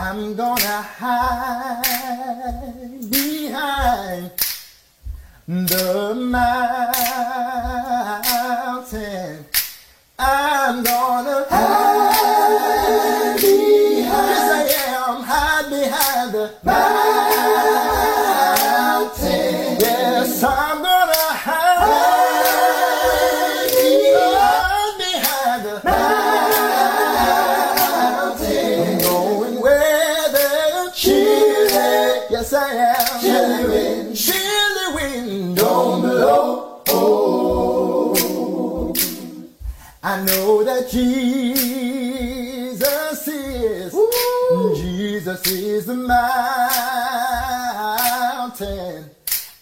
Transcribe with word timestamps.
I'm 0.00 0.36
gonna 0.36 0.80
hide 0.80 1.82
behind 3.10 4.30
the 5.48 6.14
mountain. 6.14 6.94
I'm 10.16 10.84
gonna 10.84 11.46
hide 11.50 11.87
Jesus 40.90 42.78
is, 43.28 43.92
Jesus 44.80 45.46
is 45.46 45.84
the 45.84 45.94
mountain. 45.94 46.24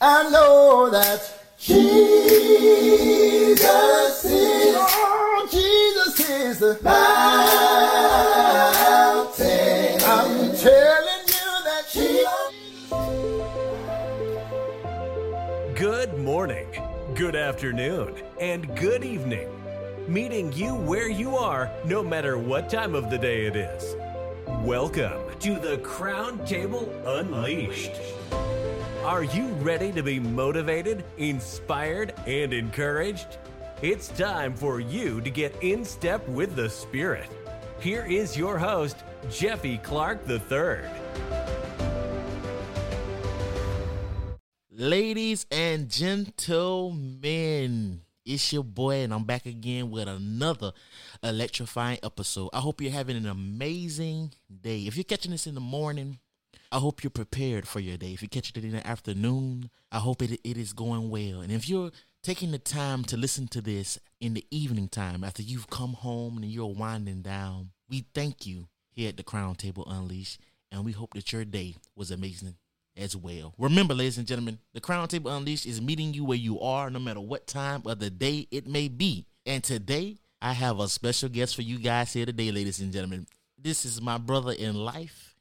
I 0.01 0.31
know 0.31 0.89
that 0.91 1.21
Jesus 1.59 1.89
is, 4.25 4.77
oh, 4.79 5.49
Jesus 5.51 6.21
is 6.21 6.59
the 6.61 6.79
mountain. 6.85 6.95
I'm 10.05 10.55
telling 10.55 11.27
you 11.27 11.65
that 11.65 11.85
Jesus. 11.91 12.53
Good 15.77 16.19
morning, 16.19 16.69
good 17.17 17.35
afternoon, 17.35 18.15
and 18.41 18.77
good 18.77 19.03
evening. 19.03 19.49
Meeting 20.09 20.53
you 20.53 20.77
where 20.77 21.09
you 21.09 21.37
are, 21.37 21.69
no 21.85 22.01
matter 22.01 22.39
what 22.39 22.71
time 22.71 22.95
of 22.95 23.11
the 23.11 23.19
day 23.19 23.45
it 23.47 23.57
is. 23.57 23.97
Welcome 24.63 25.21
to 25.41 25.59
the 25.59 25.79
Crown 25.79 26.47
Table 26.47 26.89
Unleashed. 27.05 27.91
Are 29.03 29.25
you 29.25 29.49
ready 29.55 29.91
to 29.91 30.05
be 30.05 30.21
motivated, 30.21 31.05
inspired, 31.19 32.15
and 32.25 32.53
encouraged? 32.53 33.39
It's 33.83 34.07
time 34.11 34.55
for 34.55 34.79
you 34.79 35.21
to 35.23 35.31
get 35.31 35.57
in 35.61 35.85
step 35.85 36.29
with 36.29 36.55
the 36.55 36.71
Spirit. 36.71 37.29
Here 37.81 38.07
is 38.09 38.37
your 38.37 38.59
host, 38.59 38.99
Jeffy 39.29 39.79
Clark 39.79 40.21
III. 40.31 40.89
Ladies 44.71 45.47
and 45.51 45.89
gentlemen, 45.89 46.37
it's 48.27 48.53
your 48.53 48.65
boy, 48.65 48.97
and 48.97 49.15
I'm 49.15 49.25
back 49.25 49.47
again 49.47 49.91
with 49.91 50.09
another 50.09 50.73
electrifying 51.23 51.99
episode. 52.03 52.51
I 52.53 52.59
hope 52.59 52.81
you're 52.81 52.91
having 52.91 53.17
an 53.17 53.27
amazing 53.27 54.33
day. 54.61 54.81
If 54.81 54.97
you're 54.97 55.05
catching 55.05 55.31
this 55.31 55.47
in 55.47 55.55
the 55.55 55.61
morning, 55.61 56.19
I 56.73 56.79
hope 56.79 57.05
you're 57.05 57.11
prepared 57.11 57.69
for 57.69 57.79
your 57.79 57.97
day. 57.97 58.13
If 58.13 58.23
you're 58.23 58.29
catching 58.29 58.63
it 58.63 58.67
in 58.67 58.73
the 58.73 58.87
afternoon, 58.87 59.71
I 59.93 59.99
hope 60.01 60.23
it, 60.23 60.41
it 60.43 60.57
is 60.59 60.73
going 60.73 61.09
well. 61.09 61.41
And 61.41 61.53
if 61.53 61.69
you're 61.69 61.93
taking 62.25 62.51
the 62.51 62.59
time 62.59 63.05
to 63.05 63.17
listen 63.17 63.47
to 63.49 63.61
this 63.61 63.99
in 64.21 64.35
the 64.35 64.45
evening 64.51 64.89
time 64.89 65.23
after 65.23 65.43
you've 65.43 65.71
come 65.71 65.93
home 65.93 66.37
and 66.39 66.47
you're 66.47 66.67
winding 66.67 67.23
down, 67.23 67.71
we 67.89 68.07
thank 68.13 68.45
you 68.45 68.67
here 68.91 69.09
at 69.09 69.17
the 69.17 69.23
Crown 69.23 69.55
Table 69.55 69.87
Unleashed, 69.89 70.41
and 70.73 70.85
we 70.85 70.93
hope 70.93 71.15
that 71.15 71.33
your 71.33 71.45
day 71.45 71.77
was 71.95 72.11
amazing 72.11 72.57
as 72.97 73.17
well. 73.17 73.55
Remember, 73.59 73.95
ladies 73.95 74.19
and 74.19 74.27
gentlemen, 74.27 74.59
the 74.73 74.81
Crown 74.81 75.07
Table 75.09 75.31
Unleashed 75.31 75.67
is 75.67 75.81
meeting 75.81 76.15
you 76.15 76.25
where 76.25 76.37
you 76.37 76.61
are, 76.61 76.91
no 76.91 76.99
matter 76.99 77.21
what 77.21 77.47
time 77.47 77.83
of 77.87 77.99
the 77.99 78.11
day 78.11 78.49
it 78.51 78.67
may 78.67 78.89
be. 78.89 79.27
And 79.45 79.63
today, 79.63 80.19
I 80.41 80.53
have 80.53 80.81
a 80.81 80.89
special 80.89 81.29
guest 81.29 81.55
for 81.55 81.63
you 81.63 81.79
guys 81.79 82.13
here 82.13 82.27
today, 82.27 82.51
ladies 82.51 82.81
and 82.81 82.93
gentlemen. 82.93 83.27
This 83.59 83.85
is 83.85 84.01
my 84.01 84.19
brother 84.19 84.53
in 84.53 84.75
life, 84.75 85.35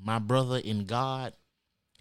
my 0.00 0.18
brother 0.18 0.58
in 0.58 0.84
God, 0.84 1.32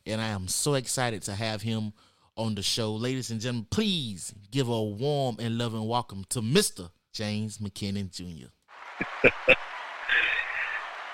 and 0.06 0.20
I 0.20 0.28
am 0.28 0.48
so 0.48 0.74
excited 0.76 1.22
to 1.24 1.36
have 1.36 1.62
him 1.62 1.94
on 2.36 2.56
the 2.56 2.64
show. 2.64 2.94
Ladies 2.94 3.32
and 3.32 3.40
gentlemen, 3.40 3.68
please 3.70 4.34
give 4.52 4.68
a 4.68 4.84
warm 4.84 5.38
and 5.40 5.58
loving 5.58 5.88
welcome 5.88 6.26
to 6.30 6.42
Mr. 6.42 6.90
James 7.14 7.60
McKinnon 7.60 8.12
Jr. 8.12 8.50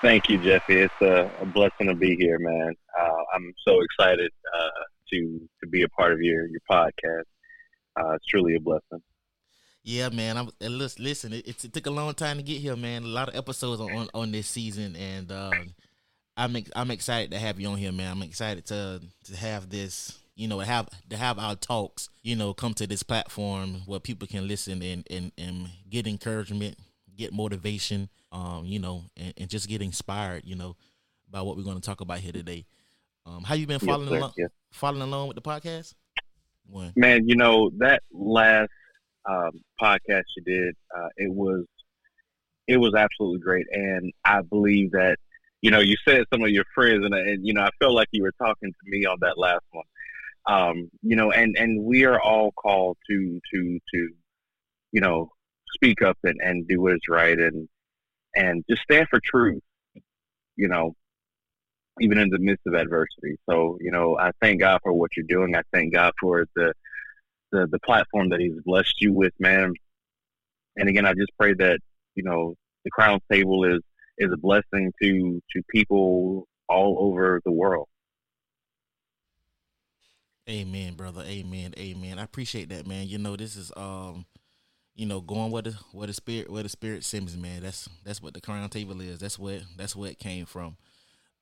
Thank 0.00 0.28
you, 0.28 0.38
Jeffy. 0.38 0.76
It's 0.76 0.94
a, 1.00 1.30
a 1.40 1.46
blessing 1.46 1.88
to 1.88 1.94
be 1.94 2.14
here, 2.14 2.38
man. 2.38 2.72
Uh, 2.98 3.22
I'm 3.34 3.52
so 3.66 3.80
excited 3.80 4.30
uh, 4.56 4.84
to 5.12 5.48
to 5.60 5.68
be 5.68 5.82
a 5.82 5.88
part 5.88 6.12
of 6.12 6.20
your 6.20 6.46
your 6.46 6.60
podcast. 6.70 7.24
Uh, 7.98 8.12
it's 8.12 8.26
truly 8.26 8.54
a 8.54 8.60
blessing. 8.60 9.02
Yeah, 9.82 10.08
man. 10.10 10.36
I'm 10.36 10.50
and 10.60 10.78
lis- 10.78 11.00
listen. 11.00 11.32
It, 11.32 11.64
it 11.64 11.72
took 11.72 11.86
a 11.86 11.90
long 11.90 12.14
time 12.14 12.36
to 12.36 12.44
get 12.44 12.60
here, 12.60 12.76
man. 12.76 13.02
A 13.02 13.08
lot 13.08 13.28
of 13.28 13.34
episodes 13.34 13.80
on 13.80 14.08
on 14.14 14.30
this 14.30 14.46
season, 14.46 14.94
and 14.94 15.32
um, 15.32 15.74
I'm 16.36 16.56
I'm 16.76 16.92
excited 16.92 17.32
to 17.32 17.38
have 17.38 17.58
you 17.58 17.68
on 17.68 17.78
here, 17.78 17.90
man. 17.90 18.12
I'm 18.12 18.22
excited 18.22 18.66
to 18.66 19.00
to 19.24 19.36
have 19.36 19.68
this, 19.68 20.16
you 20.36 20.46
know, 20.46 20.60
have 20.60 20.88
to 21.10 21.16
have 21.16 21.40
our 21.40 21.56
talks, 21.56 22.08
you 22.22 22.36
know, 22.36 22.54
come 22.54 22.74
to 22.74 22.86
this 22.86 23.02
platform 23.02 23.82
where 23.86 23.98
people 23.98 24.28
can 24.28 24.46
listen 24.46 24.80
and 24.80 25.04
and 25.10 25.32
and 25.36 25.70
get 25.90 26.06
encouragement, 26.06 26.78
get 27.16 27.32
motivation, 27.32 28.08
um, 28.32 28.64
you 28.64 28.78
know, 28.78 29.04
and, 29.16 29.34
and 29.36 29.48
just 29.50 29.68
get 29.68 29.82
inspired, 29.82 30.42
you 30.44 30.56
know, 30.56 30.76
by 31.30 31.42
what 31.42 31.56
we're 31.56 31.62
going 31.62 31.80
to 31.80 31.82
talk 31.82 32.00
about 32.00 32.18
here 32.18 32.32
today. 32.32 32.66
Um, 33.26 33.42
how 33.44 33.54
you 33.54 33.66
been 33.66 33.74
Yes, 33.80 33.84
following 33.84 34.08
sir. 34.08 34.16
along? 34.16 34.32
Yes. 34.36 34.50
Following 34.72 35.02
along 35.02 35.28
with 35.28 35.34
the 35.36 35.42
podcast? 35.42 35.94
One. 36.66 36.92
Man, 36.96 37.26
you 37.28 37.34
know 37.36 37.70
that 37.78 38.02
last 38.12 38.70
um, 39.28 39.52
podcast 39.80 40.24
you 40.36 40.42
did, 40.44 40.74
uh, 40.96 41.08
it 41.16 41.32
was 41.32 41.64
it 42.66 42.76
was 42.76 42.94
absolutely 42.94 43.40
great, 43.40 43.66
and 43.72 44.12
I 44.24 44.42
believe 44.42 44.92
that 44.92 45.18
you 45.62 45.70
know 45.70 45.80
you 45.80 45.96
said 46.06 46.24
some 46.32 46.42
of 46.42 46.50
your 46.50 46.64
friends, 46.74 47.04
and, 47.04 47.14
and 47.14 47.46
you 47.46 47.54
know 47.54 47.62
I 47.62 47.70
felt 47.80 47.94
like 47.94 48.08
you 48.12 48.22
were 48.22 48.34
talking 48.38 48.70
to 48.70 48.90
me 48.90 49.06
on 49.06 49.16
that 49.22 49.38
last 49.38 49.64
one. 49.70 49.84
Um, 50.46 50.90
you 51.02 51.16
know, 51.16 51.30
and 51.30 51.56
and 51.58 51.82
we 51.84 52.04
are 52.04 52.20
all 52.20 52.52
called 52.52 52.98
to 53.08 53.40
to 53.54 53.78
to 53.94 54.08
you 54.92 55.00
know 55.00 55.30
speak 55.74 56.02
up 56.02 56.18
and, 56.24 56.38
and 56.42 56.68
do 56.68 56.82
what 56.82 56.92
is 56.92 57.00
right, 57.08 57.38
and 57.38 57.66
and 58.38 58.64
just 58.70 58.82
stand 58.82 59.08
for 59.10 59.20
truth. 59.22 59.62
You 60.56 60.68
know, 60.68 60.94
even 62.00 62.18
in 62.18 62.30
the 62.30 62.38
midst 62.38 62.66
of 62.66 62.74
adversity. 62.74 63.36
So, 63.48 63.78
you 63.80 63.90
know, 63.90 64.18
I 64.18 64.30
thank 64.40 64.60
God 64.60 64.80
for 64.82 64.92
what 64.92 65.10
you're 65.16 65.26
doing. 65.28 65.54
I 65.54 65.62
thank 65.72 65.92
God 65.92 66.12
for 66.20 66.46
the 66.56 66.72
the, 67.50 67.66
the 67.70 67.78
platform 67.80 68.28
that 68.28 68.40
He's 68.40 68.60
blessed 68.64 69.00
you 69.00 69.12
with, 69.12 69.32
man. 69.38 69.72
And 70.76 70.88
again, 70.88 71.06
I 71.06 71.14
just 71.14 71.32
pray 71.38 71.54
that 71.54 71.78
you 72.14 72.22
know 72.22 72.54
the 72.84 72.90
Crown 72.90 73.20
Table 73.30 73.64
is 73.64 73.80
is 74.18 74.30
a 74.32 74.36
blessing 74.36 74.92
to 75.02 75.42
to 75.52 75.62
people 75.70 76.46
all 76.68 76.96
over 77.00 77.40
the 77.44 77.52
world. 77.52 77.88
Amen, 80.48 80.94
brother. 80.94 81.22
Amen. 81.26 81.74
Amen. 81.78 82.18
I 82.18 82.24
appreciate 82.24 82.70
that, 82.70 82.86
man. 82.86 83.06
You 83.06 83.18
know, 83.18 83.36
this 83.36 83.56
is 83.56 83.70
um, 83.76 84.24
you 84.98 85.06
know, 85.06 85.20
going 85.20 85.52
where 85.52 85.62
the 85.62 85.78
where 85.92 86.08
the 86.08 86.12
spirit 86.12 86.50
where 86.50 86.64
the 86.64 86.68
spirit 86.68 87.04
sends, 87.04 87.36
man. 87.36 87.62
That's 87.62 87.88
that's 88.04 88.20
what 88.20 88.34
the 88.34 88.40
crown 88.40 88.68
table 88.68 89.00
is. 89.00 89.20
That's 89.20 89.38
where 89.38 89.60
that's 89.76 89.94
where 89.94 90.10
it 90.10 90.18
came 90.18 90.44
from. 90.44 90.76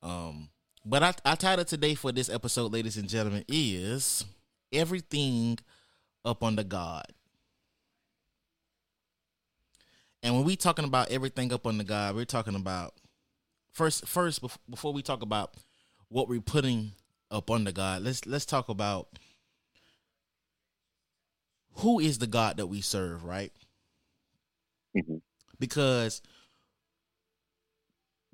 Um, 0.03 0.50
but 0.84 1.03
I 1.03 1.15
I 1.25 1.34
title 1.37 1.65
today 1.65 1.95
for 1.95 2.12
this 2.12 2.28
episode, 2.28 2.71
ladies 2.71 2.99
and 2.99 3.09
gentlemen, 3.09 3.47
is 3.49 4.27
everything 4.75 5.59
up 6.22 6.45
under 6.45 6.62
God. 6.62 7.06
And 10.22 10.34
when 10.34 10.45
we 10.45 10.55
talking 10.55 10.84
about 10.84 11.11
everything 11.11 11.50
up 11.50 11.66
under 11.66 11.84
God, 11.84 12.15
we're 12.15 12.27
talking 12.27 12.56
about 12.56 12.93
first 13.72 14.06
first 14.06 14.45
before 14.69 14.93
we 14.93 15.00
talk 15.00 15.22
about 15.22 15.54
what 16.09 16.28
we're 16.28 16.42
putting 16.42 16.92
up 17.31 17.51
under 17.51 17.72
God, 17.72 18.03
let's 18.03 18.27
let's 18.27 18.45
talk 18.45 18.69
about 18.69 19.19
who 21.78 22.01
is 22.01 22.19
the 22.19 22.27
God 22.27 22.57
that 22.57 22.67
we 22.67 22.81
serve, 22.81 23.25
right? 23.25 23.53
Mhm. 24.97 25.21
Because 25.59 26.23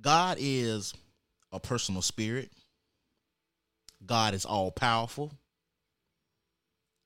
God 0.00 0.36
is 0.40 0.94
a 1.52 1.60
personal 1.60 2.02
spirit. 2.02 2.52
God 4.04 4.34
is 4.34 4.44
all 4.44 4.70
powerful. 4.72 5.32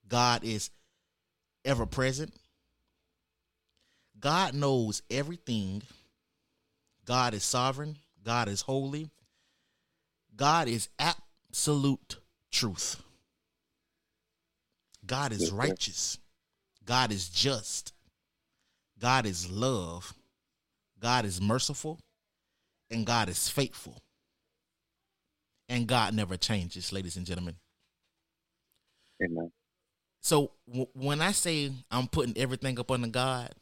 God 0.08 0.44
is 0.44 0.70
ever 1.64 1.84
present. 1.86 2.34
God 4.18 4.54
knows 4.54 5.02
everything. 5.10 5.82
God 7.04 7.34
is 7.34 7.44
sovereign. 7.44 7.98
God 8.22 8.48
is 8.48 8.62
holy. 8.62 9.10
God 10.34 10.68
is 10.68 10.88
absolute 10.98 12.16
truth. 12.50 13.02
God 15.04 15.32
is 15.32 15.50
righteous. 15.52 16.18
God 16.86 17.12
is 17.12 17.28
just. 17.28 17.92
God 19.00 19.26
is 19.26 19.50
love. 19.50 20.14
God 21.00 21.24
is 21.26 21.40
merciful. 21.40 22.00
And 22.90 23.06
God 23.06 23.28
is 23.28 23.48
faithful. 23.48 23.98
and 25.68 25.86
God 25.88 26.14
never 26.14 26.36
changes, 26.36 26.92
ladies 26.92 27.16
and 27.16 27.26
gentlemen. 27.26 27.56
Amen. 29.22 29.50
So 30.20 30.52
w- 30.68 30.88
when 30.94 31.20
I 31.20 31.32
say 31.32 31.72
I'm 31.90 32.08
putting 32.08 32.36
everything 32.38 32.78
up 32.78 32.90
under 32.90 33.08
God, 33.08 33.54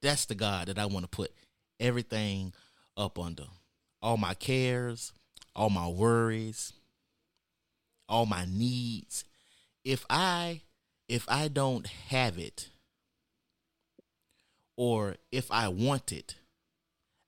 that's 0.00 0.24
the 0.26 0.34
God 0.34 0.68
that 0.68 0.78
I 0.78 0.86
want 0.86 1.04
to 1.04 1.08
put 1.08 1.32
everything 1.80 2.52
up 2.96 3.18
under. 3.18 3.44
All 4.02 4.16
my 4.16 4.34
cares, 4.34 5.12
all 5.54 5.70
my 5.70 5.88
worries, 5.88 6.72
all 8.08 8.26
my 8.26 8.46
needs. 8.50 9.24
If 9.84 10.04
I 10.10 10.62
if 11.12 11.26
I 11.28 11.48
don't 11.48 11.86
have 12.08 12.38
it 12.38 12.70
or 14.78 15.16
if 15.30 15.52
I 15.52 15.68
want 15.68 16.10
it, 16.10 16.36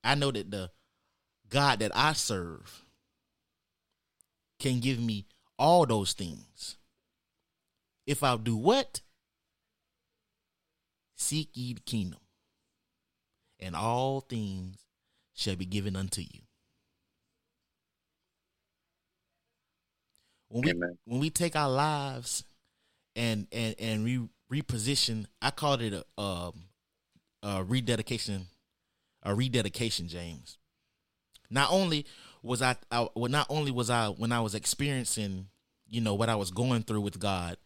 I 0.02 0.14
know 0.14 0.30
that 0.30 0.50
the 0.50 0.70
God 1.50 1.80
that 1.80 1.92
I 1.94 2.14
serve 2.14 2.82
can 4.58 4.80
give 4.80 4.98
me 4.98 5.26
all 5.58 5.84
those 5.84 6.14
things. 6.14 6.78
If 8.06 8.22
I'll 8.22 8.38
do 8.38 8.56
what? 8.56 9.02
Seek 11.16 11.50
ye 11.52 11.74
the 11.74 11.80
kingdom, 11.80 12.20
and 13.60 13.76
all 13.76 14.22
things 14.22 14.78
shall 15.34 15.56
be 15.56 15.66
given 15.66 15.94
unto 15.94 16.22
you. 16.22 16.40
When 20.48 20.62
we 20.62 20.70
Amen. 20.70 20.96
when 21.04 21.20
we 21.20 21.28
take 21.28 21.54
our 21.54 21.70
lives 21.70 22.44
and 23.16 23.46
and 23.52 23.74
and 23.78 24.04
re, 24.04 24.28
reposition, 24.52 25.26
I 25.40 25.50
called 25.50 25.82
it 25.82 25.92
a, 25.92 26.20
um, 26.20 26.64
a 27.42 27.62
rededication, 27.62 28.46
a 29.22 29.34
rededication, 29.34 30.08
James. 30.08 30.58
Not 31.50 31.70
only 31.70 32.06
was 32.42 32.62
I, 32.62 32.76
I 32.90 33.08
well, 33.14 33.30
not 33.30 33.46
only 33.48 33.70
was 33.70 33.90
I 33.90 34.08
when 34.08 34.32
I 34.32 34.40
was 34.40 34.54
experiencing, 34.54 35.46
you 35.88 36.00
know, 36.00 36.14
what 36.14 36.28
I 36.28 36.36
was 36.36 36.50
going 36.50 36.82
through 36.82 37.00
with 37.02 37.18
God, 37.18 37.56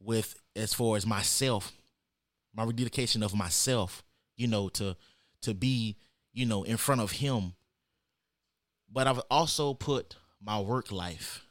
with 0.00 0.36
as 0.56 0.74
far 0.74 0.96
as 0.96 1.06
myself, 1.06 1.72
my 2.54 2.64
rededication 2.64 3.22
of 3.22 3.34
myself, 3.34 4.02
you 4.36 4.46
know, 4.46 4.68
to 4.70 4.96
to 5.42 5.54
be, 5.54 5.96
you 6.32 6.46
know, 6.46 6.62
in 6.62 6.76
front 6.76 7.00
of 7.00 7.12
Him. 7.12 7.54
But 8.90 9.06
I've 9.06 9.22
also 9.30 9.72
put 9.72 10.16
my 10.40 10.60
work 10.60 10.92
life, 10.92 11.46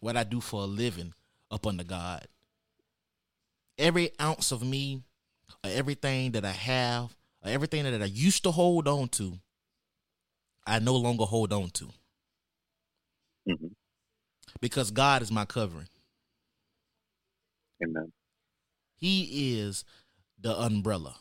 what 0.00 0.16
I 0.16 0.24
do 0.24 0.40
for 0.40 0.62
a 0.62 0.66
living, 0.66 1.12
up 1.50 1.66
under 1.66 1.84
God. 1.84 2.26
Every 3.78 4.10
ounce 4.20 4.52
of 4.52 4.62
me, 4.62 5.02
or 5.64 5.70
everything 5.70 6.32
that 6.32 6.44
I 6.44 6.52
have, 6.52 7.14
everything 7.44 7.84
that 7.84 8.02
I 8.02 8.06
used 8.06 8.44
to 8.44 8.50
hold 8.50 8.88
on 8.88 9.08
to, 9.08 9.38
I 10.66 10.78
no 10.78 10.96
longer 10.96 11.24
hold 11.24 11.52
on 11.52 11.70
to 11.70 11.88
hmm 13.46 13.66
because 14.60 14.90
God 14.90 15.20
is 15.20 15.30
my 15.30 15.44
covering. 15.44 15.88
Amen. 17.82 18.12
He 18.96 19.58
is 19.58 19.84
the 20.40 20.58
umbrella. 20.58 21.16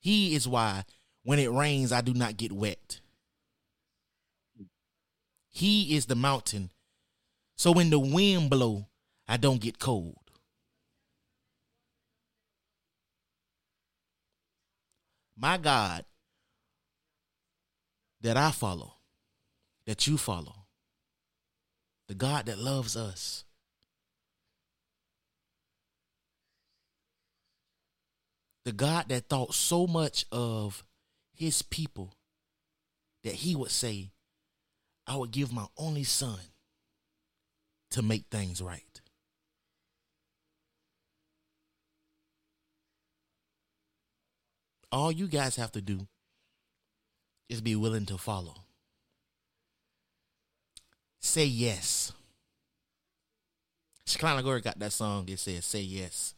He 0.00 0.34
is 0.34 0.48
why 0.48 0.84
when 1.22 1.38
it 1.38 1.50
rains, 1.50 1.92
I 1.92 2.00
do 2.00 2.12
not 2.14 2.36
get 2.36 2.52
wet. 2.52 3.00
He 5.50 5.96
is 5.96 6.06
the 6.06 6.14
mountain. 6.14 6.70
So 7.56 7.72
when 7.72 7.90
the 7.90 7.98
wind 7.98 8.48
blow, 8.48 8.86
I 9.28 9.36
don't 9.36 9.60
get 9.60 9.78
cold. 9.78 10.16
My 15.36 15.58
God 15.58 16.04
that 18.20 18.36
I 18.36 18.50
follow, 18.50 18.94
that 19.86 20.06
you 20.06 20.18
follow, 20.18 20.66
the 22.08 22.14
God 22.14 22.46
that 22.46 22.58
loves 22.58 22.96
us. 22.96 23.44
The 28.64 28.72
God 28.72 29.08
that 29.08 29.28
thought 29.28 29.54
so 29.54 29.86
much 29.86 30.26
of 30.30 30.84
his 31.32 31.62
people 31.62 32.14
that 33.24 33.36
he 33.36 33.56
would 33.56 33.70
say, 33.70 34.10
I 35.10 35.16
would 35.16 35.32
give 35.32 35.52
my 35.52 35.66
only 35.76 36.04
son 36.04 36.38
to 37.90 38.00
make 38.00 38.26
things 38.30 38.62
right. 38.62 39.00
All 44.92 45.10
you 45.10 45.26
guys 45.26 45.56
have 45.56 45.72
to 45.72 45.80
do 45.80 46.06
is 47.48 47.60
be 47.60 47.74
willing 47.74 48.06
to 48.06 48.18
follow. 48.18 48.54
Say 51.18 51.44
yes. 51.44 52.12
Shekinah 54.06 54.44
Glory 54.44 54.60
got 54.60 54.78
that 54.78 54.92
song. 54.92 55.28
It 55.28 55.40
says, 55.40 55.64
"Say 55.64 55.80
yes." 55.80 56.36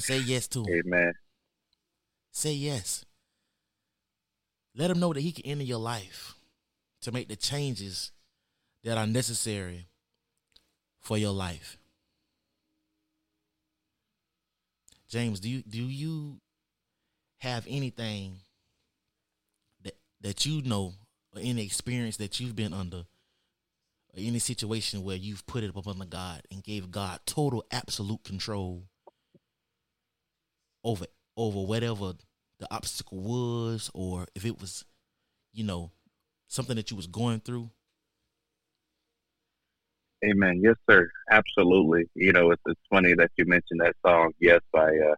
Say 0.00 0.18
yes 0.18 0.48
to 0.48 0.64
him. 0.64 0.82
Amen. 0.86 1.12
Say 2.32 2.54
yes. 2.54 3.04
Let 4.74 4.90
him 4.90 4.98
know 4.98 5.12
that 5.12 5.20
he 5.20 5.30
can 5.30 5.46
enter 5.46 5.62
your 5.62 5.78
life 5.78 6.34
to 7.02 7.12
make 7.12 7.28
the 7.28 7.36
changes 7.36 8.12
that 8.84 8.98
are 8.98 9.06
necessary 9.06 9.86
for 11.00 11.18
your 11.18 11.32
life. 11.32 11.76
James, 15.08 15.40
do 15.40 15.50
you 15.50 15.62
do 15.62 15.82
you 15.82 16.40
have 17.38 17.66
anything 17.68 18.36
that 19.82 19.94
that 20.22 20.46
you 20.46 20.62
know 20.62 20.94
or 21.34 21.40
any 21.42 21.64
experience 21.64 22.16
that 22.16 22.40
you've 22.40 22.56
been 22.56 22.72
under 22.72 22.98
or 22.98 24.16
any 24.16 24.38
situation 24.38 25.04
where 25.04 25.16
you've 25.16 25.46
put 25.46 25.64
it 25.64 25.76
up 25.76 25.86
under 25.86 26.06
God 26.06 26.42
and 26.50 26.62
gave 26.62 26.90
God 26.90 27.20
total 27.26 27.64
absolute 27.70 28.24
control 28.24 28.84
over 30.82 31.04
over 31.36 31.60
whatever 31.60 32.12
the 32.58 32.72
obstacle 32.72 33.18
was 33.18 33.90
or 33.92 34.26
if 34.34 34.46
it 34.46 34.60
was 34.60 34.84
you 35.52 35.64
know 35.64 35.90
something 36.52 36.76
that 36.76 36.90
you 36.90 36.96
was 36.96 37.06
going 37.06 37.40
through 37.40 37.70
Amen. 40.24 40.60
Yes, 40.62 40.76
sir. 40.88 41.10
Absolutely. 41.30 42.04
You 42.14 42.32
know, 42.32 42.52
it's, 42.52 42.62
it's 42.66 42.80
funny 42.88 43.14
that 43.14 43.32
you 43.36 43.44
mentioned 43.44 43.80
that 43.80 43.96
song, 44.06 44.32
Yes, 44.38 44.60
by 44.72 44.86
uh, 44.86 45.14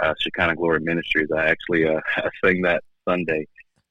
uh, 0.00 0.14
Shekinah 0.18 0.56
Glory 0.56 0.80
Ministries. 0.80 1.28
I 1.30 1.46
actually 1.46 1.86
uh, 1.86 2.00
I 2.16 2.28
sang 2.44 2.62
that 2.62 2.82
Sunday 3.08 3.46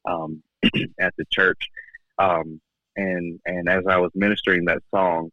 um, 0.06 0.44
at 1.00 1.13
the 1.18 1.25
church. 1.32 1.70
Um, 2.18 2.60
and, 2.98 3.39
and 3.46 3.70
as 3.70 3.86
I 3.88 3.98
was 3.98 4.12
ministering 4.16 4.66
that 4.66 4.84
song, 4.94 5.30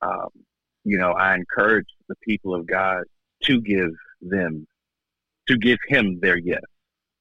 um, 0.00 0.28
you 0.84 0.96
know, 0.96 1.12
I 1.12 1.34
encouraged 1.34 1.92
the 2.08 2.16
people 2.22 2.54
of 2.54 2.66
God 2.66 3.02
to 3.42 3.60
give 3.60 3.90
them, 4.22 4.66
to 5.48 5.58
give 5.58 5.78
Him 5.88 6.20
their 6.20 6.38
yes. 6.38 6.62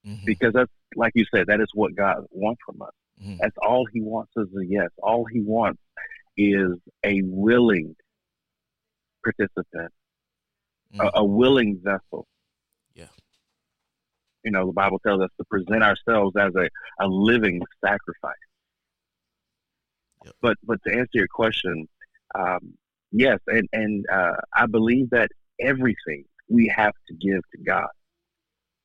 Mhm, 0.07 0.23
Because 0.25 0.53
that's, 0.53 0.71
like 0.95 1.11
you 1.15 1.25
said, 1.33 1.47
that 1.47 1.59
is 1.59 1.67
what 1.73 1.95
God 1.95 2.23
wants 2.31 2.61
from 2.65 2.81
us. 2.81 2.93
Mhm. 3.23 3.37
That's 3.39 3.55
all 3.65 3.85
he 3.85 4.01
wants 4.01 4.31
is 4.37 4.47
a 4.55 4.65
yes. 4.65 4.89
All 5.01 5.25
he 5.25 5.41
wants 5.41 5.81
is 6.37 6.73
a 7.03 7.21
willing 7.23 7.95
participant, 9.23 9.91
Mhm. 10.93 11.09
a, 11.13 11.19
a 11.19 11.23
willing 11.25 11.79
vessel. 11.83 12.27
Yeah. 12.93 13.07
You 14.43 14.51
know, 14.51 14.67
the 14.67 14.73
Bible 14.73 14.99
tells 14.99 15.21
us 15.21 15.29
to 15.37 15.45
present 15.45 15.83
ourselves 15.83 16.35
as 16.37 16.53
a, 16.55 16.69
a 17.03 17.07
living 17.07 17.61
sacrifice. 17.83 18.35
Yep. 20.25 20.35
But 20.41 20.57
but 20.63 20.79
to 20.85 20.93
answer 20.93 21.09
your 21.13 21.27
question, 21.27 21.87
um, 22.35 22.77
yes, 23.11 23.39
and 23.47 23.67
and 23.73 24.05
uh, 24.11 24.35
I 24.55 24.65
believe 24.67 25.09
that 25.11 25.29
everything 25.59 26.25
we 26.49 26.67
have 26.75 26.93
to 27.07 27.13
give 27.13 27.41
to 27.51 27.57
God, 27.65 27.87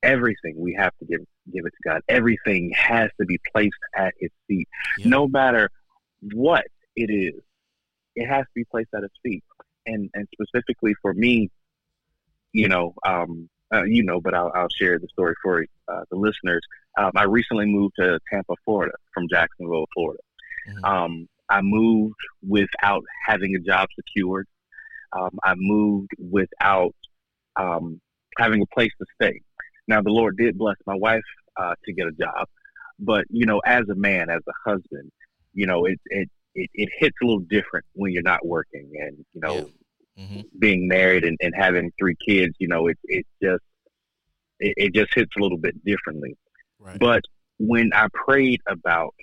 everything 0.03 0.53
we 0.57 0.75
have 0.77 0.91
to 0.99 1.05
give 1.05 1.21
give 1.51 1.65
it 1.65 1.71
to 1.71 1.89
God. 1.89 2.01
Everything 2.07 2.71
has 2.75 3.09
to 3.19 3.25
be 3.25 3.39
placed 3.53 3.73
at 3.95 4.13
His 4.19 4.29
feet, 4.47 4.67
Yeah. 4.99 5.07
no 5.09 5.27
matter 5.27 5.69
what 6.33 6.65
it 6.95 7.09
is. 7.11 7.41
It 8.15 8.27
has 8.27 8.43
to 8.43 8.51
be 8.55 8.65
placed 8.65 8.89
at 8.95 9.01
His 9.01 9.11
feet, 9.23 9.43
and 9.87 10.09
and 10.13 10.27
specifically 10.33 10.93
for 11.01 11.13
me, 11.13 11.49
you 12.51 12.67
know, 12.67 12.93
um, 13.05 13.49
uh, 13.73 13.83
you 13.83 14.03
know, 14.03 14.21
but 14.21 14.33
I'll, 14.35 14.51
I'll 14.53 14.69
share 14.69 14.99
the 14.99 15.07
story 15.07 15.33
for 15.41 15.65
uh, 15.87 16.03
the 16.11 16.17
listeners. 16.17 16.61
Um, 16.97 17.11
I 17.15 17.23
recently 17.23 17.65
moved 17.65 17.95
to 17.99 18.19
Tampa, 18.31 18.53
Florida, 18.65 18.93
from 19.13 19.27
Jacksonville, 19.29 19.87
Florida. 19.95 20.21
Mhm. 20.69 20.83
Um, 20.87 21.27
I 21.49 21.61
moved 21.61 22.15
without 22.47 23.03
having 23.27 23.55
a 23.55 23.59
job 23.59 23.89
secured. 23.95 24.47
Um, 25.11 25.31
I 25.43 25.55
moved 25.57 26.11
without 26.19 26.95
um, 27.55 27.99
having 28.37 28.61
a 28.61 28.65
place 28.73 28.91
to 28.99 29.05
stay. 29.21 29.41
Now, 29.87 30.01
the 30.01 30.11
Lord 30.11 30.37
did 30.37 30.57
bless 30.57 30.77
my 30.85 30.95
wife 30.95 31.23
uh, 31.57 31.75
to 31.85 31.93
get 31.93 32.07
a 32.07 32.11
job, 32.11 32.47
but 32.99 33.25
you 33.29 33.45
know, 33.45 33.59
as 33.65 33.87
a 33.89 33.95
man, 33.95 34.29
as 34.29 34.41
a 34.47 34.69
husband, 34.69 35.11
you 35.53 35.67
know, 35.67 35.85
it 35.85 35.99
it 36.05 36.29
it, 36.55 36.69
it 36.73 36.89
hits 36.97 37.17
a 37.21 37.25
little 37.25 37.41
different 37.41 37.85
when 37.93 38.11
you're 38.11 38.21
not 38.23 38.45
working, 38.45 38.89
and 38.99 39.25
you 39.33 39.41
know, 39.41 39.69
Mhm. 40.19 40.45
being 40.59 40.87
married 40.87 41.23
and, 41.23 41.37
and 41.41 41.53
having 41.55 41.91
three 41.99 42.15
kids, 42.27 42.55
you 42.59 42.67
know, 42.67 42.87
it 42.87 42.97
it 43.05 43.25
just 43.41 43.63
it, 44.59 44.73
it 44.77 44.93
just 44.93 45.13
hits 45.13 45.31
a 45.37 45.41
little 45.41 45.57
bit 45.57 45.83
differently. 45.83 46.37
Right. 46.79 46.99
But 46.99 47.23
when 47.57 47.91
I 47.93 48.07
prayed 48.13 48.61
about 48.67 49.15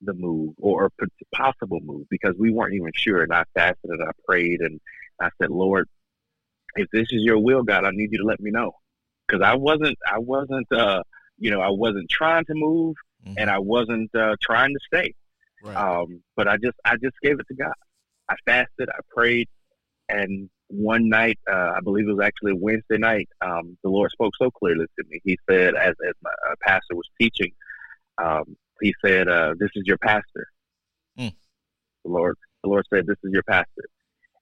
the 0.00 0.14
move 0.14 0.54
or 0.58 0.90
a 1.00 1.06
possible 1.34 1.80
move, 1.82 2.06
because 2.10 2.34
we 2.38 2.50
weren't 2.50 2.74
even 2.74 2.90
sure, 2.94 3.22
and 3.22 3.32
I 3.32 3.44
fasted 3.54 3.90
and 3.90 4.02
I 4.02 4.10
prayed 4.26 4.60
and 4.60 4.80
I 5.20 5.28
said, 5.40 5.50
Lord, 5.50 5.88
if 6.74 6.88
this 6.92 7.06
is 7.10 7.22
your 7.22 7.38
will, 7.38 7.62
God, 7.62 7.84
I 7.84 7.90
need 7.92 8.10
you 8.12 8.18
to 8.18 8.24
let 8.24 8.40
me 8.40 8.50
know, 8.50 8.72
because 9.32 9.44
I 9.44 9.54
wasn't, 9.54 9.98
I 10.06 10.18
wasn't, 10.18 10.70
uh, 10.72 11.02
you 11.38 11.50
know, 11.50 11.60
I 11.60 11.70
wasn't 11.70 12.10
trying 12.10 12.44
to 12.44 12.54
move 12.54 12.96
Mhm. 13.24 13.34
and 13.38 13.50
I 13.50 13.58
wasn't 13.58 14.14
uh, 14.14 14.36
trying 14.42 14.74
to 14.74 14.80
stay. 14.86 15.14
right. 15.62 15.76
Um, 15.76 16.22
but 16.36 16.48
I 16.48 16.56
just, 16.56 16.76
I 16.84 16.96
just 16.96 17.14
gave 17.22 17.38
it 17.38 17.46
to 17.48 17.54
God. 17.54 17.72
I 18.28 18.34
fasted, 18.44 18.88
I 18.90 18.98
prayed, 19.08 19.48
and 20.08 20.50
one 20.68 21.08
night, 21.08 21.38
uh, 21.50 21.72
I 21.76 21.80
believe 21.80 22.08
it 22.08 22.12
was 22.12 22.24
actually 22.24 22.54
Wednesday 22.54 22.98
night, 22.98 23.28
um, 23.40 23.78
the 23.84 23.90
Lord 23.90 24.10
spoke 24.10 24.32
so 24.40 24.50
clearly 24.50 24.86
to 24.98 25.04
me. 25.08 25.20
He 25.24 25.38
said, 25.48 25.74
as 25.74 25.94
as 26.08 26.14
my 26.22 26.30
uh, 26.50 26.54
pastor 26.62 26.96
was 26.96 27.08
teaching, 27.20 27.52
um, 28.22 28.56
he 28.80 28.94
said, 29.04 29.28
uh, 29.28 29.54
"This 29.58 29.70
is 29.76 29.84
your 29.86 29.98
pastor." 29.98 30.48
Mm. 31.18 31.34
The 32.04 32.10
Lord, 32.10 32.36
the 32.64 32.70
Lord 32.70 32.86
said, 32.92 33.06
"This 33.06 33.18
is 33.22 33.32
your 33.32 33.42
pastor," 33.44 33.84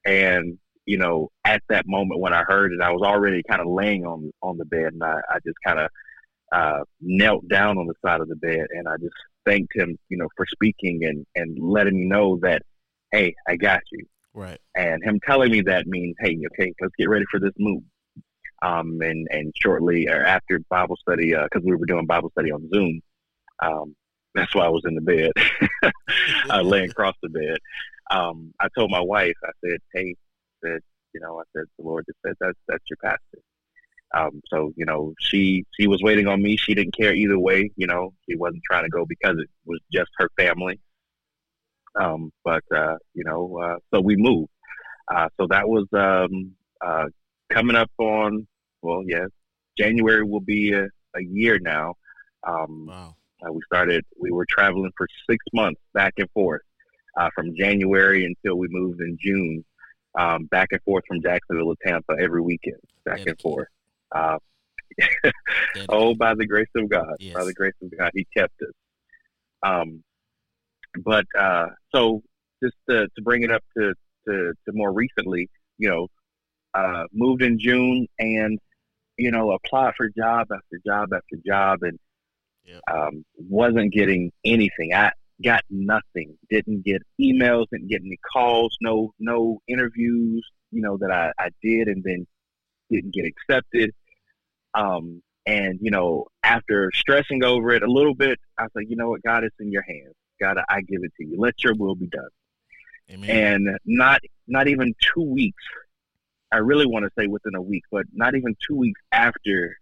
and 0.06 0.59
you 0.90 0.99
know, 0.99 1.30
at 1.44 1.62
that 1.68 1.87
moment 1.87 2.18
when 2.18 2.35
I 2.35 2.42
heard 2.42 2.73
it, 2.73 2.80
I 2.82 2.90
was 2.90 3.02
already 3.02 3.44
kind 3.49 3.61
of 3.61 3.68
laying 3.68 4.04
on 4.04 4.32
on 4.42 4.59
the 4.59 4.64
bed, 4.64 4.92
and 4.92 5.04
I, 5.04 5.20
I 5.30 5.38
just 5.47 5.56
kind 5.64 5.78
of 5.78 5.88
uh, 6.52 6.80
knelt 7.00 7.47
down 7.47 7.78
on 7.78 7.87
the 7.87 7.94
side 8.04 8.20
of 8.20 8.28
the 8.28 8.35
bed, 8.35 8.66
and 8.70 8.88
I 8.88 8.97
just 8.97 9.14
thanked 9.47 9.73
him, 9.73 9.97
you 10.09 10.18
know, 10.18 10.26
for 10.37 10.44
speaking 10.50 11.04
and 11.04 11.25
and 11.37 11.56
letting 11.61 11.97
me 11.97 12.06
know 12.06 12.40
that, 12.42 12.62
hey, 13.12 13.37
I 13.47 13.54
got 13.54 13.82
you. 13.92 14.04
right. 14.35 14.59
And 14.75 15.00
him 15.04 15.20
telling 15.25 15.52
me 15.52 15.61
that 15.61 15.87
means, 15.87 16.16
hey, 16.18 16.37
okay, 16.52 16.73
let's 16.80 16.94
get 16.99 17.09
ready 17.09 17.25
for 17.30 17.38
this 17.38 17.54
move. 17.56 17.85
Um, 18.61 18.99
and 19.00 19.28
and 19.30 19.54
shortly 19.62 20.09
or 20.09 20.25
after 20.25 20.59
Bible 20.70 20.97
study, 20.97 21.35
because 21.35 21.62
we 21.64 21.76
were 21.76 21.87
doing 21.87 22.06
Bible 22.06 22.30
study 22.32 22.50
on 22.50 22.68
Zoom, 22.75 23.00
um, 23.62 23.94
that's 24.35 24.56
why 24.56 24.64
I 24.64 24.70
was 24.70 24.82
in 24.87 24.97
the 24.97 25.00
bed, 25.02 25.30
uh, 26.50 26.62
laying 26.62 26.90
across 26.90 27.14
the 27.23 27.28
bed. 27.28 27.59
Um, 28.11 28.52
I 28.59 28.66
told 28.76 28.90
my 28.90 29.00
wife, 29.00 29.37
I 29.44 29.50
said, 29.64 29.78
hey, 29.94 30.16
said, 30.64 30.81
you 31.14 31.21
know, 31.21 31.40
I 31.40 31.43
said, 31.57 31.64
the 31.79 31.85
Lord 31.85 32.05
just 32.07 32.19
said 32.25 32.35
that's 32.40 32.59
that's 32.69 32.85
your 32.88 32.99
pastor. 33.02 33.38
Um, 34.14 34.40
so 34.49 34.73
you 34.76 34.85
know, 34.85 35.14
she 35.21 35.64
she 35.79 35.87
was 35.87 36.02
waiting 36.02 36.26
on 36.26 36.43
me. 36.43 36.57
She 36.57 36.75
didn't 36.75 36.97
care 36.97 37.14
either 37.14 37.38
way. 37.38 37.71
You 37.76 37.87
know, 37.87 38.12
she 38.29 38.37
wasn't 38.37 38.62
trying 38.69 38.85
to 38.85 38.90
go 38.90 39.05
because 39.07 39.37
it 39.38 39.49
was 39.64 39.81
just 39.93 40.11
her 40.19 40.29
family. 40.37 40.81
Um, 42.00 42.33
but 42.45 42.62
uh, 42.75 42.97
you 43.14 43.25
know, 43.25 43.59
uh, 43.62 43.76
so 43.93 44.00
we 44.00 44.17
moved. 44.17 44.50
Uh, 45.12 45.29
so 45.40 45.47
that 45.50 45.69
was 45.69 45.87
um, 45.93 46.52
uh, 46.85 47.07
coming 47.50 47.76
up 47.76 47.90
on 47.99 48.47
well, 48.83 49.02
yes, 49.07 49.29
January 49.79 50.25
will 50.25 50.40
be 50.40 50.73
a, 50.73 50.85
a 50.85 51.23
year 51.23 51.59
now. 51.61 51.95
Um, 52.47 52.87
Wow. 52.87 53.17
uh, 53.47 53.52
we 53.52 53.61
started. 53.67 54.05
We 54.19 54.31
were 54.31 54.47
traveling 54.49 54.93
for 54.97 55.07
six 55.29 55.45
months 55.52 55.81
back 55.95 56.14
and 56.19 56.31
forth 56.31 56.62
uh, 57.19 57.29
from 57.35 57.55
January 57.57 58.25
until 58.25 58.57
we 58.57 58.69
moved 58.71 59.00
in 59.00 59.17
June. 59.21 59.64
Um, 60.19 60.47
back 60.47 60.69
and 60.73 60.83
forth 60.83 61.05
from 61.07 61.23
Jacksonville 61.23 61.75
to 61.75 61.76
Tampa 61.87 62.17
every 62.21 62.40
weekend, 62.43 62.81
back 63.05 63.21
and 63.26 63.40
forth. 63.40 63.69
Uh, 64.12 64.38
oh, 65.88 66.14
by 66.14 66.35
the 66.35 66.47
grace 66.47 66.69
of 66.75 66.88
God, 66.88 67.14
by 67.35 67.45
the 67.45 67.55
grace 67.55 67.75
of 67.83 67.97
God, 67.97 68.11
He 68.14 68.26
kept 68.37 68.61
us. 68.62 68.73
Um, 69.62 70.02
but 71.05 71.26
uh, 71.38 71.69
so 71.95 72.23
just 72.62 72.76
to, 72.88 73.07
to 73.14 73.23
bring 73.23 73.43
it 73.45 73.52
up 73.52 73.62
to, 73.79 73.95
to, 74.26 74.52
to 74.64 74.73
more 74.73 74.93
recently, 74.93 75.49
you 75.79 75.88
know, 75.88 76.09
uh, 76.75 77.05
moved 77.12 77.43
in 77.43 77.59
June 77.59 78.07
and 78.19 78.59
you 79.17 79.31
know 79.31 79.52
applied 79.52 79.95
for 79.97 80.09
job 80.09 80.49
after 80.52 80.81
job 80.85 81.12
after 81.12 81.37
job 81.47 81.83
and 81.83 81.99
Yep. 82.64 82.81
um, 82.93 83.25
wasn't 83.37 83.93
getting 83.93 84.33
anything. 84.45 84.93
I 84.95 85.12
got 85.42 85.62
nothing. 85.70 86.37
Didn't 86.49 86.85
get 86.85 87.02
emails. 87.20 87.66
Didn't 87.73 87.88
get 87.88 88.02
any 88.04 88.18
calls. 88.32 88.76
No 88.80 89.12
no 89.18 89.61
interviews. 89.68 90.47
You 90.70 90.82
know 90.82 90.97
that 90.99 91.11
I, 91.11 91.32
I 91.38 91.50
did 91.62 91.88
and 91.88 92.02
then 92.04 92.26
didn't 92.90 93.14
get 93.14 93.25
accepted. 93.26 93.92
Um, 94.75 95.23
and 95.47 95.78
you 95.82 95.90
know 95.90 96.26
after 96.42 96.90
stressing 96.94 97.44
over 97.44 97.70
it 97.73 97.82
a 97.82 97.90
little 97.90 98.14
bit, 98.14 98.38
I 98.59 98.66
said, 98.76 98.85
you 98.88 98.97
know 98.97 99.11
what, 99.11 99.23
God, 99.23 99.44
it's 99.44 99.56
in 99.61 99.73
your 99.73 99.82
hands. 99.82 100.14
God, 100.40 100.59
I 100.68 100.80
give 100.80 101.02
it 101.02 101.12
to 101.18 101.26
you. 101.26 101.37
Let 101.38 101.62
your 101.62 101.75
will 101.75 101.94
be 101.94 102.06
done 102.06 102.28
Amen. 103.12 103.30
and 103.30 103.78
not 103.85 104.20
not 104.47 104.68
even 104.68 104.94
two 105.14 105.23
weeks. 105.23 105.62
I 106.52 106.59
really 106.59 106.87
want 106.87 107.04
to 107.04 107.11
say 107.18 107.26
within 107.26 107.54
a 107.54 107.62
week, 107.62 107.85
but 107.90 108.06
not 108.12 108.35
even 108.35 108.56
two 108.66 108.76
weeks 108.76 109.00
after 109.12 109.76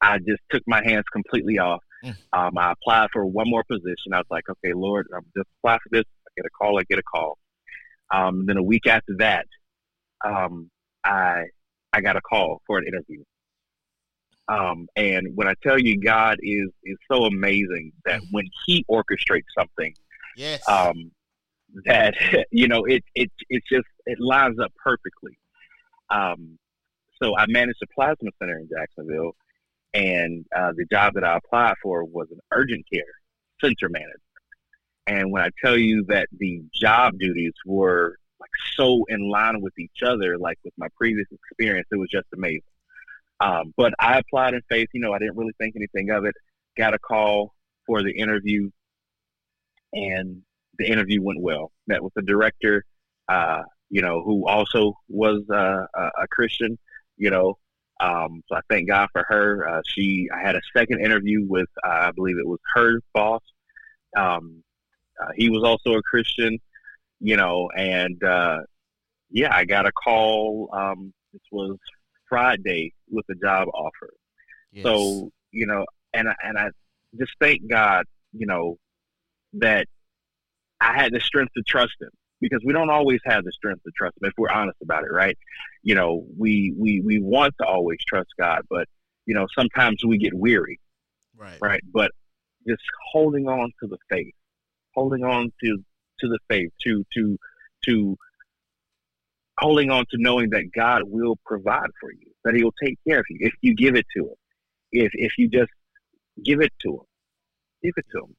I 0.00 0.18
just 0.18 0.40
took 0.50 0.62
my 0.66 0.82
hands 0.82 1.04
completely 1.12 1.58
off. 1.58 1.82
Mm. 2.04 2.16
Um, 2.32 2.58
I 2.58 2.72
applied 2.72 3.08
for 3.12 3.24
one 3.24 3.48
more 3.48 3.64
position. 3.64 4.12
I 4.12 4.18
was 4.18 4.26
like, 4.30 4.44
okay, 4.48 4.74
Lord, 4.74 5.06
I'm 5.14 5.24
just 5.36 5.48
apply 5.58 5.78
for 5.78 5.88
this. 5.90 6.04
I 6.26 6.30
get 6.36 6.46
a 6.46 6.50
call. 6.50 6.78
I 6.78 6.82
get 6.88 6.98
a 6.98 7.02
call. 7.02 7.38
Um, 8.12 8.46
then 8.46 8.58
a 8.58 8.62
week 8.62 8.86
after 8.86 9.16
that, 9.18 9.46
um, 10.24 10.70
I 11.04 11.44
I 11.92 12.00
got 12.00 12.16
a 12.16 12.20
call 12.20 12.60
for 12.66 12.78
an 12.78 12.86
interview. 12.86 13.22
Um, 14.48 14.88
and 14.94 15.28
when 15.34 15.48
I 15.48 15.54
tell 15.62 15.78
you, 15.78 16.00
God 16.00 16.38
is 16.42 16.68
is 16.84 16.98
so 17.10 17.24
amazing 17.24 17.92
that 18.04 18.20
when 18.30 18.46
He 18.66 18.84
orchestrates 18.90 19.44
something, 19.56 19.94
yes. 20.36 20.68
um, 20.68 21.10
that 21.86 22.14
you 22.50 22.68
know 22.68 22.84
it 22.84 23.02
it 23.14 23.30
it 23.48 23.62
just 23.70 23.86
it 24.06 24.18
lines 24.20 24.58
up 24.60 24.72
perfectly. 24.82 25.38
Um, 26.10 26.58
so 27.22 27.36
I 27.36 27.46
managed 27.48 27.78
a 27.82 27.86
plasma 27.94 28.30
center 28.38 28.58
in 28.58 28.68
Jacksonville, 28.68 29.34
and 29.94 30.44
uh, 30.54 30.72
the 30.76 30.84
job 30.90 31.14
that 31.14 31.24
I 31.24 31.36
applied 31.36 31.76
for 31.82 32.04
was 32.04 32.28
an 32.30 32.40
urgent 32.52 32.84
care 32.92 33.04
center 33.60 33.88
manager. 33.88 34.20
And 35.06 35.30
when 35.30 35.42
I 35.42 35.50
tell 35.64 35.78
you 35.78 36.04
that 36.08 36.28
the 36.36 36.62
job 36.74 37.18
duties 37.18 37.52
were 37.64 38.16
like 38.40 38.50
so 38.74 39.04
in 39.08 39.30
line 39.30 39.60
with 39.60 39.78
each 39.78 40.02
other, 40.04 40.36
like 40.36 40.58
with 40.64 40.74
my 40.76 40.88
previous 40.96 41.28
experience, 41.30 41.86
it 41.92 41.96
was 41.96 42.08
just 42.10 42.26
amazing. 42.34 42.62
Um, 43.40 43.72
but 43.76 43.92
I 43.98 44.18
applied 44.18 44.54
in 44.54 44.62
faith. 44.68 44.88
You 44.92 45.00
know, 45.00 45.12
I 45.12 45.18
didn't 45.18 45.36
really 45.36 45.54
think 45.58 45.76
anything 45.76 46.10
of 46.10 46.24
it. 46.24 46.34
Got 46.76 46.94
a 46.94 46.98
call 46.98 47.54
for 47.86 48.02
the 48.02 48.12
interview, 48.12 48.70
and 49.92 50.42
the 50.78 50.86
interview 50.86 51.22
went 51.22 51.40
well. 51.40 51.70
Met 51.86 52.02
with 52.02 52.14
the 52.14 52.22
director, 52.22 52.84
uh, 53.28 53.62
you 53.90 54.02
know, 54.02 54.22
who 54.24 54.48
also 54.48 54.94
was 55.08 55.42
uh, 55.50 55.86
a, 55.94 56.22
a 56.22 56.28
Christian, 56.30 56.78
you 57.16 57.30
know. 57.30 57.58
Um, 58.04 58.42
so 58.48 58.56
I 58.56 58.60
thank 58.68 58.88
God 58.88 59.08
for 59.12 59.24
her. 59.28 59.68
Uh, 59.68 59.80
she, 59.86 60.28
I 60.34 60.40
had 60.40 60.56
a 60.56 60.60
second 60.76 61.04
interview 61.04 61.46
with, 61.46 61.68
uh, 61.86 62.08
I 62.08 62.10
believe 62.10 62.38
it 62.38 62.46
was 62.46 62.60
her 62.74 63.00
boss. 63.14 63.42
Um, 64.16 64.62
uh, 65.20 65.30
he 65.36 65.48
was 65.48 65.62
also 65.64 65.96
a 65.96 66.02
Christian, 66.02 66.58
you 67.20 67.36
know, 67.36 67.70
and 67.76 68.22
uh, 68.22 68.58
yeah, 69.30 69.54
I 69.54 69.64
got 69.64 69.86
a 69.86 69.92
call. 69.92 70.68
Um, 70.72 71.12
this 71.32 71.42
was 71.50 71.78
Friday 72.28 72.92
with 73.10 73.24
a 73.30 73.34
job 73.34 73.68
offer. 73.72 74.12
yes. 74.72 74.84
So 74.84 75.30
you 75.50 75.66
know, 75.66 75.86
and 76.12 76.28
I, 76.28 76.34
and 76.42 76.58
I 76.58 76.70
just 77.18 77.32
thank 77.40 77.68
God, 77.68 78.04
you 78.32 78.46
know, 78.46 78.76
that 79.54 79.86
I 80.80 80.92
had 81.00 81.12
the 81.12 81.20
strength 81.20 81.52
to 81.56 81.62
trust 81.62 81.94
Him 82.00 82.10
because 82.44 82.62
we 82.62 82.74
don't 82.74 82.90
always 82.90 83.20
have 83.24 83.42
the 83.44 83.52
strength 83.52 83.82
to 83.84 83.90
trust 83.96 84.16
Him 84.20 84.28
if 84.28 84.34
we're 84.36 84.50
honest 84.50 84.76
about 84.82 85.04
it, 85.04 85.10
right? 85.10 85.36
You 85.82 85.94
know, 85.94 86.26
we 86.38 86.74
we 86.76 87.00
we 87.00 87.18
want 87.18 87.54
to 87.58 87.66
always 87.66 87.98
trust 88.06 88.28
God, 88.38 88.62
but 88.68 88.86
you 89.24 89.34
know, 89.34 89.46
sometimes 89.56 90.04
we 90.04 90.18
get 90.18 90.34
weary, 90.34 90.78
right. 91.36 91.58
right? 91.60 91.82
But 91.90 92.10
just 92.68 92.82
holding 93.12 93.48
on 93.48 93.72
to 93.80 93.88
the 93.88 93.96
faith, 94.10 94.34
holding 94.94 95.24
on 95.24 95.52
to 95.62 95.78
to 96.20 96.28
the 96.28 96.38
faith, 96.48 96.70
to 96.82 97.04
to 97.14 97.38
to 97.86 98.16
holding 99.58 99.90
on 99.90 100.04
to 100.10 100.18
knowing 100.18 100.50
that 100.50 100.70
God 100.74 101.02
will 101.06 101.36
provide 101.46 101.90
for 101.98 102.12
you, 102.12 102.30
that 102.44 102.54
He'll 102.54 102.74
take 102.84 102.98
care 103.08 103.20
of 103.20 103.26
you 103.30 103.38
if 103.40 103.54
you 103.62 103.74
give 103.74 103.96
it 103.96 104.06
to 104.16 104.24
Him. 104.24 104.36
If 104.92 105.12
if 105.14 105.32
you 105.38 105.48
just 105.48 105.72
give 106.44 106.60
it 106.60 106.72
to 106.82 106.90
Him, 106.90 107.06
give 107.82 107.94
it 107.96 108.04
to 108.12 108.18
Him, 108.18 108.36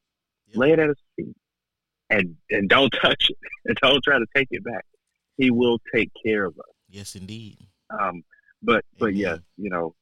Yep. 0.49 0.57
lay 0.57 0.71
it 0.73 0.79
at 0.79 0.89
His 0.89 0.97
feet, 1.15 1.35
and 2.09 2.35
and 2.49 2.69
don't 2.69 2.89
touch 2.89 3.29
it, 3.29 3.37
and 3.65 3.77
don't 3.81 4.03
try 4.03 4.17
to 4.17 4.25
take 4.35 4.47
it 4.51 4.63
back. 4.63 4.85
He 5.37 5.51
will 5.51 5.79
take 5.93 6.11
care 6.25 6.45
of 6.45 6.53
us. 6.57 6.73
Yes, 6.89 7.15
indeed. 7.15 7.57
Um, 7.89 8.23
but 8.61 8.83
but 8.99 9.07
Amen. 9.07 9.17
yes, 9.17 9.39
you 9.57 9.69
know, 9.69 9.95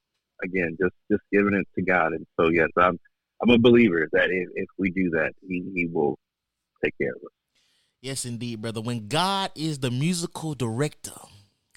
again, 0.44 0.78
just 0.80 0.96
just 1.12 1.24
giving 1.32 1.54
it 1.54 1.68
to 1.76 1.82
God, 1.82 2.14
and 2.14 2.26
so 2.40 2.50
yes, 2.50 2.70
I'm 2.78 3.00
I'm 3.42 3.50
a 3.50 3.58
believer 3.58 4.08
that 4.14 4.30
if, 4.30 4.50
if 4.56 4.68
we 4.78 4.92
do 4.92 5.10
that, 5.12 5.34
He 5.48 5.64
He 5.76 5.88
will 5.88 6.18
take 6.84 6.94
care 7.00 7.12
of 7.12 7.22
us. 7.24 7.32
Yes, 8.02 8.26
indeed, 8.26 8.62
brother. 8.62 8.82
When 8.82 9.08
God 9.08 9.52
is 9.56 9.80
the 9.80 9.92
musical 9.92 10.54
director, 10.56 11.12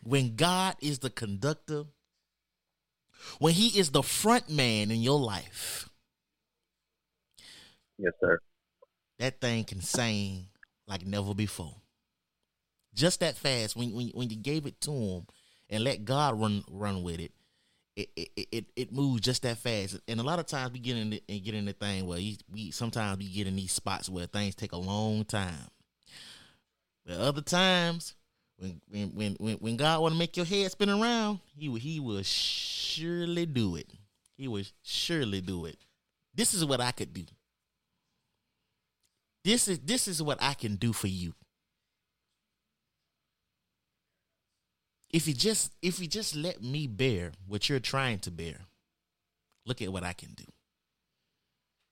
when 0.02 0.35
God 0.35 0.75
is 0.80 0.99
the 0.99 1.11
conductor, 1.11 1.85
when 3.38 3.54
He 3.54 3.78
is 3.78 3.90
the 3.90 4.02
front 4.02 4.50
man 4.50 4.90
in 4.90 5.00
your 5.00 5.21
life, 5.21 5.88
Yes, 7.99 8.12
sir. 8.21 8.38
That 9.18 9.40
thing 9.40 9.64
can 9.64 9.80
sing 9.80 10.46
like 10.87 11.06
never 11.06 11.35
before. 11.35 11.75
Just 12.94 13.20
that 13.20 13.37
fast. 13.37 13.76
When 13.76 13.94
when 13.94 14.08
when 14.08 14.30
you 14.30 14.37
gave 14.37 14.66
it 14.66 14.80
to 14.82 14.90
him 14.90 15.26
and 15.68 15.85
let 15.85 16.04
God 16.04 16.40
run 16.40 16.64
run 16.70 17.02
with 17.02 17.20
it, 17.20 17.32
it, 17.96 18.08
it 18.16 18.49
it 18.52 18.64
it 18.76 18.92
moves 18.92 19.23
just 19.23 19.42
that 19.42 19.58
fast. 19.58 20.00
And 20.08 20.20
a 20.20 20.23
lot 20.23 20.38
of 20.38 20.46
times 20.46 20.73
we 20.73 20.78
get 20.78 20.96
in 20.96 21.11
the, 21.11 21.23
and 21.28 21.44
get 21.44 21.54
in 21.54 21.64
the 21.64 21.73
thing 21.73 22.06
where 22.06 22.18
you, 22.18 22.37
we 22.50 22.70
sometimes 22.70 23.18
we 23.18 23.28
get 23.28 23.46
in 23.46 23.56
these 23.56 23.73
spots 23.73 24.08
where 24.08 24.26
things 24.26 24.54
take 24.54 24.73
a 24.73 24.78
long 24.78 25.25
time. 25.25 25.68
But 27.04 27.18
other 27.18 27.42
times 27.42 28.14
when 28.58 28.80
when 28.88 29.37
when 29.38 29.56
when, 29.56 29.76
God 29.76 30.00
want 30.00 30.14
to 30.14 30.18
make 30.18 30.37
your 30.37 30.46
head 30.46 30.70
spin 30.70 30.90
around, 30.90 31.40
he 31.56 31.70
he 31.78 32.00
will 32.00 32.23
surely 32.23 33.46
do 33.46 33.76
it. 33.76 33.88
He 34.37 34.49
will 34.49 34.64
surely 34.82 35.40
do 35.40 35.66
it. 35.66 35.76
This 36.35 36.54
is 36.54 36.64
what 36.64 36.80
I 36.80 36.92
could 36.92 37.12
do. 37.12 37.25
This 39.46 39.68
is 39.68 39.78
this 39.78 40.08
is 40.08 40.22
what 40.22 40.38
I 40.42 40.54
can 40.54 40.74
do 40.74 40.92
for 40.92 41.06
you. 41.06 41.32
if 45.16 45.26
you 45.26 45.32
just 45.32 45.72
if 45.80 45.98
you 45.98 46.06
just 46.06 46.36
let 46.36 46.62
me 46.62 46.86
bear 46.86 47.32
what 47.46 47.68
you're 47.68 47.80
trying 47.80 48.18
to 48.18 48.30
bear, 48.30 48.56
look 49.64 49.80
at 49.80 49.92
what 49.92 50.04
I 50.04 50.12
can 50.12 50.34
do. 50.34 50.44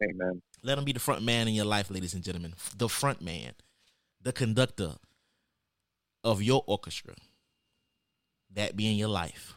Amen. 0.03 0.43
Let 0.63 0.77
him 0.77 0.85
be 0.85 0.93
the 0.93 1.01
front 1.01 1.23
man 1.23 1.49
in 1.49 1.55
your 1.55 1.65
life, 1.65 1.91
ladies 1.91 2.13
and 2.13 2.23
gentlemen. 2.23 2.55
The 2.77 2.89
front 2.89 3.23
man, 3.23 3.53
the 4.21 4.33
conductor 4.33 4.95
of 6.23 6.43
your 6.43 6.65
orchestra. 6.67 7.15
That 8.53 8.77
be 8.77 8.91
in 8.91 8.97
your 8.97 9.09
life. 9.09 9.55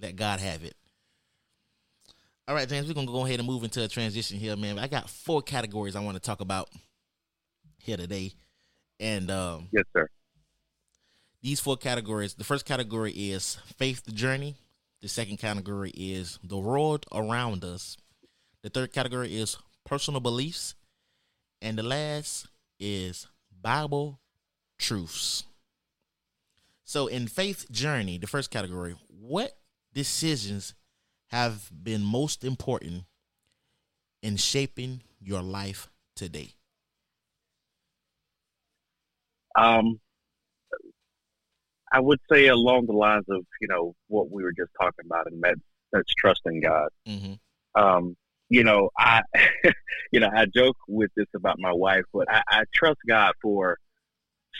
Let 0.00 0.16
God 0.16 0.40
have 0.40 0.62
it. 0.62 0.74
All 2.48 2.54
right, 2.54 2.66
James, 2.66 2.88
we're 2.88 2.94
gonna 2.94 3.06
go 3.06 3.26
ahead 3.26 3.40
and 3.40 3.46
move 3.46 3.62
into 3.62 3.84
a 3.84 3.88
transition 3.88 4.38
here, 4.38 4.56
man. 4.56 4.78
I 4.78 4.88
got 4.88 5.10
four 5.10 5.42
categories 5.42 5.94
I 5.94 6.00
want 6.00 6.16
to 6.16 6.20
talk 6.20 6.40
about 6.40 6.70
here 7.76 7.98
today. 7.98 8.32
And 8.98 9.30
um 9.30 9.68
Yes, 9.70 9.84
sir. 9.94 10.08
these 11.42 11.60
four 11.60 11.76
categories 11.76 12.34
the 12.34 12.44
first 12.44 12.64
category 12.64 13.12
is 13.12 13.58
faith 13.76 14.02
journey 14.14 14.56
the 15.02 15.08
second 15.08 15.36
category 15.36 15.90
is 15.90 16.38
the 16.42 16.58
world 16.58 17.04
around 17.12 17.64
us 17.64 17.96
the 18.62 18.70
third 18.70 18.92
category 18.92 19.36
is 19.36 19.56
personal 19.84 20.20
beliefs 20.20 20.74
and 21.62 21.78
the 21.78 21.82
last 21.84 22.48
is 22.80 23.28
bible 23.62 24.18
truths 24.78 25.44
so 26.82 27.06
in 27.06 27.28
faith 27.28 27.70
journey 27.70 28.18
the 28.18 28.26
first 28.26 28.50
category 28.50 28.96
what 29.08 29.58
decisions 29.94 30.74
have 31.28 31.70
been 31.82 32.02
most 32.02 32.44
important 32.44 33.04
in 34.22 34.36
shaping 34.36 35.02
your 35.20 35.42
life 35.42 35.88
today 36.16 36.54
Um, 39.58 40.00
I 41.90 42.00
would 42.00 42.20
say 42.30 42.48
along 42.48 42.86
the 42.86 42.92
lines 42.92 43.24
of 43.28 43.44
you 43.60 43.68
know 43.68 43.94
what 44.08 44.30
we 44.30 44.42
were 44.42 44.52
just 44.52 44.70
talking 44.80 45.06
about, 45.06 45.26
and 45.26 45.42
that 45.42 45.56
that's 45.92 46.12
trusting 46.14 46.60
God. 46.60 46.88
mm-hmm. 47.06 47.34
Um, 47.80 48.16
you 48.50 48.64
know, 48.64 48.90
I, 48.98 49.22
you 50.12 50.20
know, 50.20 50.28
I 50.32 50.46
joke 50.46 50.76
with 50.86 51.10
this 51.16 51.26
about 51.34 51.58
my 51.58 51.72
wife, 51.72 52.04
but 52.12 52.30
I, 52.30 52.42
I 52.48 52.64
trust 52.74 52.98
God 53.08 53.32
for 53.42 53.78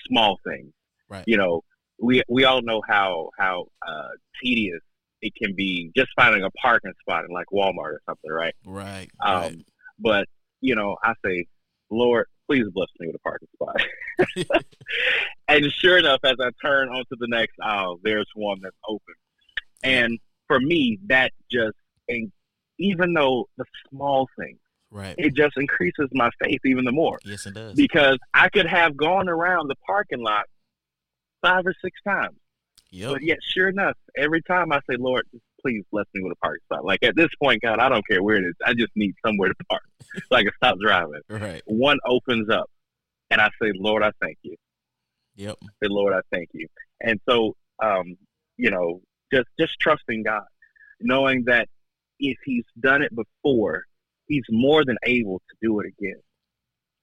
small 0.07 0.39
things. 0.47 0.73
right 1.09 1.25
You 1.27 1.37
know, 1.37 1.63
we 2.01 2.23
we 2.29 2.45
all 2.45 2.63
know 2.63 2.83
how 2.89 3.31
how 3.39 3.67
uh, 3.87 4.09
tedious 4.43 4.81
it 5.21 5.33
can 5.35 5.55
be 5.55 5.91
just 5.97 6.09
finding 6.17 6.43
a 6.43 6.51
parking 6.51 6.93
spot 7.01 7.25
in 7.25 7.35
like 7.35 7.47
Walmart 7.53 7.93
or 7.93 8.01
something, 8.07 8.31
right? 8.31 8.55
right 8.65 9.09
Um, 9.25 9.41
right 9.41 9.67
But 9.99 10.29
you 10.61 10.75
know, 10.75 10.97
I 11.03 11.15
say, 11.25 11.47
Lord, 11.91 12.27
please 12.49 12.65
bless 12.73 12.89
me 12.99 13.09
with 13.09 13.17
a 13.17 13.19
parking 13.21 13.49
spot. 13.55 14.65
and 15.49 15.67
sure 15.73 15.99
enough, 15.99 16.21
as 16.25 16.37
I 16.41 16.51
turn 16.65 16.89
onto 16.89 17.17
the 17.19 17.29
next 17.29 17.55
aisle, 17.63 18.01
there's 18.03 18.29
one 18.35 18.59
that's 18.63 18.77
open. 18.89 19.15
And 19.83 20.19
for 20.49 20.59
me, 20.59 20.99
that 21.07 21.33
just, 21.51 21.77
and 22.09 22.33
even 22.79 23.13
though 23.13 23.49
the 23.57 23.65
small 23.89 24.29
thing, 24.39 24.59
right 24.91 25.17
it 25.19 25.35
just 25.35 25.55
increases 25.59 26.09
my 26.13 26.31
faith 26.43 26.61
even 26.65 26.83
the 26.87 26.91
more 26.91 27.19
yes 27.23 27.45
it 27.45 27.53
does 27.53 27.75
because 27.75 28.17
I 28.33 28.49
could 28.49 28.65
have 28.65 28.97
gone 28.97 29.29
around 29.29 29.69
the 29.69 29.75
parking 29.87 30.23
lot 30.23 30.47
five 31.43 31.67
or 31.67 31.75
six 31.83 32.01
times. 32.07 32.37
Yep 32.91 33.13
But 33.13 33.23
yet, 33.23 33.39
sure 33.43 33.69
enough, 33.69 33.97
every 34.17 34.43
time 34.43 34.73
I 34.73 34.79
say, 34.89 34.97
Lord, 34.99 35.25
just 35.33 35.45
please 35.61 35.85
bless 35.91 36.07
me 36.15 36.23
with 36.23 36.33
a 36.33 36.37
parking 36.37 36.61
spot. 36.65 36.85
Like 36.85 37.03
at 37.03 37.17
this 37.17 37.29
point, 37.43 37.63
God, 37.63 37.79
I 37.79 37.89
don't 37.89 38.07
care 38.09 38.23
where 38.23 38.37
it 38.37 38.45
is. 38.45 38.55
I 38.65 38.75
just 38.75 38.93
need 38.97 39.15
somewhere 39.25 39.49
to 39.49 39.55
park 39.69 39.83
so 40.15 40.37
I 40.37 40.43
can 40.43 40.53
stop 40.57 40.77
driving. 40.81 41.21
right 41.29 41.63
One 41.67 41.99
opens 42.07 42.49
up, 42.51 42.71
and 43.31 43.41
I 43.41 43.49
say, 43.61 43.73
Lord, 43.75 44.03
I 44.03 44.11
thank 44.21 44.39
you. 44.43 44.57
yep 45.37 45.57
I 45.63 45.67
say, 45.83 45.89
Lord, 45.89 46.15
I 46.15 46.21
thank 46.33 46.49
you. 46.53 46.67
And 47.01 47.21
so, 47.29 47.55
um, 47.83 48.17
you 48.57 48.71
know, 48.71 49.01
just 49.33 49.49
just 49.59 49.75
trusting 49.81 50.23
God, 50.23 50.45
knowing 51.01 51.45
that 51.47 51.69
if 52.19 52.37
He's 52.45 52.65
done 52.81 53.03
it 53.03 53.13
before, 53.15 53.85
He's 54.27 54.45
more 54.51 54.85
than 54.85 54.97
able 55.05 55.39
to 55.39 55.57
do 55.63 55.81
it 55.81 55.87
again. 55.87 56.21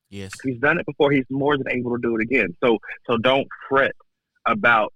yes 0.09 0.33
He's 0.43 0.59
done 0.59 0.79
it 0.79 0.85
before. 0.85 1.11
He's 1.11 1.25
more 1.29 1.57
than 1.57 1.69
able 1.69 1.95
to 1.95 2.01
do 2.01 2.15
it 2.15 2.21
again. 2.21 2.55
So, 2.63 2.77
so 3.09 3.17
don't 3.17 3.47
fret 3.69 3.95
about 4.47 4.93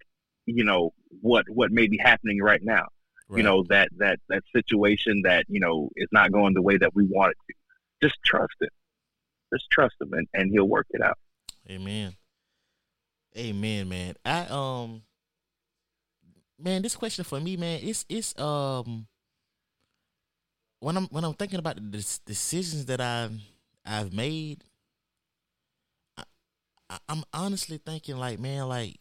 you 0.56 0.64
know 0.64 0.94
what 1.22 1.46
what 1.50 1.72
may 1.72 1.88
be 1.88 1.98
happening 1.98 2.42
right 2.42 2.64
now. 2.64 2.88
right. 3.28 3.38
You 3.38 3.44
know 3.44 3.64
that 3.70 3.90
that 3.98 4.20
that 4.30 4.44
situation 4.56 5.22
that 5.24 5.46
you 5.48 5.60
know 5.60 5.90
is 5.96 6.10
not 6.12 6.32
going 6.32 6.54
the 6.54 6.62
way 6.62 6.78
that 6.78 6.94
we 6.96 7.06
want 7.06 7.32
it 7.32 7.38
to. 7.48 8.08
Just 8.08 8.22
trust 8.24 8.56
it. 8.62 8.72
Just 9.54 9.70
trust 9.72 9.96
Him, 10.02 10.14
and, 10.14 10.28
and 10.34 10.52
He'll 10.52 10.68
work 10.68 10.88
it 10.92 11.02
out. 11.02 11.18
Amen. 11.70 12.16
Amen, 13.38 13.90
man. 13.90 14.16
I 14.26 14.46
um 14.50 15.04
man, 16.58 16.82
this 16.82 16.96
question 16.96 17.24
for 17.24 17.40
me, 17.40 17.58
man, 17.58 17.80
it's 17.84 18.06
it's 18.10 18.38
um 18.40 19.08
when 20.80 20.98
I'm 20.98 21.06
when 21.08 21.24
I'm 21.24 21.34
thinking 21.34 21.60
about 21.60 21.76
the 21.76 22.20
decisions 22.26 22.86
that 22.86 23.02
I 23.02 23.30
I've 23.86 24.14
made, 24.14 24.64
I, 26.18 26.24
I, 26.90 26.98
I'm 27.08 27.24
honestly 27.34 27.80
thinking 27.84 28.18
like, 28.18 28.40
man, 28.40 28.68
like 28.68 29.00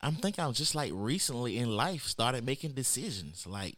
I'm 0.00 0.14
thinking 0.16 0.44
I 0.44 0.46
was 0.46 0.58
just 0.58 0.74
like 0.74 0.92
recently 0.94 1.58
in 1.58 1.74
life 1.76 2.04
started 2.04 2.44
making 2.44 2.72
decisions, 2.72 3.46
like 3.46 3.76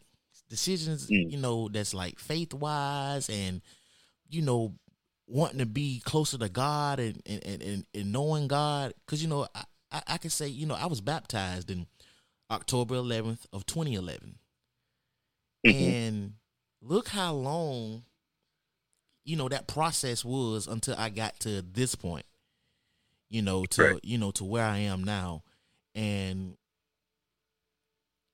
decisions, 0.49 1.07
Mm. 1.09 1.31
you 1.31 1.37
know, 1.37 1.69
that's 1.69 1.93
like 1.93 2.19
faith 2.19 2.53
wise 2.53 3.29
and 3.29 3.61
you 4.29 4.41
know 4.41 4.75
wanting 5.27 5.59
to 5.59 5.65
be 5.65 6.01
closer 6.05 6.37
to 6.37 6.49
God 6.49 6.99
and 6.99 7.21
and 7.25 7.43
and, 7.45 7.85
and, 7.93 8.11
knowing 8.11 8.47
God, 8.47 8.93
because 9.05 9.21
you 9.21 9.27
know 9.29 9.47
I, 9.55 9.63
I 9.91 10.01
I 10.07 10.17
can 10.17 10.29
say 10.29 10.47
you 10.47 10.65
know 10.65 10.75
I 10.75 10.87
was 10.87 11.01
baptized 11.01 11.69
in 11.71 11.87
October 12.51 12.95
11th 12.95 13.45
of 13.53 13.65
2011, 13.65 14.39
Mhm. 15.65 15.73
and 15.93 16.33
look 16.81 17.09
how 17.09 17.33
long 17.33 18.03
you 19.23 19.35
know 19.35 19.47
that 19.49 19.67
process 19.67 20.25
was 20.25 20.67
until 20.67 20.95
I 20.97 21.09
got 21.09 21.39
to 21.41 21.61
this 21.61 21.93
point, 21.95 22.25
you 23.29 23.41
know 23.41 23.65
to 23.67 23.83
Right. 23.93 23.99
you 24.03 24.17
know 24.17 24.31
to 24.31 24.43
where 24.43 24.65
I 24.65 24.79
am 24.79 25.03
now, 25.03 25.43
and 25.99 26.55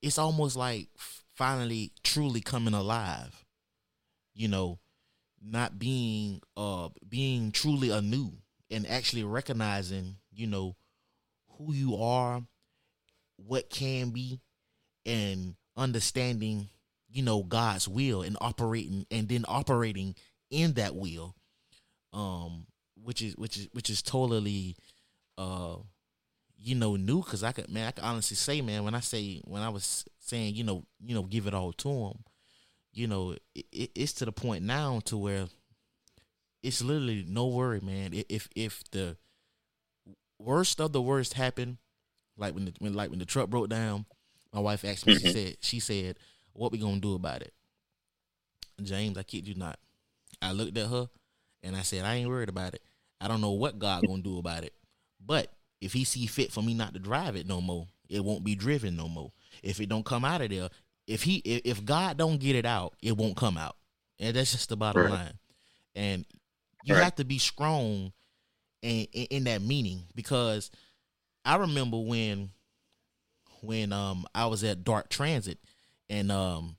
it's 0.02 0.18
almost 0.18 0.54
like 0.54 0.88
finally 1.34 1.90
truly 2.04 2.40
coming 2.40 2.74
alive, 2.74 3.44
you 4.34 4.46
know 4.46 4.78
not 5.42 5.78
being 5.78 6.40
uh 6.56 6.88
being 7.08 7.52
truly 7.52 7.90
anew 7.90 8.32
and 8.70 8.86
actually 8.88 9.22
recognizing 9.22 10.16
you 10.32 10.46
know 10.46 10.74
who 11.58 11.72
you 11.72 11.96
are 11.96 12.42
what 13.36 13.68
can 13.68 14.10
be 14.10 14.40
and 15.04 15.54
understanding 15.76 16.68
you 17.08 17.22
know 17.22 17.42
god's 17.42 17.86
will 17.86 18.22
and 18.22 18.36
operating 18.40 19.06
and 19.10 19.28
then 19.28 19.44
operating 19.46 20.14
in 20.50 20.72
that 20.72 20.96
will 20.96 21.34
um 22.12 22.66
which 23.02 23.20
is 23.20 23.36
which 23.36 23.58
is 23.58 23.68
which 23.72 23.90
is 23.90 24.00
totally 24.02 24.74
uh 25.38 25.76
you 26.66 26.76
know 26.76 26.96
new 26.96 27.22
because 27.22 27.44
i 27.44 27.52
could 27.52 27.70
man 27.70 27.88
i 27.88 27.92
could 27.92 28.04
honestly 28.04 28.36
say 28.36 28.62
man 28.62 28.84
when 28.84 28.94
i 28.94 29.00
say 29.00 29.40
when 29.46 29.62
i 29.62 29.70
was 29.70 30.04
saying 30.20 30.54
you 30.54 30.64
know 30.64 30.84
you 31.04 31.14
know 31.14 31.24
give 31.24 31.46
it 31.48 31.54
all 31.54 31.72
to 31.72 31.90
him 31.90 32.24
you 32.94 33.06
know, 33.08 33.32
it, 33.54 33.66
it, 33.72 33.90
it's 33.94 34.12
to 34.14 34.26
the 34.26 34.32
point 34.32 34.64
now 34.64 35.00
to 35.06 35.16
where 35.18 35.46
it's 36.62 36.82
literally 36.82 37.24
no 37.28 37.46
worry, 37.48 37.80
man. 37.80 38.12
If 38.28 38.48
if 38.56 38.82
the 38.90 39.16
worst 40.38 40.80
of 40.80 40.92
the 40.92 41.02
worst 41.02 41.34
happened, 41.34 41.78
like 42.36 42.54
when 42.54 42.66
the 42.66 42.74
when 42.78 42.94
like 42.94 43.10
when 43.10 43.20
the 43.20 43.26
truck 43.26 43.50
broke 43.50 43.70
down, 43.70 44.06
my 44.52 44.60
wife 44.60 44.84
asked 44.84 45.06
me. 45.06 45.12
She 45.12 45.26
Mhm. 45.26 45.32
said 45.32 45.56
she 45.60 45.80
said, 45.80 46.18
"What 46.54 46.72
we 46.72 46.78
gonna 46.78 47.00
do 47.00 47.14
about 47.14 47.42
it?" 47.42 47.54
James, 48.82 49.18
I 49.18 49.22
kid 49.22 49.48
you 49.48 49.54
not. 49.54 49.78
I 50.42 50.52
looked 50.52 50.76
at 50.78 50.88
her 50.88 51.08
and 51.62 51.76
I 51.76 51.82
said, 51.82 52.04
"I 52.04 52.16
ain't 52.16 52.28
worried 52.28 52.50
about 52.50 52.74
it. 52.74 52.82
I 53.20 53.28
don't 53.28 53.40
know 53.42 53.52
what 53.52 53.78
God 53.78 54.06
gonna 54.06 54.22
do 54.22 54.38
about 54.38 54.64
it, 54.64 54.74
but 55.24 55.52
if 55.80 55.92
He 55.92 56.04
see 56.04 56.26
fit 56.26 56.52
for 56.52 56.62
me 56.62 56.74
not 56.74 56.94
to 56.94 57.00
drive 57.00 57.36
it 57.36 57.46
no 57.46 57.60
more, 57.60 57.86
it 58.08 58.24
won't 58.24 58.44
be 58.44 58.54
driven 58.54 58.96
no 58.96 59.08
more. 59.08 59.32
If 59.62 59.80
it 59.80 59.88
don't 59.88 60.04
come 60.04 60.24
out 60.24 60.40
of 60.42 60.50
there, 60.50 60.68
if 61.06 61.22
he 61.22 61.36
if, 61.36 61.84
God 61.84 62.16
don't 62.16 62.38
get 62.40 62.56
it 62.56 62.66
out, 62.66 62.94
it 63.02 63.16
won't 63.16 63.36
come 63.36 63.56
out. 63.56 63.76
And 64.18 64.34
that's 64.36 64.52
just 64.52 64.68
the 64.68 64.76
bottom 64.76 65.04
Right. 65.04 65.10
line. 65.10 65.34
And 65.94 66.24
you 66.82 66.94
Right. 66.94 67.04
have 67.04 67.14
to 67.16 67.24
be 67.24 67.38
strong 67.38 68.12
in, 68.82 69.06
in 69.12 69.26
in 69.30 69.44
that 69.44 69.62
meaning 69.62 70.04
because 70.14 70.70
I 71.44 71.56
remember 71.56 71.98
when 71.98 72.50
when 73.62 73.92
um 73.92 74.26
I 74.34 74.46
was 74.46 74.64
at 74.64 74.84
Dart 74.84 75.10
Transit 75.10 75.58
and 76.08 76.30
um, 76.30 76.76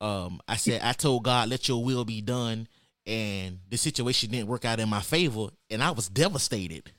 um, 0.00 0.40
I 0.46 0.56
said 0.56 0.80
I 0.82 0.92
told 0.92 1.24
God, 1.24 1.48
"Let 1.48 1.68
Your 1.68 1.82
will 1.84 2.04
be 2.04 2.20
done," 2.20 2.68
and 3.06 3.58
the 3.68 3.76
situation 3.76 4.30
didn't 4.30 4.48
work 4.48 4.64
out 4.64 4.80
in 4.80 4.88
my 4.88 5.00
favor, 5.00 5.48
and 5.70 5.82
I 5.82 5.90
was 5.90 6.08
devastated. 6.08 6.92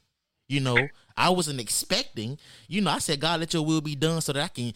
You 0.49 0.59
know, 0.59 0.87
I 1.15 1.29
wasn't 1.29 1.59
expecting. 1.61 2.37
You 2.67 2.81
know, 2.81 2.91
I 2.91 2.97
said, 2.99 3.19
"God, 3.21 3.39
let 3.39 3.53
Your 3.53 3.63
will 3.65 3.81
be 3.81 3.95
done," 3.95 4.19
so 4.19 4.33
that 4.33 4.43
I 4.43 4.47
can 4.49 4.73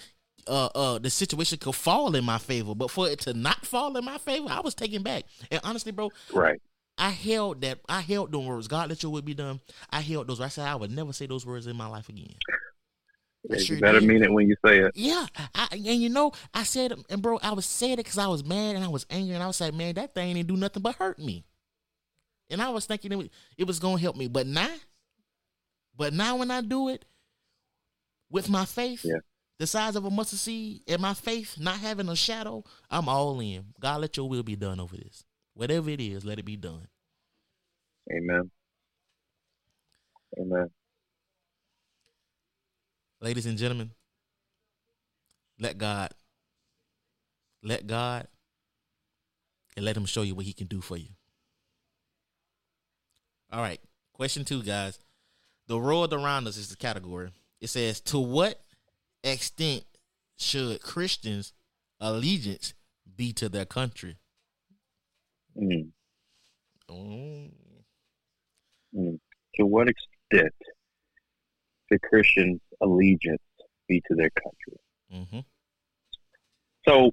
uh 0.47 0.69
uh 0.75 0.99
the 0.99 1.09
situation 1.09 1.57
could 1.57 1.75
fall 1.75 2.15
in 2.15 2.23
my 2.23 2.37
favor. 2.37 2.75
But 2.75 2.91
for 2.91 3.09
it 3.09 3.19
to 3.21 3.33
not 3.33 3.65
fall 3.65 3.97
in 3.97 4.05
my 4.05 4.17
favor, 4.19 4.47
I 4.49 4.61
was 4.61 4.75
taken 4.75 5.03
back. 5.03 5.23
And 5.51 5.59
honestly, 5.63 5.91
bro, 5.91 6.11
Right. 6.31 6.61
I 6.97 7.09
held 7.09 7.61
that 7.61 7.79
I 7.89 8.01
held 8.01 8.31
those 8.31 8.45
words. 8.45 8.67
God 8.67 8.89
let 8.89 9.01
your 9.01 9.11
will 9.11 9.21
be 9.23 9.33
done. 9.33 9.59
I 9.89 10.01
held 10.01 10.27
those. 10.27 10.39
I 10.39 10.47
said 10.49 10.67
I 10.67 10.75
would 10.75 10.91
never 10.91 11.11
say 11.11 11.25
those 11.25 11.45
words 11.45 11.65
in 11.65 11.75
my 11.75 11.87
life 11.87 12.07
again. 12.07 12.35
I 13.51 13.57
you 13.57 13.59
sure 13.59 13.79
better 13.79 13.99
did. 13.99 14.07
mean 14.07 14.23
it 14.23 14.31
when 14.31 14.47
you 14.47 14.55
say 14.65 14.79
it. 14.79 14.91
Yeah, 14.95 15.25
I, 15.53 15.67
and 15.71 15.83
you 15.83 16.07
know, 16.09 16.31
I 16.53 16.63
said, 16.63 16.93
and 17.09 17.21
bro, 17.21 17.39
I 17.43 17.51
was 17.51 17.65
saying 17.65 17.93
it 17.93 17.97
because 17.97 18.17
I 18.17 18.27
was 18.27 18.43
mad 18.45 18.75
and 18.75 18.85
I 18.85 18.87
was 18.87 19.05
angry, 19.09 19.33
and 19.33 19.43
I 19.43 19.47
was 19.47 19.59
like, 19.59 19.73
man, 19.73 19.95
that 19.95 20.15
thing 20.15 20.35
didn't 20.35 20.47
do 20.47 20.55
nothing 20.55 20.81
but 20.81 20.95
hurt 20.95 21.19
me. 21.19 21.43
And 22.49 22.61
I 22.61 22.69
was 22.69 22.85
thinking 22.85 23.11
it 23.11 23.17
was, 23.17 23.29
it 23.57 23.67
was 23.67 23.79
gonna 23.79 23.99
help 23.99 24.15
me, 24.15 24.27
but 24.29 24.47
now, 24.47 24.69
but 25.95 26.13
now 26.13 26.35
when 26.37 26.51
I 26.51 26.61
do 26.61 26.89
it 26.89 27.05
with 28.29 28.49
my 28.49 28.65
faith, 28.65 29.03
Yeah. 29.05 29.19
the 29.59 29.67
size 29.67 29.95
of 29.95 30.05
a 30.05 30.09
mustard 30.09 30.39
seed, 30.39 30.81
and 30.87 31.01
my 31.01 31.13
faith 31.13 31.59
not 31.59 31.77
having 31.79 32.09
a 32.09 32.15
shadow, 32.15 32.63
I'm 32.89 33.07
all 33.07 33.39
in. 33.39 33.73
God, 33.79 34.01
let 34.01 34.17
your 34.17 34.27
will 34.27 34.43
be 34.43 34.55
done 34.55 34.79
over 34.79 34.97
this. 34.97 35.23
Whatever 35.53 35.89
it 35.91 36.01
is, 36.01 36.25
let 36.25 36.39
it 36.39 36.45
be 36.45 36.57
done. 36.57 36.87
Amen. 38.11 38.51
Amen. 40.39 40.69
ladies 43.21 43.45
and 43.45 43.57
gentlemen, 43.57 43.91
let 45.59 45.77
God, 45.77 46.11
let 47.61 47.87
God, 47.87 48.27
and 49.77 49.85
let 49.85 49.95
Him 49.95 50.05
show 50.05 50.23
you 50.23 50.35
what 50.35 50.45
He 50.45 50.51
can 50.51 50.67
do 50.67 50.81
for 50.81 50.97
you. 50.97 51.07
All 53.51 53.61
right, 53.61 53.79
question 54.13 54.43
two, 54.43 54.61
guys. 54.63 54.99
The 55.67 55.77
world 55.77 56.13
around 56.13 56.47
us 56.47 56.57
is 56.57 56.69
the 56.69 56.75
category. 56.75 57.31
It 57.61 57.67
says, 57.67 58.01
To 58.01 58.19
what 58.19 58.59
extent 59.23 59.85
should 60.37 60.81
Christians' 60.81 61.53
allegiance 61.99 62.73
be 63.15 63.31
to 63.33 63.47
their 63.49 63.65
country? 63.65 64.17
Mm. 65.57 65.89
Mm, 66.89 67.51
Mm. 68.95 69.19
To 69.55 69.65
what 69.65 69.87
extent 69.87 70.53
should 71.91 72.01
Christians' 72.01 72.59
allegiance 72.81 73.41
be 73.87 74.01
to 74.07 74.15
their 74.15 74.29
country? 74.31 74.79
hmm 75.31 75.39
So, 76.87 77.11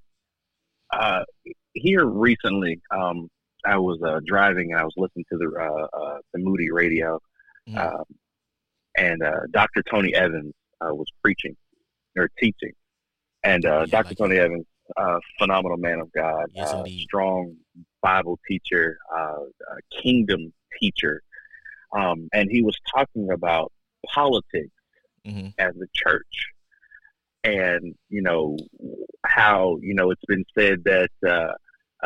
uh, 0.93 1.25
here 1.75 2.05
recently, 2.07 2.81
um, 2.91 3.29
I 3.65 3.77
was 3.79 4.03
uh, 4.03 4.21
driving 4.27 4.73
and 4.73 4.81
I 4.81 4.85
was 4.85 4.95
listening 4.97 5.25
to 5.33 5.39
the 5.39 5.49
uh, 5.59 5.97
uh, 5.97 6.19
the 6.33 6.41
Moody 6.41 6.71
radio, 6.71 7.21
Mhm. 7.69 8.05
And 9.01 9.23
uh, 9.23 9.41
Dr. 9.51 9.83
Tony 9.91 10.15
Evans 10.15 10.55
uh, 10.81 10.95
was 10.95 11.07
preaching 11.23 11.57
or 12.17 12.29
teaching, 12.39 12.73
and 13.43 13.65
uh, 13.65 13.81
Yeah, 13.81 13.87
Dr. 13.87 14.09
like 14.11 14.19
Tony 14.19 14.39
Evans, 14.39 14.67
uh, 14.97 15.19
phenomenal 15.39 15.79
man 15.79 16.01
of 16.01 16.13
God, 16.13 16.47
Yes, 16.55 16.73
uh, 16.73 16.85
strong 17.03 17.57
Bible 18.03 18.39
teacher, 18.47 18.99
uh, 19.15 19.43
uh, 19.71 20.01
kingdom 20.03 20.53
teacher, 20.79 21.23
um, 21.97 22.29
and 22.33 22.51
he 22.51 22.63
was 22.63 22.77
talking 22.95 23.31
about 23.31 23.73
politics 24.07 24.71
hmm 25.25 25.49
as 25.59 25.75
a 25.77 25.87
church. 25.95 26.47
And, 27.43 27.95
you 28.11 28.21
know, 28.21 28.59
how, 29.25 29.79
you 29.81 29.95
know, 29.95 30.11
it's 30.11 30.25
been 30.27 30.45
said 30.59 30.85
that 30.85 31.11
uh, 31.27 31.53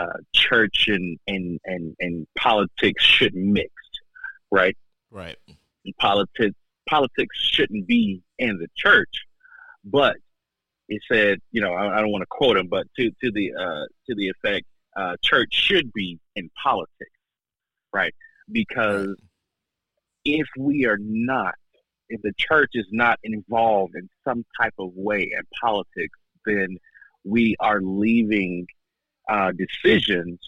uh, 0.01 0.19
church 0.33 0.87
and, 0.89 1.19
and, 1.27 1.61
and, 1.65 1.97
and 1.99 2.27
politics 2.39 3.03
shouldn't 3.05 3.45
mix, 3.45 3.73
right? 4.53 4.77
Right. 5.11 5.37
And 5.85 5.97
politics, 5.99 6.57
politics 6.89 7.39
shouldn't 7.39 7.87
be 7.87 8.23
in 8.39 8.59
the 8.59 8.69
church. 8.77 9.27
But 9.85 10.17
he 10.89 11.01
said, 11.11 11.41
you 11.51 11.61
know, 11.61 11.73
I, 11.73 11.99
I 11.99 12.01
don't 12.01 12.11
want 12.11 12.23
to 12.23 12.27
quote 12.31 12.57
him, 12.57 12.69
but 12.69 12.87
to, 12.97 13.11
to 13.23 13.31
the, 13.31 13.53
uh, 13.55 13.85
to 14.09 14.15
the 14.15 14.29
effect, 14.29 14.67
uh, 14.97 15.17
church 15.23 15.53
should 15.53 15.93
be 15.93 16.19
in 16.37 16.51
politics, 16.63 17.11
right? 17.93 18.15
Because 18.51 19.17
if 20.25 20.47
we 20.59 20.87
are 20.87 20.99
not, 21.01 21.55
if 22.09 22.21
the 22.23 22.33
church 22.37 22.71
is 22.75 22.87
not 22.93 23.19
involved 23.25 23.95
in 23.97 24.09
some 24.25 24.45
type 24.61 24.75
of 24.79 24.91
way 24.95 25.23
in 25.23 25.43
politics, 25.61 26.19
then 26.47 26.77
we 27.25 27.57
are 27.59 27.81
leaving 27.81 28.67
uh, 29.29 29.53
decisions 29.53 30.39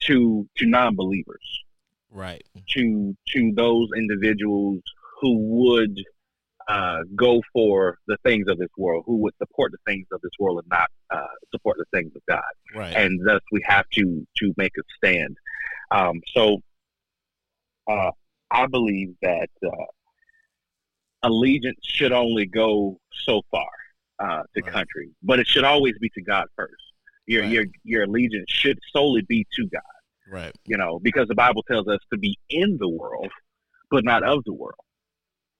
to 0.00 0.48
to 0.56 0.66
non-believers, 0.66 1.64
Right. 2.10 2.44
to 2.70 3.16
to 3.28 3.52
those 3.54 3.88
individuals 3.96 4.80
who 5.22 5.38
would 5.38 5.96
uh, 6.68 6.98
go 7.16 7.40
for 7.52 7.98
the 8.08 8.16
things 8.24 8.46
of 8.48 8.58
this 8.58 8.68
world, 8.76 9.04
who 9.06 9.16
would 9.16 9.34
support 9.38 9.72
the 9.72 9.78
things 9.86 10.06
of 10.12 10.20
this 10.20 10.32
world 10.38 10.58
and 10.58 10.68
not 10.68 10.88
uh, 11.10 11.26
support 11.50 11.78
the 11.78 11.84
things 11.96 12.12
of 12.14 12.22
God 12.28 12.42
Right. 12.74 12.94
and 12.96 13.20
thus 13.26 13.40
we 13.50 13.60
have 13.64 13.88
to 13.94 14.26
to 14.38 14.54
make 14.56 14.72
a 14.78 14.82
stand. 14.96 15.36
Um, 15.90 16.20
so 16.34 16.58
uh, 17.88 18.10
I 18.50 18.66
believe 18.66 19.14
that 19.22 19.50
uh, 19.64 19.70
allegiance 21.22 21.80
should 21.82 22.12
only 22.12 22.46
go 22.46 22.98
so 23.24 23.42
far 23.50 23.70
uh, 24.18 24.42
to 24.54 24.62
Right. 24.62 24.72
country, 24.72 25.10
but 25.22 25.38
it 25.38 25.46
should 25.46 25.64
always 25.64 25.94
be 26.00 26.10
to 26.10 26.22
God 26.22 26.46
first. 26.56 26.74
Your 27.26 27.42
Right. 27.42 27.52
your 27.52 27.64
your 27.84 28.02
allegiance 28.04 28.50
should 28.50 28.78
solely 28.92 29.22
be 29.22 29.46
to 29.54 29.66
God, 29.68 29.82
right. 30.28 30.52
you 30.66 30.76
know, 30.76 30.98
because 31.00 31.28
the 31.28 31.34
Bible 31.36 31.62
tells 31.64 31.86
us 31.86 32.00
to 32.12 32.18
be 32.18 32.36
in 32.50 32.78
the 32.78 32.88
world, 32.88 33.30
but 33.90 34.04
not 34.04 34.22
of 34.24 34.42
the 34.44 34.52
world. 34.52 34.74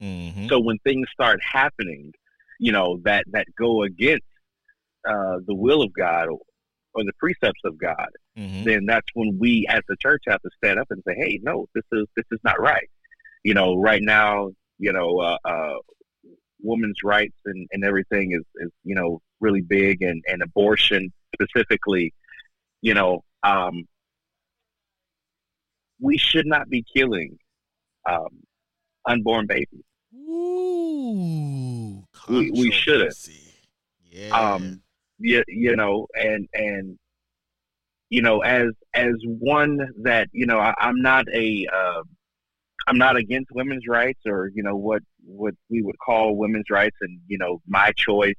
Hmm 0.03 0.49
So 0.49 0.59
when 0.61 0.79
things 0.79 1.07
start 1.13 1.41
happening, 1.43 2.13
you 2.59 2.73
know 2.73 3.01
that 3.05 3.25
that 3.33 3.47
go 3.57 3.83
against 3.83 4.25
uh, 5.09 5.39
the 5.47 5.55
will 5.55 5.83
of 5.83 5.93
God 5.93 6.29
or, 6.29 6.41
or 6.95 7.05
the 7.05 7.13
precepts 7.19 7.61
of 7.65 7.79
God, 7.79 8.09
hmm 8.37 8.65
then 8.65 8.87
that's 8.87 9.07
when 9.15 9.39
we 9.39 9.67
as 9.69 9.83
the 9.89 9.97
church 10.01 10.23
have 10.27 10.43
to 10.43 10.51
stand 10.57 10.79
up 10.79 10.89
and 10.91 11.03
say, 11.07 11.15
"Hey, 11.17 11.41
no, 11.43 11.67
this 11.75 11.85
is 11.93 12.07
this 12.17 12.27
is 12.33 12.41
not 12.45 12.61
right." 12.61 12.89
You 13.45 13.55
know, 13.55 13.77
right 13.77 14.03
now, 14.03 14.51
you 14.79 14.93
know, 14.93 15.19
uh, 15.19 15.39
uh, 15.45 15.75
women's 16.61 16.99
rights 17.03 17.37
and, 17.45 17.67
and 17.73 17.85
everything 17.85 18.33
is, 18.33 18.45
is 18.57 18.71
you 18.85 18.95
know 18.95 19.21
really 19.41 19.63
big, 19.63 20.03
and, 20.03 20.23
and 20.27 20.43
abortion 20.43 21.13
specifically. 21.35 22.13
You 22.83 22.95
know, 22.95 23.25
um, 23.43 23.85
we 26.01 26.19
should 26.19 26.47
not 26.47 26.69
be 26.69 26.85
killing 26.95 27.39
um, 28.09 28.43
unborn 29.07 29.47
babies. 29.47 29.85
Ooh, 30.15 32.05
We- 32.29 32.51
we 32.51 32.71
shouldn't. 32.71 33.15
Yeah. 34.05 34.29
um 34.55 34.83
you, 35.19 35.43
you 35.49 35.75
know 35.77 36.07
and 36.15 36.49
and 36.53 36.99
you 38.11 38.21
know 38.21 38.41
as 38.41 38.69
as 38.95 39.15
one 39.27 39.79
that 40.03 40.29
you 40.33 40.45
know 40.45 40.59
I, 40.59 40.75
i'm 40.79 41.01
not 41.01 41.25
a 41.33 41.67
uh, 41.73 42.03
i'm 42.89 42.99
not 42.99 43.17
against 43.17 43.51
women's 43.53 43.87
rights 43.89 44.21
or 44.27 44.51
you 44.55 44.63
know 44.63 44.77
what 44.77 45.03
what 45.25 45.55
we 45.71 45.81
would 45.83 45.99
call 45.99 46.37
women's 46.37 46.69
rights 46.71 46.97
and 47.01 47.21
you 47.27 47.39
know 47.39 47.63
my 47.67 47.93
choice 47.97 48.35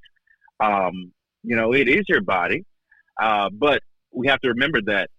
um 0.60 1.12
you 1.44 1.56
know 1.56 1.74
it 1.74 1.88
is 1.88 2.04
your 2.08 2.22
body 2.22 2.66
uh 3.22 3.50
but 3.52 3.82
we 4.12 4.28
have 4.28 4.40
to 4.42 4.50
remember 4.50 4.80
that 4.86 5.10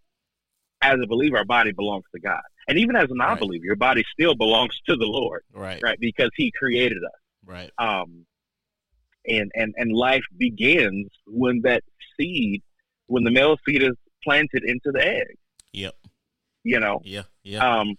as 0.83 0.99
a 1.03 1.07
believer 1.09 1.39
our 1.39 1.45
body 1.45 1.73
belongs 1.73 2.05
to 2.15 2.21
god 2.21 2.43
and 2.69 2.79
even 2.79 2.97
as 2.97 3.11
a 3.11 3.15
non-believer 3.15 3.65
your 3.65 3.77
body 3.77 4.05
still 4.13 4.35
belongs 4.35 4.79
to 4.89 4.97
the 4.97 5.07
lord 5.07 5.43
right. 5.53 5.81
right 5.83 5.99
because 6.01 6.31
he 6.37 6.51
created 6.53 7.03
us 7.05 7.21
Right. 7.47 7.71
um, 7.79 8.27
and 9.27 9.51
and 9.55 9.75
and 9.77 9.93
life 9.93 10.25
begins 10.37 11.09
when 11.27 11.63
that 11.63 11.83
seed, 12.19 12.63
when 13.07 13.25
the 13.25 13.31
male 13.31 13.57
seed 13.67 13.83
is 13.83 13.97
planted 14.23 14.65
into 14.65 14.91
the 14.93 15.05
egg. 15.07 15.37
Yep. 15.73 15.95
You 16.63 16.81
know, 16.81 17.01
Yeah. 17.05 17.23
Yeah. 17.43 17.81
um, 17.81 17.97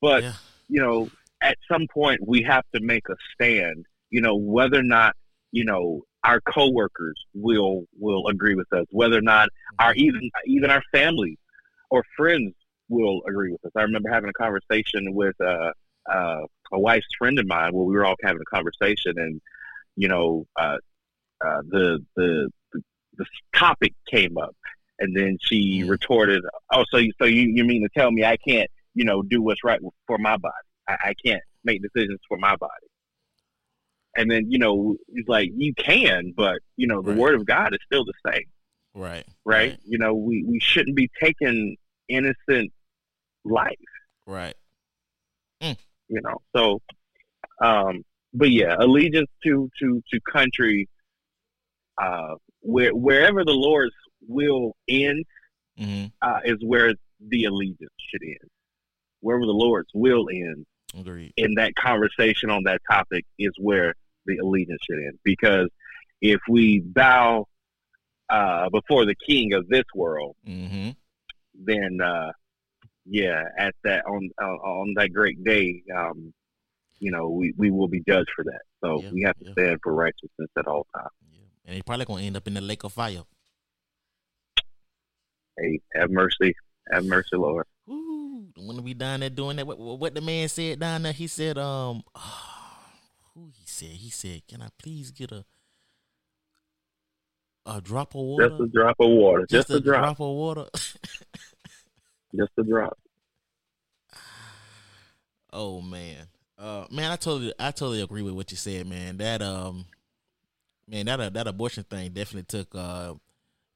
but 0.00 0.22
yeah. 0.22 0.32
you 0.68 0.80
know, 0.80 1.10
at 1.42 1.56
some 1.70 1.86
point 1.92 2.26
we 2.26 2.42
have 2.42 2.64
to 2.74 2.80
make 2.80 3.08
a 3.08 3.16
stand. 3.34 3.86
You 4.10 4.20
know, 4.20 4.36
whether 4.36 4.78
or 4.78 4.82
not 4.82 5.14
you 5.52 5.64
know 5.64 6.02
our 6.24 6.40
coworkers 6.40 7.22
will 7.34 7.84
will 7.98 8.26
agree 8.28 8.54
with 8.54 8.72
us, 8.72 8.86
whether 8.90 9.18
or 9.18 9.22
not 9.22 9.48
our 9.78 9.94
even 9.94 10.30
even 10.46 10.70
our 10.70 10.82
family 10.92 11.38
or 11.90 12.02
friends 12.16 12.54
will 12.88 13.22
agree 13.28 13.50
with 13.52 13.64
us. 13.64 13.72
I 13.76 13.82
remember 13.82 14.10
having 14.10 14.30
a 14.30 14.32
conversation 14.32 15.14
with 15.14 15.34
uh, 15.40 15.72
uh, 16.10 16.40
a 16.72 16.78
wife's 16.78 17.06
friend 17.18 17.38
of 17.38 17.46
mine 17.46 17.72
where 17.72 17.84
we 17.84 17.94
were 17.94 18.04
all 18.04 18.14
having 18.22 18.40
a 18.40 18.56
conversation, 18.56 19.14
and 19.16 19.40
you 19.96 20.08
know, 20.08 20.46
uh, 20.56 20.76
uh, 21.44 21.62
the, 21.68 22.04
the 22.16 22.50
the 22.72 22.82
the 23.18 23.26
topic 23.54 23.92
came 24.10 24.38
up, 24.38 24.54
and 24.98 25.16
then 25.16 25.38
she 25.40 25.82
Mm. 25.82 25.88
retorted, 25.88 26.44
"Oh, 26.72 26.84
so 26.90 26.98
you, 26.98 27.12
so 27.20 27.26
you 27.26 27.42
you 27.54 27.64
mean 27.64 27.82
to 27.82 27.88
tell 27.96 28.10
me 28.10 28.24
I 28.24 28.36
can't 28.36 28.70
you 28.94 29.04
know 29.04 29.22
do 29.22 29.42
what's 29.42 29.64
right 29.64 29.80
for 30.06 30.18
my 30.18 30.36
body? 30.36 30.54
I, 30.88 30.96
I 31.06 31.14
can't 31.24 31.42
make 31.64 31.82
decisions 31.82 32.20
for 32.28 32.38
my 32.38 32.56
body?" 32.56 32.72
And 34.16 34.30
then 34.30 34.50
you 34.50 34.58
know, 34.58 34.96
he's 35.14 35.28
like, 35.28 35.50
"You 35.56 35.74
can, 35.74 36.32
but 36.36 36.58
you 36.76 36.86
know, 36.86 37.02
the 37.02 37.10
Right. 37.10 37.18
word 37.18 37.34
of 37.34 37.46
God 37.46 37.72
is 37.74 37.80
still 37.86 38.04
the 38.04 38.32
same." 38.32 38.44
Right. 38.94 39.26
right? 39.44 39.78
You 39.84 39.98
know, 39.98 40.14
we, 40.14 40.42
we 40.44 40.58
shouldn't 40.58 40.96
be 40.96 41.10
taking 41.20 41.76
innocent 42.08 42.72
life, 43.44 43.74
Right. 44.26 44.54
you 45.60 46.20
know. 46.22 46.40
So, 46.54 46.80
um, 47.60 48.02
but 48.34 48.50
yeah, 48.50 48.76
allegiance 48.78 49.30
to 49.44 49.70
to 49.80 50.02
to 50.12 50.20
country, 50.32 50.88
uh, 52.00 52.34
where 52.60 52.90
wherever 52.94 53.44
the 53.44 53.52
Lord's 53.54 53.94
will 54.26 54.74
ends, 54.88 55.26
Mm-hmm. 55.78 56.06
uh, 56.22 56.40
is 56.44 56.56
where 56.64 56.94
the 57.20 57.44
allegiance 57.44 57.92
should 58.10 58.22
end. 58.22 58.50
Wherever 59.20 59.44
the 59.44 59.52
Lord's 59.52 59.90
will 59.92 60.26
ends, 60.32 60.66
Agreed. 60.98 61.34
in 61.36 61.54
that 61.56 61.74
conversation 61.74 62.48
on 62.48 62.62
that 62.64 62.80
topic 62.90 63.26
is 63.38 63.52
where 63.58 63.92
the 64.24 64.38
allegiance 64.38 64.80
should 64.88 64.96
end. 65.04 65.18
Because 65.22 65.68
if 66.22 66.40
we 66.48 66.80
bow 66.80 67.46
uh, 68.30 68.70
before 68.70 69.04
the 69.04 69.14
King 69.26 69.52
of 69.52 69.68
this 69.68 69.84
world, 69.94 70.34
Mm-hmm. 70.48 70.90
Then 71.64 71.98
uh, 72.02 72.32
yeah, 73.04 73.44
at 73.58 73.74
that 73.84 74.04
on 74.06 74.30
on, 74.40 74.48
on 74.48 74.94
that 74.96 75.12
great 75.12 75.42
day, 75.44 75.82
um, 75.96 76.32
you 76.98 77.10
know, 77.10 77.28
we, 77.28 77.52
we 77.56 77.70
will 77.70 77.88
be 77.88 78.02
judged 78.06 78.30
for 78.34 78.44
that. 78.44 78.62
So 78.82 79.02
Yeah, 79.02 79.10
we 79.12 79.22
have 79.22 79.36
to 79.38 79.46
yeah. 79.46 79.52
stand 79.52 79.80
for 79.82 79.94
righteousness 79.94 80.50
at 80.58 80.66
all 80.66 80.86
times. 80.94 81.10
Yeah. 81.32 81.38
And 81.66 81.76
they 81.76 81.82
probably 81.82 82.04
gonna 82.04 82.22
end 82.22 82.36
up 82.36 82.46
in 82.46 82.54
the 82.54 82.60
lake 82.60 82.84
of 82.84 82.92
fire. 82.92 83.22
Hey, 85.58 85.80
have 85.94 86.10
mercy, 86.10 86.54
have 86.90 87.04
mercy, 87.04 87.36
Lord. 87.36 87.66
Ooh, 87.88 88.52
to 88.56 88.82
be 88.82 88.94
down 88.94 89.20
there 89.20 89.30
doing 89.30 89.56
that. 89.56 89.66
What, 89.66 89.78
what 89.78 89.98
what 89.98 90.14
the 90.14 90.20
man 90.20 90.48
said 90.48 90.80
down 90.80 91.02
there? 91.02 91.12
He 91.12 91.26
said, 91.26 91.56
um, 91.58 92.02
who 93.34 93.46
he 93.54 93.64
said? 93.64 93.88
He 93.88 94.10
said, 94.10 94.42
"Can 94.48 94.62
I 94.62 94.68
please 94.78 95.10
get 95.10 95.32
a 95.32 95.44
a 97.64 97.80
drop 97.80 98.14
of 98.14 98.20
water? 98.20 98.48
Just 98.48 98.60
a 98.60 98.66
drop 98.68 98.96
of 99.00 99.10
water, 99.10 99.46
just, 99.48 99.70
a, 99.70 99.80
drop, 99.80 100.20
of 100.20 100.36
water." 100.36 100.66
just 102.34 102.52
a 102.58 102.62
drop. 102.62 102.98
oh 105.52 105.80
man, 105.80 106.26
uh, 106.58 106.86
man, 106.90 107.10
I 107.10 107.16
totally, 107.16 107.52
I 107.58 107.70
totally 107.70 108.02
agree 108.02 108.22
with 108.22 108.34
what 108.34 108.50
you 108.50 108.56
said, 108.56 108.86
man. 108.86 109.18
That 109.18 109.42
um, 109.42 109.86
man, 110.88 111.06
that 111.06 111.20
uh, 111.20 111.30
that 111.30 111.46
abortion 111.46 111.84
thing 111.84 112.10
definitely 112.12 112.44
took 112.44 112.74
uh 112.74 113.14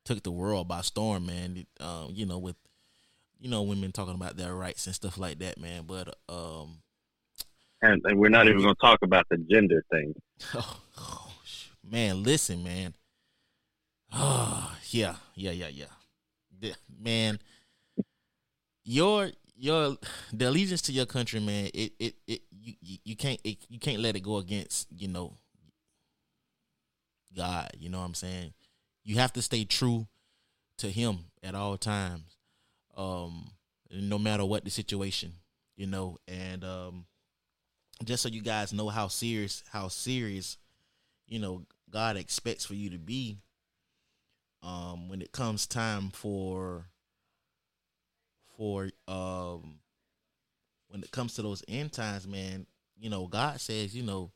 took 0.04 0.22
the 0.22 0.30
world 0.30 0.68
by 0.68 0.80
storm, 0.80 1.26
man. 1.26 1.66
Um, 1.78 2.10
you 2.12 2.26
know, 2.26 2.38
with 2.38 2.56
you 3.38 3.50
know 3.50 3.62
women 3.62 3.92
talking 3.92 4.14
about 4.14 4.36
their 4.36 4.54
rights 4.54 4.86
and 4.86 4.94
stuff 4.94 5.18
like 5.18 5.38
that, 5.40 5.58
man. 5.58 5.84
But 5.86 6.14
um. 6.28 6.78
And, 7.82 8.02
and 8.04 8.18
we're 8.18 8.28
not 8.28 8.46
even 8.46 8.60
going 8.60 8.74
to 8.74 8.80
talk 8.80 8.98
about 9.00 9.26
the 9.30 9.38
gender 9.38 9.82
thing. 9.90 10.14
Oh, 10.54 10.80
oh, 10.98 11.32
man, 11.82 12.22
listen, 12.22 12.62
man. 12.62 12.92
Oh, 14.12 14.76
yeah, 14.90 15.14
yeah, 15.34 15.52
yeah, 15.52 15.68
yeah. 15.68 16.72
Man, 17.02 17.38
your 18.84 19.30
your 19.56 19.96
the 20.32 20.48
allegiance 20.48 20.82
to 20.82 20.92
your 20.92 21.06
country, 21.06 21.40
man. 21.40 21.70
It 21.74 21.92
it, 21.98 22.14
it 22.26 22.42
you 22.50 22.74
you, 23.04 23.16
can't 23.16 23.40
it, 23.44 23.58
you 23.68 23.78
can't 23.78 24.00
let 24.00 24.16
it 24.16 24.20
go 24.20 24.38
against 24.38 24.88
you 24.90 25.08
know 25.08 25.36
God. 27.36 27.70
You 27.78 27.90
know 27.90 27.98
what 27.98 28.06
I'm 28.06 28.14
saying? 28.14 28.52
You 29.04 29.16
have 29.16 29.32
to 29.34 29.42
stay 29.42 29.64
true 29.64 30.06
to 30.78 30.90
Him 30.90 31.18
at 31.42 31.54
all 31.54 31.76
times, 31.76 32.36
um, 32.96 33.50
no 33.90 34.18
matter 34.18 34.44
what 34.44 34.64
the 34.64 34.70
situation. 34.70 35.32
You 35.76 35.86
know, 35.86 36.18
and 36.28 36.62
um, 36.64 37.06
just 38.04 38.22
so 38.22 38.28
you 38.28 38.42
guys 38.42 38.72
know 38.72 38.88
how 38.88 39.08
serious 39.08 39.62
how 39.70 39.88
serious 39.88 40.58
you 41.26 41.38
know 41.38 41.64
God 41.90 42.16
expects 42.16 42.64
for 42.64 42.74
you 42.74 42.90
to 42.90 42.98
be 42.98 43.38
um 44.62 45.08
when 45.08 45.22
it 45.22 45.32
comes 45.32 45.66
time 45.66 46.10
for 46.10 46.89
for 48.60 48.90
um 49.08 49.78
when 50.88 51.02
it 51.02 51.10
comes 51.10 51.32
to 51.32 51.40
those 51.40 51.64
end 51.66 51.90
times 51.90 52.28
man 52.28 52.66
you 52.98 53.08
know 53.08 53.26
God 53.26 53.58
says 53.58 53.96
you 53.96 54.02
know 54.02 54.32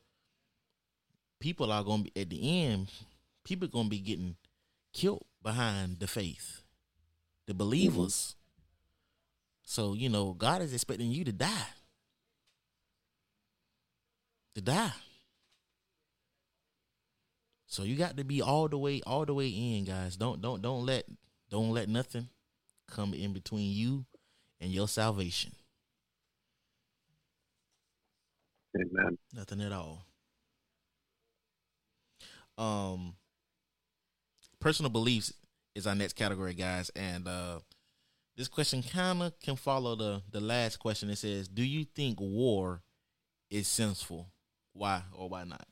people 1.39 1.71
are 1.71 1.83
going 1.83 2.05
to 2.05 2.11
be 2.11 2.19
at 2.19 2.31
the 2.31 2.63
end 2.63 2.89
people 3.43 3.67
going 3.67 3.85
to 3.85 3.89
be 3.91 3.99
getting 3.99 4.35
killed 4.93 5.25
behind 5.43 5.99
the 5.99 6.07
faith 6.07 6.63
the 7.45 7.53
believers 7.53 8.35
so 9.61 9.93
you 9.93 10.09
know 10.09 10.33
God 10.33 10.63
is 10.63 10.73
expecting 10.73 11.11
you 11.11 11.23
to 11.23 11.31
die 11.31 11.67
to 14.55 14.61
die. 14.61 14.93
So 17.67 17.83
you 17.83 17.97
got 17.97 18.15
to 18.15 18.23
be 18.23 18.41
all 18.41 18.69
the 18.69 18.77
way, 18.77 19.01
all 19.05 19.25
the 19.25 19.33
way 19.33 19.49
in, 19.49 19.83
guys. 19.83 20.15
Don't 20.15 20.41
don't 20.41 20.61
don't 20.61 20.85
let 20.85 21.03
don't 21.49 21.71
let 21.71 21.89
nothing 21.89 22.29
come 22.87 23.13
in 23.13 23.33
between 23.33 23.73
you 23.73 24.05
and 24.59 24.71
your 24.71 24.87
salvation. 24.87 25.51
Amen. 28.75 29.17
Nothing 29.33 29.61
at 29.61 29.71
all. 29.71 30.05
Um 32.57 33.15
personal 34.59 34.89
beliefs 34.89 35.33
is 35.75 35.85
our 35.87 35.95
next 35.95 36.13
category, 36.13 36.53
guys, 36.53 36.89
and 36.95 37.27
uh 37.27 37.59
this 38.37 38.47
question 38.49 38.83
kind 38.83 39.21
of 39.23 39.39
can 39.39 39.55
follow 39.55 39.95
the 39.95 40.21
the 40.31 40.41
last 40.41 40.77
question. 40.77 41.09
It 41.09 41.17
says, 41.17 41.47
"Do 41.47 41.63
you 41.63 41.85
think 41.85 42.19
war 42.19 42.81
is 43.49 43.67
sinful? 43.67 44.29
Why 44.73 45.03
or 45.13 45.29
why 45.29 45.45
not? 45.45 45.65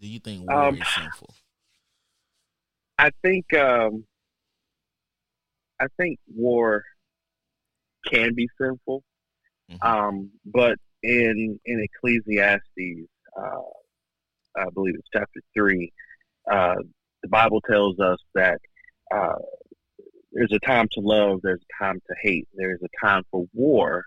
Do 0.00 0.06
you 0.08 0.18
think 0.18 0.48
war 0.48 0.68
Um, 0.68 0.80
is 0.80 0.88
sinful? 0.94 1.34
I 2.98 3.10
think 3.22 3.52
um, 3.54 4.04
I 5.84 5.88
think 5.98 6.18
war 6.34 6.82
can 8.10 8.34
be 8.34 8.48
sinful, 8.58 9.02
Mhm. 9.70 9.84
um, 9.84 10.30
but 10.44 10.78
in 11.02 11.60
in 11.64 11.80
Ecclesiastes, 11.80 13.08
uh, 13.36 13.70
I 14.56 14.70
believe 14.72 14.94
it's 14.94 15.08
chapter 15.12 15.40
three, 15.52 15.92
uh, 16.50 16.76
the 17.22 17.28
Bible 17.28 17.60
tells 17.60 17.98
us 18.00 18.18
that 18.34 18.60
uh, 19.12 19.38
there's 20.32 20.52
a 20.52 20.58
time 20.60 20.88
to 20.92 21.00
love, 21.00 21.40
there's 21.42 21.62
a 21.62 21.84
time 21.84 22.00
to 22.06 22.14
hate, 22.22 22.48
there's 22.54 22.82
a 22.82 23.06
time 23.06 23.22
for 23.30 23.46
war, 23.52 24.04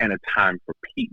and 0.00 0.12
a 0.12 0.18
time 0.34 0.58
for 0.64 0.74
peace. 0.94 1.10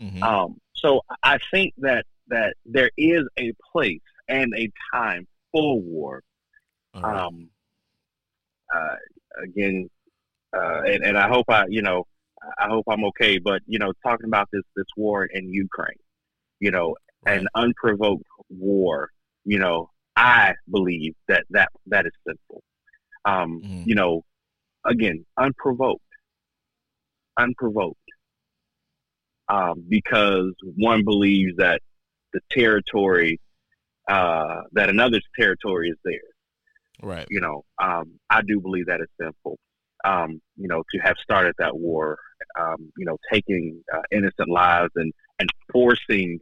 Mhm. 0.00 0.22
Um, 0.22 0.60
so 0.74 1.02
I 1.22 1.38
think 1.50 1.74
that 1.78 2.06
that 2.28 2.56
there 2.64 2.90
is 2.96 3.24
a 3.38 3.52
place 3.72 4.02
and 4.28 4.52
a 4.56 4.70
time 4.92 5.26
for 5.52 5.80
war. 5.80 6.22
Right. 6.94 7.04
Um, 7.04 7.50
uh, 8.74 8.96
again, 9.42 9.88
uh, 10.56 10.82
and, 10.82 11.04
and 11.04 11.18
I 11.18 11.28
hope 11.28 11.46
I, 11.48 11.64
you 11.68 11.82
know, 11.82 12.04
I 12.58 12.68
hope 12.68 12.84
I'm 12.88 13.04
okay. 13.06 13.38
But 13.38 13.62
you 13.66 13.78
know, 13.78 13.92
talking 14.02 14.26
about 14.26 14.48
this 14.52 14.62
this 14.74 14.86
war 14.96 15.24
in 15.26 15.52
Ukraine, 15.52 15.98
you 16.60 16.70
know, 16.70 16.96
an 17.26 17.48
unprovoked 17.54 18.24
war, 18.48 19.10
you 19.44 19.58
know, 19.58 19.90
I 20.16 20.54
believe 20.70 21.14
that 21.28 21.44
that 21.50 21.70
that 21.86 22.06
is 22.06 22.12
sinful. 22.26 22.62
Um, 23.24 23.60
Mhm. 23.62 23.86
You 23.86 23.94
know, 23.96 24.24
again, 24.84 25.24
unprovoked, 25.36 26.02
unprovoked, 27.38 27.98
um, 29.48 29.84
because 29.88 30.52
one 30.76 31.04
believes 31.04 31.56
that 31.56 31.80
the 32.32 32.40
territory 32.50 33.40
uh, 34.08 34.62
that 34.72 34.88
another's 34.88 35.26
territory 35.38 35.88
is 35.88 35.96
theirs 36.04 36.35
right. 37.02 37.26
you 37.30 37.40
know, 37.40 37.64
um, 37.82 38.12
I 38.30 38.42
do 38.42 38.60
believe 38.60 38.86
that 38.86 39.00
is 39.00 39.08
sinful. 39.20 39.58
Um, 40.04 40.40
you 40.56 40.68
know, 40.68 40.82
to 40.92 40.98
have 40.98 41.16
started 41.22 41.54
that 41.58 41.76
war, 41.76 42.18
um, 42.60 42.92
you 42.96 43.04
know, 43.06 43.16
taking 43.32 43.82
uh, 43.92 44.02
innocent 44.10 44.48
lives 44.48 44.92
and 44.94 45.12
and 45.38 45.48
forcing 45.72 46.38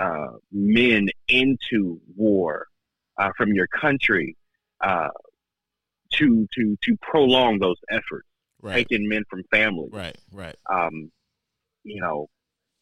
uh, 0.00 0.32
men 0.52 1.08
into 1.28 2.00
war 2.16 2.66
uh, 3.18 3.30
from 3.36 3.52
your 3.52 3.66
country 3.68 4.36
uh, 4.82 5.08
to 6.14 6.46
to 6.54 6.76
to 6.82 6.96
prolong 7.02 7.58
those 7.58 7.76
efforts, 7.90 8.28
Right. 8.62 8.74
taking 8.76 9.08
men 9.08 9.24
from 9.28 9.42
families. 9.50 9.90
Right. 9.92 10.16
Right. 10.32 10.56
Um, 10.70 11.10
you 11.84 12.00
know, 12.00 12.28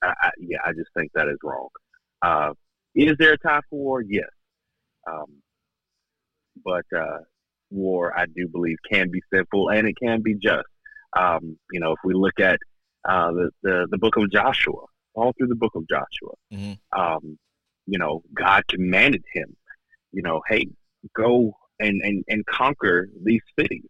I, 0.03 0.13
I, 0.21 0.31
yeah, 0.41 0.59
I 0.65 0.73
just 0.73 0.91
think 0.97 1.13
that 1.15 1.29
is 1.29 1.39
wrong. 1.43 1.69
Uh, 2.23 2.53
is 2.95 3.17
there 3.19 3.33
a 3.33 3.39
time 3.39 3.63
for 3.71 3.79
war? 3.79 4.03
Yes. 4.03 4.29
Um, 5.09 5.27
but 6.65 6.85
uh, 6.97 7.19
war, 7.71 8.19
I 8.19 8.27
do 8.27 8.49
believe, 8.49 8.77
can 8.91 9.11
be 9.11 9.21
sinful 9.33 9.71
and 9.71 9.87
it 9.89 9.95
can 10.03 10.23
be 10.23 10.35
just. 10.35 10.67
Um, 11.17 11.59
you 11.73 11.81
know, 11.81 11.93
if 11.93 11.99
we 12.05 12.13
look 12.15 12.39
at 12.39 12.59
uh, 13.09 13.31
the, 13.33 13.51
the 13.63 13.87
the 13.91 13.99
book 13.99 14.17
of 14.17 14.31
Joshua, 14.31 14.83
all 15.15 15.33
through 15.39 15.49
the 15.49 15.55
book 15.57 15.73
of 15.75 15.85
Joshua, 15.89 16.35
Mhm. 16.53 16.79
um, 16.97 17.39
you 17.87 17.99
know, 17.99 18.23
God 18.35 18.63
commanded 18.69 19.25
him, 19.33 19.57
you 20.13 20.21
know, 20.23 20.43
hey, 20.49 20.67
go 21.17 21.53
and, 21.81 22.01
and, 22.03 22.23
and 22.29 22.45
conquer 22.45 23.09
these 23.25 23.41
cities. 23.59 23.87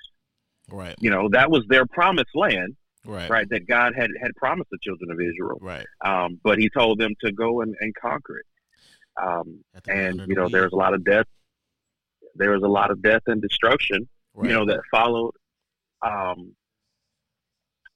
Right. 0.71 0.95
You 1.01 1.11
know, 1.11 1.29
that 1.33 1.51
was 1.51 1.65
their 1.69 1.87
promised 1.87 2.35
land, 2.35 2.77
Right. 3.05 3.29
right? 3.29 3.49
That 3.51 3.67
God 3.67 3.95
had 3.97 4.11
had 4.23 4.31
promised 4.37 4.71
the 4.71 4.79
children 4.83 5.11
of 5.11 5.19
Israel. 5.21 5.59
Right. 5.61 5.87
Um, 6.05 6.39
but 6.45 6.59
He 6.59 6.69
told 6.71 7.01
them 7.01 7.15
to 7.25 7.33
go 7.33 7.63
and, 7.63 7.75
and 7.81 7.93
conquer 7.97 8.39
it. 8.39 8.47
Um, 9.21 9.65
Have 9.75 9.83
to 9.85 9.93
be 9.93 9.99
and 9.99 10.29
you 10.29 10.35
know, 10.37 10.49
there's 10.49 10.73
a 10.73 10.77
lot 10.77 10.95
of 10.95 11.05
death. 11.05 11.27
There 12.39 12.51
was 12.53 12.63
a 12.63 12.69
lot 12.69 12.91
of 12.91 13.03
death 13.03 13.23
and 13.27 13.43
destruction, 13.43 14.09
Right. 14.35 14.51
you 14.51 14.57
know, 14.57 14.65
that 14.67 14.81
followed. 14.91 15.33
Um, 16.03 16.55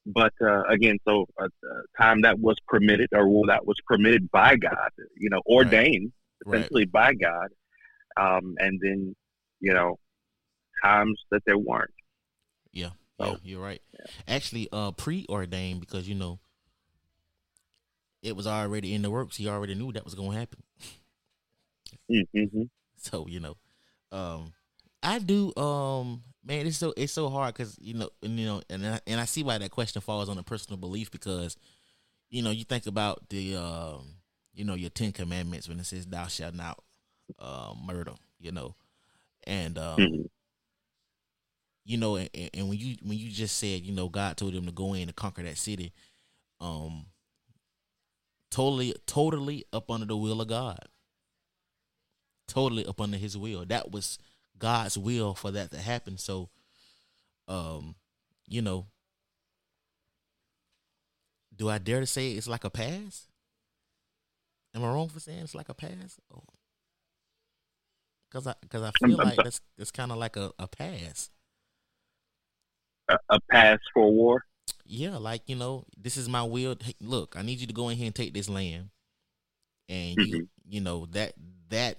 but 0.05 0.33
uh, 0.41 0.63
again, 0.65 0.99
so 1.07 1.27
a, 1.39 1.45
a 1.45 1.83
time 2.01 2.23
that 2.23 2.39
was 2.39 2.57
permitted, 2.67 3.09
or 3.13 3.47
that 3.47 3.65
was 3.67 3.77
permitted 3.87 4.31
by 4.31 4.57
God, 4.57 4.91
you 5.17 5.31
know, 5.31 5.41
ordained 5.47 6.13
Right. 6.45 6.59
essentially 6.59 6.87
by 6.87 7.15
God, 7.15 7.49
um, 8.17 8.55
and 8.59 8.81
then 8.83 9.15
you 9.61 9.73
know, 9.73 9.97
times 10.83 11.21
that 11.31 11.43
there 11.47 11.57
weren't. 11.59 11.95
Yeah, 12.73 12.91
So, 13.21 13.27
yeah, 13.27 13.37
you're 13.45 13.63
right. 13.63 13.81
Actually, 14.27 14.69
uh, 14.73 14.91
preordained 14.91 15.79
because 15.79 16.09
you 16.09 16.17
know 16.17 16.41
it 18.23 18.35
was 18.35 18.47
already 18.49 18.93
in 18.93 19.03
the 19.03 19.11
works. 19.11 19.37
He 19.37 19.49
already 19.49 19.77
knew 19.77 19.93
that 19.93 20.05
was 20.05 20.17
going 20.17 20.33
to 20.33 20.39
happen. 20.39 20.63
Mm-hmm. 22.11 22.63
So 22.97 23.27
you 23.29 23.41
know, 23.41 23.57
um, 24.13 24.53
I 25.03 25.19
do. 25.19 25.53
Um, 25.57 26.23
man, 26.45 26.67
it's 26.67 26.77
so 26.79 26.95
it's 26.97 27.13
so 27.13 27.29
hard 27.29 27.55
because 27.55 27.77
you 27.81 27.95
know, 27.95 28.11
and, 28.23 28.39
you 28.39 28.47
know, 28.47 28.63
and 28.71 28.87
I, 28.87 29.01
and 29.07 29.21
I 29.21 29.25
see 29.25 29.43
why 29.43 29.59
that 29.59 29.71
question 29.71 30.01
falls 30.03 30.29
on 30.29 30.39
a 30.39 30.43
personal 30.43 30.79
belief 30.79 31.11
because 31.11 31.57
you 32.31 32.43
know 32.43 32.51
you 32.51 32.65
think 32.65 32.87
about 32.87 33.29
the 33.31 33.57
um, 33.57 34.15
you 34.55 34.65
know, 34.65 34.75
your 34.75 34.91
Ten 34.91 35.13
Commandments 35.13 35.69
when 35.69 35.81
it 35.81 35.87
says 35.87 36.07
"Thou 36.07 36.27
shalt 36.29 36.55
not 36.55 36.79
uh, 37.39 37.75
murder," 37.85 38.13
you 38.39 38.53
know, 38.53 38.75
and 39.45 39.79
um, 39.79 40.01
Mhm. 40.01 40.29
you 41.85 41.97
know, 41.97 42.17
and, 42.17 42.31
and- 42.35 42.51
and 42.55 42.69
when 42.69 42.79
you 42.79 42.97
when 43.03 43.19
you 43.19 43.31
just 43.31 43.59
said, 43.59 43.83
you 43.83 43.93
know, 43.93 44.09
God 44.09 44.37
told 44.37 44.55
him 44.55 44.67
to 44.67 44.73
go 44.73 44.95
in 44.95 45.03
and 45.03 45.17
conquer 45.17 45.43
that 45.43 45.59
city, 45.59 45.93
um, 46.61 47.07
totally, 48.51 48.95
totally 49.07 49.65
up 49.73 49.91
under 49.91 50.07
the 50.07 50.17
will 50.17 50.41
of 50.41 50.49
God, 50.49 50.79
totally 52.53 52.87
up 52.87 53.01
under 53.01 53.17
His 53.17 53.37
will. 53.37 53.65
That 53.65 53.91
was 53.91 54.19
God's 54.59 54.99
will 54.99 55.35
for 55.35 55.51
that 55.51 55.71
to 55.73 55.79
happen. 55.79 56.19
So, 56.19 56.51
um, 57.49 57.95
you 58.47 58.63
know, 58.63 58.87
do 61.55 61.69
I 61.69 61.79
dare 61.79 62.01
to 62.01 62.07
say 62.07 62.33
it's 62.33 62.49
like 62.49 62.65
a 62.65 62.71
pass? 62.71 63.27
Am 64.75 64.85
I 64.85 64.89
wrong 64.89 65.09
for 65.09 65.21
saying 65.21 65.41
it's 65.41 65.55
like 65.55 65.69
a 65.69 65.75
pass? 65.75 66.19
Oh. 66.35 66.43
Cause 68.33 68.47
I, 68.47 68.55
cause 68.71 68.83
I 68.83 68.91
feel 69.05 69.19
like 69.19 69.37
that's 69.37 69.61
that's 69.77 69.91
kind 69.91 70.11
of 70.11 70.17
like 70.17 70.37
a, 70.37 70.53
a 70.59 70.67
pass. 70.67 71.29
A, 73.09 73.19
a 73.29 73.41
pass 73.51 73.79
for 73.93 74.11
war. 74.11 74.45
Yeah, 74.87 75.19
like 75.19 75.43
you 75.47 75.57
know, 75.57 75.85
this 75.99 76.17
is 76.17 76.29
my 76.29 76.43
will. 76.43 76.77
Hey, 76.81 76.95
look, 77.01 77.35
I 77.37 77.43
need 77.43 77.61
you 77.61 77.67
to 77.67 77.75
go 77.75 77.91
in 77.91 77.99
here 77.99 78.07
and 78.07 78.15
take 78.15 78.33
this 78.33 78.49
land, 78.49 78.89
and 79.89 80.17
you, 80.17 80.49
you 80.67 80.81
know 80.81 81.07
that 81.11 81.35
that 81.69 81.99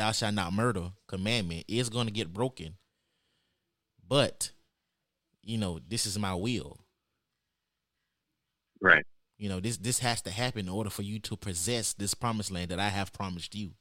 thou 0.00 0.12
shalt 0.12 0.34
not 0.34 0.54
murder 0.54 0.92
commandment 1.06 1.64
is 1.68 1.90
going 1.90 2.06
to 2.06 2.12
get 2.12 2.32
broken. 2.32 2.76
But, 4.08 4.50
you 5.42 5.58
know, 5.58 5.78
this 5.86 6.06
is 6.06 6.18
my 6.18 6.34
will. 6.34 6.78
Right. 8.80 9.04
You 9.36 9.50
know, 9.50 9.60
this 9.60 9.76
this 9.76 9.98
has 9.98 10.22
to 10.22 10.30
happen 10.30 10.60
in 10.60 10.68
order 10.68 10.90
for 10.90 11.02
you 11.02 11.18
to 11.20 11.36
possess 11.36 11.92
this 11.92 12.14
promised 12.14 12.50
land 12.50 12.70
that 12.70 12.80
I 12.80 12.88
have 12.88 13.12
promised 13.12 13.54
you. 13.54 13.72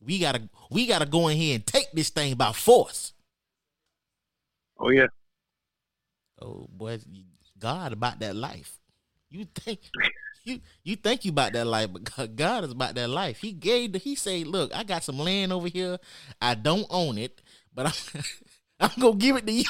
We 0.00 0.20
gotta 0.20 0.48
we 0.70 0.86
gotta 0.86 1.06
go 1.06 1.28
in 1.28 1.36
here 1.36 1.56
and 1.56 1.66
take 1.66 1.90
this 1.92 2.10
thing 2.10 2.34
by 2.36 2.52
force. 2.52 3.12
Oh 4.78 4.90
yeah. 4.90 5.06
Oh 6.40 6.68
boy, 6.70 6.98
God 7.58 7.92
about 7.92 8.20
that 8.20 8.36
life. 8.36 8.78
You 9.30 9.46
think 9.54 9.80
you 10.46 10.60
you 10.84 10.96
think 10.96 11.24
you 11.24 11.32
about 11.32 11.52
that 11.54 11.66
life, 11.66 11.90
but 11.92 12.04
God- 12.36 12.64
is 12.64 12.70
about 12.72 12.94
that 12.94 13.08
life. 13.10 13.38
He 13.38 13.52
gave 13.52 13.92
the, 13.92 13.98
he 13.98 14.14
said, 14.14 14.46
look, 14.46 14.74
I 14.74 14.84
got 14.84 15.04
some 15.04 15.18
land 15.18 15.52
over 15.52 15.68
here. 15.68 15.98
I 16.40 16.54
don't 16.54 16.86
own 16.88 17.18
it, 17.18 17.42
but 17.74 17.86
I'm 17.86 18.22
I'm 18.80 19.00
gonna 19.00 19.16
give 19.16 19.36
it 19.36 19.46
to 19.46 19.52
you. 19.52 19.64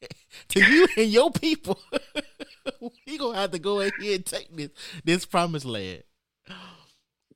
to 0.48 0.60
you 0.60 0.86
and 0.96 1.10
your 1.10 1.30
people. 1.30 1.78
we 3.06 3.18
gonna 3.18 3.36
have 3.38 3.50
to 3.50 3.58
go 3.58 3.80
here 3.80 4.14
and 4.16 4.24
take 4.24 4.54
this 4.56 4.70
this 5.04 5.26
promised 5.26 5.66
land. 5.66 6.02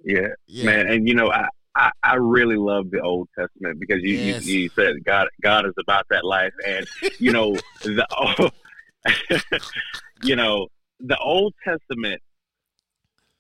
Yeah. 0.05 0.29
Yeah. 0.47 0.65
man 0.65 0.87
and 0.89 1.09
you 1.09 1.15
know 1.15 1.31
I, 1.31 1.47
I 1.77 1.91
i 2.03 2.15
really 2.17 2.57
love 2.57 2.91
the 2.91 3.01
old 3.01 3.29
testament 3.39 3.79
because 3.79 4.03
you, 4.03 4.17
Yes. 4.17 4.45
you 4.47 4.63
you 4.63 4.69
said 4.71 5.05
god 5.05 5.29
god 5.43 5.65
is 5.65 5.75
about 5.79 6.07
that 6.11 6.25
life 6.25 6.53
and 6.67 6.87
you 7.21 7.31
know 7.31 7.55
the 7.83 8.53
you 10.25 10.35
know 10.37 10.67
the 11.01 11.17
old 11.19 11.55
testament 11.65 12.21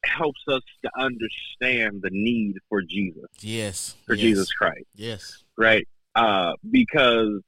helps 0.04 0.40
us 0.48 0.62
to 0.84 0.90
understand 0.98 2.00
the 2.02 2.10
need 2.10 2.56
for 2.68 2.82
jesus 2.82 3.24
Yes. 3.40 3.96
for 4.06 4.14
yes, 4.14 4.22
jesus 4.22 4.52
christ 4.52 4.86
Yes. 4.94 5.44
right 5.56 5.86
uh 6.14 6.52
because 6.70 7.40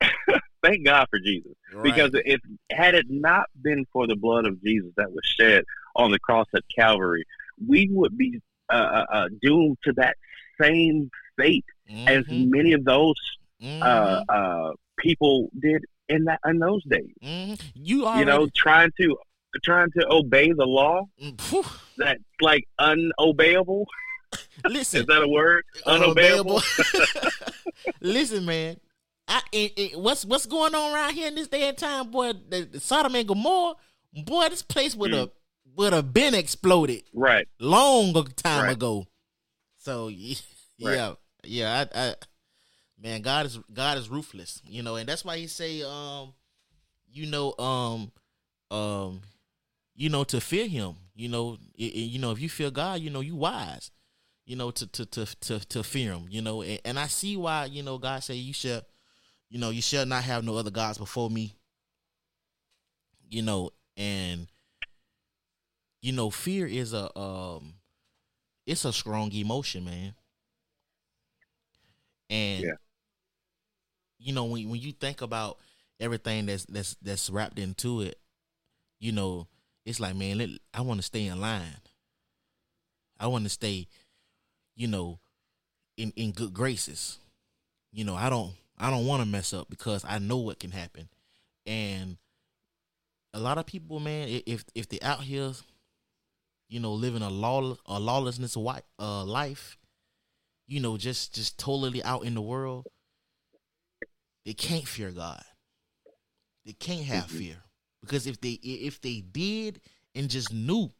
thank 0.62 0.84
god 0.84 1.06
for 1.10 1.18
jesus 1.18 1.52
Right. 1.72 1.84
because 1.84 2.10
if 2.24 2.40
had 2.70 2.94
it 2.94 3.06
not 3.08 3.46
been 3.62 3.84
for 3.92 4.06
the 4.06 4.16
blood 4.16 4.46
of 4.46 4.62
jesus 4.62 4.90
that 4.96 5.10
was 5.10 5.24
shed 5.24 5.64
on 5.96 6.10
the 6.10 6.18
cross 6.18 6.46
at 6.54 6.62
calvary 6.76 7.24
we 7.66 7.88
would 7.90 8.16
be 8.16 8.40
uh, 8.70 8.74
uh, 8.76 9.04
uh, 9.12 9.28
doomed 9.42 9.76
to 9.84 9.92
that 9.94 10.16
same 10.60 11.10
fate 11.38 11.64
as 12.06 12.24
Mhm, 12.24 12.50
many 12.50 12.72
of 12.72 12.84
those 12.84 13.14
uh, 13.82 14.20
uh, 14.28 14.72
people 14.98 15.50
did 15.60 15.84
in 16.08 16.24
that 16.24 16.40
in 16.46 16.58
those 16.58 16.82
days. 16.84 17.14
mhm. 17.22 17.60
You 17.74 18.06
already, 18.06 18.20
You 18.20 18.26
know, 18.26 18.48
trying 18.56 18.90
to 19.00 19.16
trying 19.62 19.90
to 19.98 20.06
obey 20.10 20.52
the 20.52 20.64
law 20.66 21.04
Mm, 21.22 21.38
that's 21.96 22.20
like 22.40 22.64
unobeyable. 22.80 23.84
listen, 24.66 25.00
Is 25.00 25.06
that 25.06 25.22
a 25.22 25.28
word? 25.28 25.64
Unobeyable. 25.86 26.62
Listen, 28.00 28.44
man. 28.44 28.76
I 29.28 29.40
it, 29.52 29.72
it, 29.76 29.98
what's 30.00 30.24
what's 30.24 30.46
going 30.46 30.74
on 30.74 30.92
around 30.94 31.14
here 31.14 31.28
in 31.28 31.34
this 31.34 31.48
day 31.48 31.68
and 31.68 31.78
time, 31.78 32.10
boy? 32.10 32.32
The, 32.32 32.62
the 32.62 32.80
Sodom 32.80 33.14
and 33.14 33.26
Gomorrah, 33.28 33.74
boy, 34.12 34.48
this 34.48 34.62
place 34.62 34.96
would 34.96 35.12
have 35.12 35.30
would 35.76 35.92
have 35.92 36.12
been 36.12 36.34
exploded 36.34 37.04
Right. 37.14 37.46
long 37.60 38.16
a 38.16 38.24
time 38.24 38.64
Right. 38.64 38.72
ago. 38.72 39.06
So 39.78 40.08
yeah, 40.78 41.14
yeah, 41.44 41.86
I, 41.94 42.00
I, 42.08 42.14
man, 43.00 43.22
God 43.22 43.46
is 43.46 43.58
God 43.72 43.96
is 43.98 44.08
ruthless, 44.08 44.60
you 44.66 44.82
know, 44.82 44.96
and 44.96 45.08
that's 45.08 45.24
why 45.24 45.36
He 45.36 45.46
say, 45.46 45.82
um, 45.82 46.34
you 47.12 47.26
know, 47.26 47.54
um, 47.58 48.12
um, 48.76 49.20
you 50.02 50.08
know, 50.08 50.24
to 50.24 50.40
fear 50.40 50.66
Him, 50.66 50.96
you 51.14 51.28
know, 51.28 51.58
i- 51.78 51.82
i- 51.84 52.08
you 52.12 52.18
know, 52.18 52.32
if 52.32 52.40
you 52.40 52.48
fear 52.48 52.72
God, 52.72 53.00
you 53.00 53.08
know, 53.08 53.20
you 53.20 53.36
wise, 53.36 53.92
you 54.44 54.56
know, 54.56 54.72
to 54.72 54.86
to 54.88 55.06
to 55.06 55.26
to, 55.26 55.60
to 55.60 55.84
fear 55.84 56.12
Him, 56.14 56.26
you 56.28 56.42
know, 56.42 56.62
and, 56.62 56.80
and 56.84 56.98
I 56.98 57.06
see 57.06 57.36
why, 57.36 57.66
you 57.66 57.84
know, 57.84 57.98
God 57.98 58.24
say 58.24 58.34
you 58.34 58.52
shall, 58.52 58.82
you 59.48 59.60
know, 59.60 59.70
you 59.70 59.80
shall 59.80 60.04
not 60.04 60.24
have 60.24 60.42
no 60.42 60.56
other 60.56 60.72
gods 60.72 60.98
before 60.98 61.30
me, 61.30 61.54
you 63.28 63.42
know, 63.42 63.70
and 63.96 64.48
you 66.00 66.12
know, 66.12 66.30
fear 66.30 66.66
is 66.66 66.92
a 66.92 67.16
um 67.16 67.74
it's 68.66 68.84
a 68.84 68.92
strong 68.92 69.32
emotion, 69.32 69.84
man. 69.84 70.14
And 72.28 72.64
Yeah. 72.64 72.74
you 74.18 74.32
know, 74.32 74.44
when 74.46 74.68
when 74.68 74.80
you 74.80 74.92
think 74.92 75.20
about 75.22 75.58
everything 76.00 76.46
that's 76.46 76.64
that's 76.64 76.96
that's 77.02 77.30
wrapped 77.30 77.60
into 77.60 78.00
it, 78.00 78.18
you 78.98 79.12
know, 79.12 79.46
it's 79.84 80.00
like, 80.00 80.14
man, 80.16 80.38
let, 80.38 80.50
I 80.74 80.80
want 80.82 80.98
to 80.98 81.02
stay 81.06 81.26
in 81.26 81.40
line. 81.40 81.76
I 83.18 83.26
want 83.28 83.44
to 83.44 83.50
stay, 83.50 83.88
you 84.76 84.86
know, 84.88 85.20
in 85.96 86.12
in 86.16 86.32
good 86.32 86.52
graces. 86.54 87.18
You 87.92 88.04
know, 88.04 88.14
I 88.16 88.30
don't 88.30 88.52
I 88.78 88.90
don't 88.90 89.06
want 89.06 89.22
to 89.22 89.28
mess 89.28 89.52
up 89.52 89.68
because 89.70 90.04
I 90.08 90.18
know 90.18 90.38
what 90.38 90.60
can 90.60 90.70
happen. 90.72 91.08
And 91.66 92.16
a 93.34 93.40
lot 93.40 93.58
of 93.58 93.66
people, 93.66 94.00
man, 94.00 94.28
if 94.46 94.64
if 94.74 94.88
they're 94.88 94.98
out 95.02 95.22
here 95.22 95.52
you 96.68 96.80
know, 96.80 96.92
living 96.92 97.22
a 97.22 97.30
law 97.30 97.76
a 97.86 97.98
lawlessness 98.00 98.54
wi- 98.54 98.82
uh, 98.98 99.24
life, 99.24 99.76
you 100.66 100.80
know, 100.80 100.96
just 100.96 101.34
just 101.34 101.58
totally 101.58 102.02
out 102.02 102.24
in 102.24 102.34
the 102.34 102.40
world, 102.42 102.86
they 104.44 104.54
can't 104.54 104.86
fear 104.86 105.10
God. 105.10 105.42
They 106.64 106.72
can't 106.72 107.04
have 107.06 107.26
Mhm. 107.26 107.38
fear 107.38 107.64
because 108.02 108.26
if 108.26 108.40
they 108.40 108.52
if 108.62 109.00
they 109.02 109.20
did 109.22 109.80
and 110.14 110.30
just 110.30 110.52
knew 110.52 110.90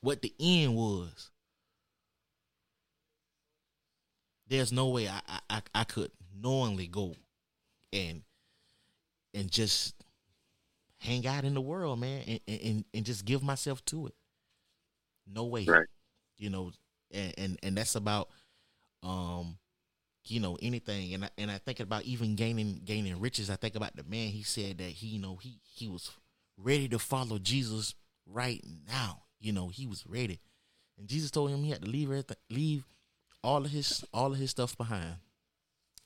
what 0.00 0.22
the 0.22 0.34
end 0.40 0.76
was, 0.76 1.30
there's 4.48 4.72
no 4.72 4.88
way 4.88 5.08
I 5.08 5.20
I, 5.50 5.62
I- 5.74 5.84
could 5.84 6.12
knowingly 6.34 6.88
go 6.88 7.14
and 7.92 8.22
and 9.34 9.50
just 9.50 9.94
hang 10.98 11.26
out 11.26 11.44
in 11.44 11.54
the 11.54 11.60
world, 11.60 12.00
man, 12.00 12.22
and, 12.26 12.40
and 12.60 12.84
and 12.94 13.06
just 13.06 13.24
give 13.24 13.42
myself 13.42 13.84
to 13.86 14.06
it. 14.08 14.14
No 15.26 15.44
way. 15.46 15.64
Right. 15.66 15.86
You 16.38 16.50
know, 16.50 16.72
and, 17.12 17.34
and 17.38 17.58
and 17.62 17.76
that's 17.76 17.94
about 17.96 18.30
um 19.02 19.58
you 20.30 20.40
know 20.40 20.58
anything 20.62 21.14
and 21.14 21.24
I, 21.24 21.30
and 21.38 21.50
I 21.50 21.58
think 21.58 21.80
about 21.80 22.04
even 22.04 22.34
gaining 22.34 22.80
gaining 22.84 23.18
riches 23.20 23.50
I 23.50 23.56
think 23.56 23.74
about 23.74 23.96
the 23.96 24.04
man 24.04 24.28
he 24.28 24.42
said 24.42 24.78
that 24.78 24.90
he 24.90 25.06
you 25.08 25.20
know 25.20 25.36
he 25.36 25.60
he 25.62 25.88
was 25.88 26.10
ready 26.56 26.88
to 26.88 26.98
follow 26.98 27.38
Jesus 27.38 27.94
right 28.26 28.64
now 28.86 29.22
you 29.40 29.52
know 29.52 29.68
he 29.68 29.86
was 29.86 30.04
ready 30.06 30.40
and 30.98 31.08
Jesus 31.08 31.30
told 31.30 31.50
him 31.50 31.62
he 31.62 31.70
had 31.70 31.82
to 31.82 31.88
leave 31.88 32.08
everything 32.10 32.36
leave 32.50 32.84
all 33.42 33.64
of 33.64 33.70
his 33.70 34.04
all 34.12 34.32
of 34.32 34.38
his 34.38 34.50
stuff 34.50 34.76
behind. 34.76 35.16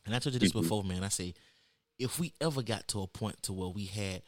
And 0.05 0.15
I 0.15 0.19
told 0.19 0.35
you 0.35 0.41
this 0.41 0.51
Mhm. 0.53 0.63
before, 0.63 0.85
man. 0.85 1.03
I 1.03 1.09
say, 1.09 1.33
if 1.99 2.19
we 2.19 2.35
ever 2.41 2.63
got 2.63 2.89
to 2.89 3.01
a 3.03 3.07
point 3.07 3.43
to 3.45 3.53
where 3.53 3.69
we 3.71 3.87
had 3.87 4.23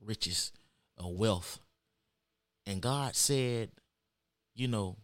riches 0.00 0.52
or 0.96 1.14
wealth, 1.14 1.60
and 2.64 2.80
God 2.80 3.16
said, 3.16 3.70
you 4.54 4.66
know, 4.68 4.96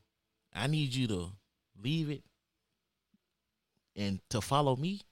I 0.53 0.69
need 0.69 0.95
you 0.95 1.07
to 1.09 1.33
leave 1.77 2.09
it 2.11 2.25
and 3.97 4.21
to 4.31 4.41
follow 4.41 4.77
me, 4.77 5.03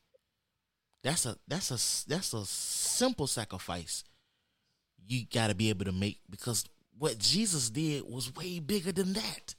that's 1.02 1.26
a 1.26 1.36
that's 1.48 1.70
a 1.70 2.08
that's 2.08 2.32
a 2.32 2.44
simple 2.44 3.26
sacrifice 3.26 4.04
you 5.06 5.24
got 5.32 5.48
to 5.48 5.54
be 5.54 5.68
able 5.68 5.84
to 5.84 5.92
make 5.92 6.20
because 6.30 6.64
what 6.98 7.18
Jesus 7.18 7.70
did 7.70 8.04
was 8.08 8.34
way 8.34 8.58
bigger 8.58 8.92
than 8.92 9.14
that. 9.14 9.54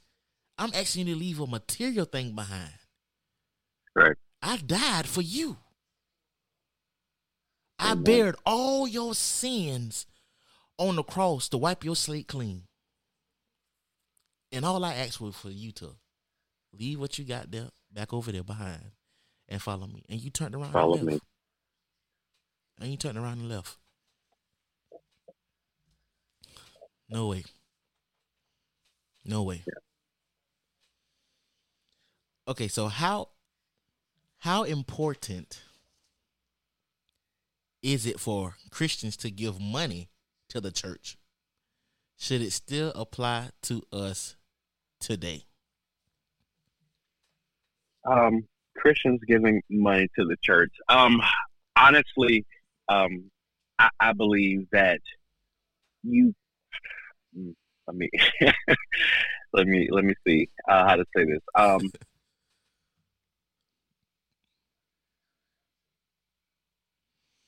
I'm 0.56 0.72
asking 0.74 1.08
you 1.08 1.14
to 1.14 1.20
leave 1.20 1.40
a 1.40 1.46
material 1.46 2.04
thing 2.04 2.34
behind. 2.34 2.72
Right. 3.94 4.16
I 4.42 4.56
died 4.58 5.06
for 5.06 5.20
you. 5.20 5.58
I 7.78 7.94
bared 7.94 8.36
all 8.46 8.86
your 8.86 9.14
sins 9.14 10.06
on 10.78 10.96
the 10.96 11.02
cross 11.02 11.48
to 11.50 11.58
wipe 11.58 11.84
your 11.84 11.96
slate 11.96 12.28
clean. 12.28 12.62
And 14.52 14.64
all 14.64 14.84
I 14.84 14.94
asked 14.94 15.20
was 15.20 15.34
for 15.34 15.50
you 15.50 15.72
to 15.72 15.96
leave 16.72 17.00
what 17.00 17.18
you 17.18 17.24
got 17.24 17.50
there 17.50 17.68
back 17.92 18.12
over 18.12 18.30
there 18.30 18.44
behind 18.44 18.92
and 19.48 19.60
follow 19.62 19.86
me. 19.86 20.04
And 20.08 20.20
you 20.20 20.30
turned 20.30 20.54
around 20.54 20.72
Follow 20.72 20.94
and 20.96 21.06
left. 21.06 21.14
me. 21.14 21.20
And 22.80 22.90
you 22.90 22.96
turned 22.96 23.18
around 23.18 23.38
and 23.40 23.48
left. 23.48 23.76
No 27.08 27.28
way. 27.28 27.44
No 29.24 29.42
way. 29.42 29.62
Okay, 32.48 32.68
so 32.68 32.88
how 32.88 33.28
how 34.38 34.64
important 34.64 35.62
is 37.82 38.06
it 38.06 38.20
for 38.20 38.56
Christians 38.70 39.16
to 39.18 39.30
give 39.30 39.60
money 39.60 40.08
to 40.50 40.60
the 40.60 40.70
church? 40.70 41.16
Should 42.18 42.42
it 42.42 42.52
still 42.52 42.90
apply 42.94 43.50
to 43.62 43.82
us 43.92 44.36
today? 45.00 45.44
um, 48.06 48.46
Christians 48.84 49.20
giving 49.26 49.62
money 49.70 50.08
to 50.18 50.26
the 50.26 50.36
church. 50.42 50.72
Um, 50.90 51.20
honestly, 51.74 52.44
um, 52.88 53.30
I, 53.78 53.88
I 53.98 54.12
believe 54.12 54.66
that 54.72 55.00
you. 56.02 56.34
mm, 57.36 57.54
Let 57.86 57.96
me 57.96 58.10
let 59.54 59.66
me 59.66 59.88
let 59.90 60.04
me 60.04 60.14
see 60.26 60.48
uh, 60.68 60.86
how 60.86 60.96
to 60.96 61.04
say 61.16 61.24
this. 61.24 61.40
Um, 61.54 61.90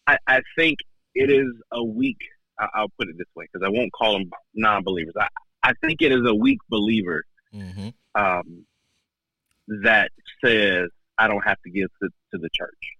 I, 0.07 0.18
I 0.26 0.41
think 0.57 0.78
it 1.14 1.30
is 1.30 1.53
a 1.72 1.82
weak. 1.84 2.18
I'll 2.59 2.89
put 2.99 3.09
it 3.09 3.18
this 3.18 3.26
way 3.34 3.47
because 3.53 3.66
I 3.66 3.68
won't 3.70 3.93
call 3.93 4.14
them 4.14 4.30
non-believers. 4.55 5.12
I, 5.20 5.28
I 5.62 5.72
think 5.84 6.01
it 6.01 6.11
is 6.12 6.22
a 6.26 6.34
weak 6.34 6.59
believer 6.70 7.24
Mm-hmm. 7.55 7.89
um, 8.20 8.66
that 9.82 10.11
says 10.45 10.89
I 11.19 11.29
don't 11.29 11.45
have 11.45 11.61
to 11.62 11.71
give 11.71 11.89
to, 12.03 12.09
to 12.33 12.39
the 12.39 12.49
church, 12.53 12.93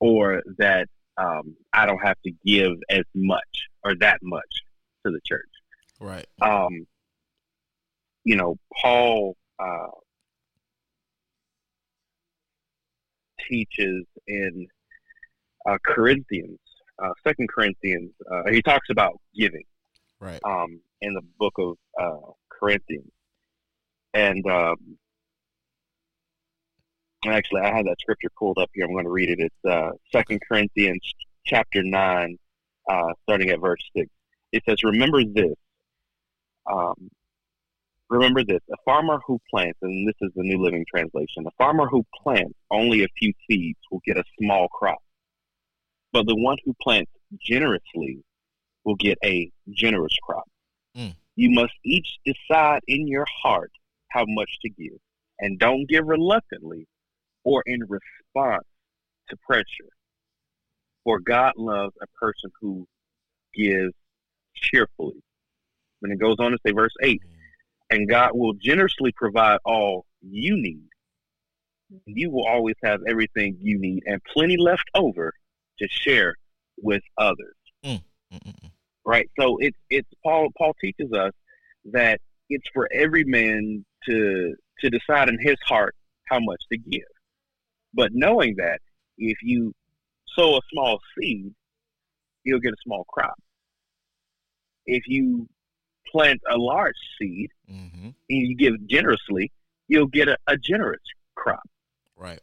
or 0.00 0.42
that 0.58 0.88
um, 1.16 1.56
I 1.72 1.86
don't 1.86 2.04
have 2.04 2.16
to 2.24 2.32
give 2.44 2.72
as 2.90 3.04
much 3.14 3.68
or 3.84 3.94
that 3.96 4.18
much 4.22 4.62
to 5.04 5.12
the 5.12 5.20
church. 5.24 5.48
Right. 6.00 6.26
Um, 6.42 6.86
you 8.24 8.36
know, 8.36 8.56
Paul 8.82 9.36
uh, 9.58 9.86
teaches 13.48 14.04
in 14.26 14.66
uh, 15.68 15.78
Corinthians, 15.86 16.58
uh, 17.02 17.10
Second 17.24 17.48
Corinthians. 17.48 18.10
Uh, 18.30 18.50
he 18.50 18.60
talks 18.62 18.88
about 18.90 19.20
giving 19.34 19.64
Right. 20.20 20.40
um, 20.44 20.80
in 21.00 21.14
the 21.14 21.22
book 21.38 21.54
of 21.58 21.76
uh, 22.00 22.32
Corinthians. 22.48 23.10
And 24.14 24.44
um, 24.50 24.98
actually, 27.32 27.62
I 27.62 27.74
have 27.74 27.84
that 27.86 27.96
scripture 28.00 28.30
pulled 28.38 28.58
up 28.58 28.70
here. 28.74 28.84
I'm 28.84 28.92
going 28.92 29.04
to 29.04 29.10
read 29.10 29.30
it. 29.30 29.40
It's 29.40 29.64
uh, 29.68 29.90
Second 30.12 30.40
Corinthians 30.46 31.00
chapter 31.44 31.82
nine, 31.82 32.38
uh, 32.90 33.12
starting 33.22 33.50
at 33.50 33.60
verse 33.60 33.82
six. 33.96 34.08
It 34.52 34.62
says, 34.68 34.82
"Remember 34.82 35.24
this. 35.24 35.56
Um, 36.70 37.10
remember 38.10 38.44
this: 38.44 38.60
a 38.70 38.76
farmer 38.84 39.20
who 39.26 39.40
plants, 39.50 39.78
and 39.82 40.08
this 40.08 40.16
is 40.20 40.32
the 40.34 40.42
New 40.42 40.62
Living 40.62 40.84
Translation. 40.88 41.46
A 41.46 41.50
farmer 41.58 41.86
who 41.86 42.04
plants 42.22 42.54
only 42.70 43.04
a 43.04 43.08
few 43.18 43.32
seeds 43.48 43.78
will 43.90 44.02
get 44.04 44.16
a 44.16 44.24
small 44.40 44.68
crop, 44.68 45.02
but 46.12 46.26
the 46.26 46.36
one 46.36 46.56
who 46.64 46.74
plants 46.82 47.10
generously 47.40 48.18
will 48.84 48.96
get 48.96 49.18
a 49.24 49.50
generous 49.70 50.16
crop." 50.22 50.48
You 51.36 51.50
must 51.50 51.74
each 51.84 52.18
decide 52.24 52.80
in 52.88 53.06
your 53.06 53.26
heart 53.42 53.70
how 54.10 54.24
much 54.26 54.50
to 54.62 54.70
give, 54.70 54.98
and 55.38 55.58
don't 55.58 55.86
give 55.86 56.06
reluctantly 56.06 56.86
or 57.46 57.62
in 57.66 57.80
response 57.88 58.66
to 59.30 59.36
pressure. 59.46 59.90
For 61.04 61.20
God 61.20 61.54
loves 61.56 61.94
a 62.02 62.06
person 62.20 62.50
who 62.60 62.86
gives 63.54 63.94
cheerfully. 64.54 65.22
And 66.02 66.12
it 66.12 66.18
goes 66.18 66.36
on 66.38 66.52
to 66.52 66.58
say, 66.66 66.72
verse 66.72 66.94
8, 67.02 67.22
and 67.90 68.08
God 68.08 68.32
will 68.34 68.54
generously 68.54 69.12
provide 69.16 69.58
all 69.64 70.04
you 70.20 70.56
need. 70.60 70.88
You 72.06 72.30
will 72.30 72.46
always 72.46 72.74
have 72.84 73.00
everything 73.08 73.56
you 73.62 73.78
need 73.78 74.02
and 74.06 74.20
plenty 74.24 74.56
left 74.58 74.90
over 74.94 75.32
to 75.78 75.88
share 75.88 76.34
with 76.82 77.02
others 77.18 77.56
Mm-mm-mm. 78.32 78.70
right? 79.04 79.28
So 79.38 79.58
it's 79.60 79.78
it's 79.90 80.08
Paul 80.24 80.48
Paul 80.58 80.74
teaches 80.80 81.12
us 81.12 81.32
that 81.92 82.20
it's 82.48 82.66
for 82.74 82.88
every 82.92 83.24
man 83.24 83.84
to 84.08 84.54
to 84.80 84.90
decide 84.90 85.28
in 85.28 85.38
his 85.40 85.56
heart 85.66 85.94
how 86.28 86.40
much 86.40 86.62
to 86.72 86.78
give. 86.78 87.02
But 87.96 88.10
knowing 88.12 88.54
that 88.58 88.78
if 89.18 89.38
you 89.42 89.72
sow 90.36 90.56
a 90.56 90.60
small 90.72 90.98
seed, 91.18 91.52
you'll 92.44 92.60
get 92.60 92.72
a 92.74 92.82
small 92.84 93.04
crop. 93.08 93.34
If 94.84 95.04
you 95.06 95.48
plant 96.12 96.40
a 96.48 96.56
large 96.56 96.94
seed 97.18 97.50
Mm-hmm. 97.68 98.04
and 98.06 98.14
you 98.28 98.54
give 98.56 98.74
generously, 98.86 99.50
you'll 99.88 100.06
get 100.06 100.28
a, 100.28 100.36
a 100.46 100.56
generous 100.56 101.02
crop 101.34 101.68
Right. 102.16 102.38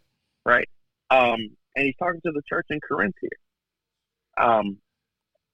right? 0.45 0.67
Um, 1.09 1.39
and 1.75 1.85
he's 1.85 1.95
talking 1.97 2.19
to 2.25 2.31
the 2.33 2.41
church 2.49 2.65
in 2.69 2.79
Corinth 2.81 3.15
here. 3.21 3.29
Um, 4.45 4.77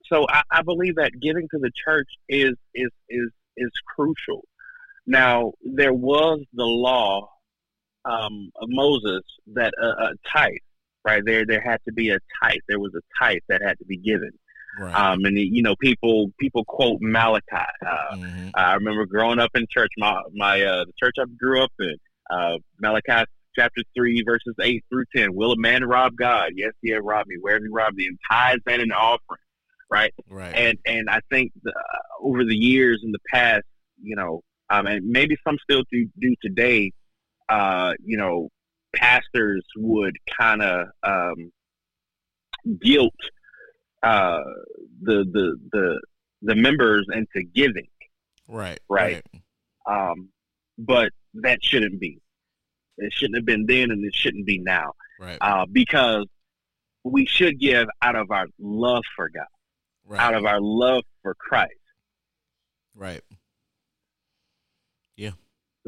so 0.06 0.26
I, 0.28 0.42
I 0.50 0.62
believe 0.62 0.96
that 0.96 1.12
giving 1.22 1.46
to 1.52 1.58
the 1.58 1.70
church 1.84 2.08
is 2.28 2.54
is 2.74 2.90
is 3.08 3.30
is 3.56 3.70
crucial. 3.94 4.42
Now 5.06 5.52
there 5.62 5.92
was 5.94 6.40
the 6.52 6.64
law 6.64 7.30
um, 8.04 8.50
of 8.60 8.68
Moses 8.68 9.22
that 9.54 9.72
a, 9.80 9.86
a 9.86 10.12
tithe, 10.32 10.52
right 11.04 11.22
there, 11.24 11.44
there 11.46 11.60
had 11.60 11.80
to 11.86 11.92
be 11.92 12.10
a 12.10 12.18
tithe. 12.42 12.58
There 12.68 12.80
was 12.80 12.92
a 12.94 13.24
tithe 13.24 13.42
that 13.48 13.62
had 13.62 13.78
to 13.78 13.84
be 13.84 13.96
given. 13.96 14.30
Right. 14.78 14.94
Um, 14.94 15.24
and 15.24 15.36
you 15.36 15.62
know, 15.62 15.74
people 15.80 16.30
people 16.38 16.64
quote 16.64 16.98
Malachi. 17.00 17.44
Uh, 17.52 18.14
mm-hmm. 18.14 18.48
I 18.54 18.74
remember 18.74 19.04
growing 19.04 19.40
up 19.40 19.50
in 19.54 19.66
church. 19.70 19.90
My 19.98 20.22
my 20.32 20.62
uh, 20.62 20.84
the 20.84 20.92
church 21.02 21.16
I 21.18 21.24
grew 21.38 21.62
up 21.62 21.72
in, 21.80 21.96
uh, 22.30 22.58
Malachi 22.80 23.24
chapter 23.56 23.82
three 23.96 24.22
verses 24.24 24.54
eight 24.62 24.84
through 24.88 25.04
ten. 25.14 25.34
Will 25.34 25.52
a 25.52 25.56
man 25.58 25.84
rob 25.84 26.14
God? 26.16 26.52
Yes, 26.54 26.72
he 26.82 26.92
had 26.92 27.04
robbed 27.04 27.28
me. 27.28 27.36
Where 27.40 27.54
have 27.54 27.62
he 27.62 27.68
robbed 27.68 27.96
me? 27.96 28.06
In 28.06 28.16
tithes 28.30 28.62
and 28.66 28.80
in 28.80 28.92
offering, 28.92 29.40
right? 29.90 30.14
Right. 30.28 30.54
And 30.54 30.78
and 30.86 31.10
I 31.10 31.20
think 31.30 31.50
the, 31.62 31.70
uh, 31.70 32.24
over 32.24 32.44
the 32.44 32.56
years 32.56 33.02
in 33.04 33.10
the 33.10 33.18
past, 33.32 33.64
you 34.00 34.14
know, 34.14 34.40
um, 34.70 34.86
and 34.86 35.04
maybe 35.04 35.36
some 35.44 35.58
still 35.64 35.82
do 35.90 36.08
do 36.20 36.34
today. 36.40 36.92
Uh, 37.50 37.94
you 38.04 38.16
know, 38.16 38.48
pastors 38.94 39.64
would 39.76 40.16
kind 40.38 40.62
of 40.62 40.86
um, 41.02 41.52
guilt 42.80 43.14
uh, 44.02 44.40
the 45.02 45.24
the 45.32 45.56
the 45.72 46.00
the 46.42 46.54
members 46.54 47.06
into 47.12 47.46
giving 47.54 47.88
right. 48.48 48.78
right. 48.88 49.22
um, 49.86 50.28
but 50.78 51.12
that 51.34 51.58
shouldn't 51.62 52.00
be. 52.00 52.18
It 52.98 53.12
shouldn't 53.12 53.36
have 53.36 53.44
been 53.46 53.66
then, 53.66 53.90
and 53.90 54.04
it 54.04 54.14
shouldn't 54.14 54.46
be 54.46 54.58
now, 54.58 54.92
Right. 55.18 55.38
uh, 55.40 55.66
because 55.70 56.26
we 57.04 57.26
should 57.26 57.58
give 57.58 57.88
out 58.02 58.14
of 58.16 58.30
our 58.30 58.46
love 58.58 59.04
for 59.16 59.28
God, 59.30 59.44
Right. 60.04 60.20
out 60.20 60.34
of 60.34 60.44
our 60.44 60.60
love 60.60 61.04
for 61.22 61.34
Christ. 61.34 61.74
right. 62.94 63.22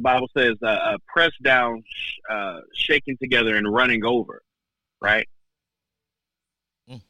The 0.03 0.11
Bible 0.11 0.29
says, 0.37 0.57
uh, 0.63 0.67
uh, 0.67 0.97
"Pressed 1.07 1.41
down, 1.45 1.85
sh- 1.87 2.19
uh, 2.29 2.61
shaken 2.75 3.17
together, 3.23 3.55
and 3.55 3.73
running 3.73 4.05
over." 4.05 4.43
Right. 5.01 5.29
Mm. 6.91 7.03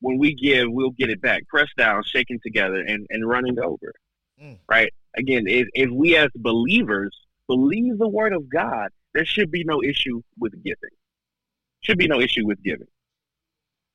When 0.00 0.18
we 0.18 0.34
give, 0.34 0.68
we'll 0.70 0.92
get 0.92 1.10
it 1.10 1.20
back. 1.20 1.48
Pressed 1.48 1.74
down, 1.76 2.04
shaken 2.04 2.38
together, 2.40 2.80
and, 2.80 3.08
and 3.10 3.28
running 3.28 3.58
over. 3.58 3.92
Mm. 4.40 4.58
Right. 4.68 4.92
Again, 5.16 5.48
if, 5.48 5.66
if 5.74 5.90
we 5.90 6.16
as 6.16 6.28
believers 6.36 7.10
believe 7.48 7.98
the 7.98 8.08
word 8.08 8.32
of 8.32 8.48
God, 8.48 8.90
there 9.14 9.24
should 9.24 9.50
be 9.50 9.64
no 9.64 9.82
issue 9.82 10.22
with 10.38 10.52
giving. 10.62 10.94
Should 11.80 11.98
be 11.98 12.06
no 12.06 12.20
issue 12.20 12.46
with 12.46 12.62
giving, 12.62 12.86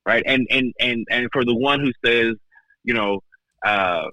right? 0.05 0.23
And 0.25 0.47
and 0.49 0.73
and 0.81 1.05
and 1.09 1.29
for 1.31 1.45
the 1.45 1.55
one 1.55 1.79
who 1.79 1.91
says, 2.05 2.35
you 2.83 2.93
know, 2.93 3.21
uh, 3.65 4.07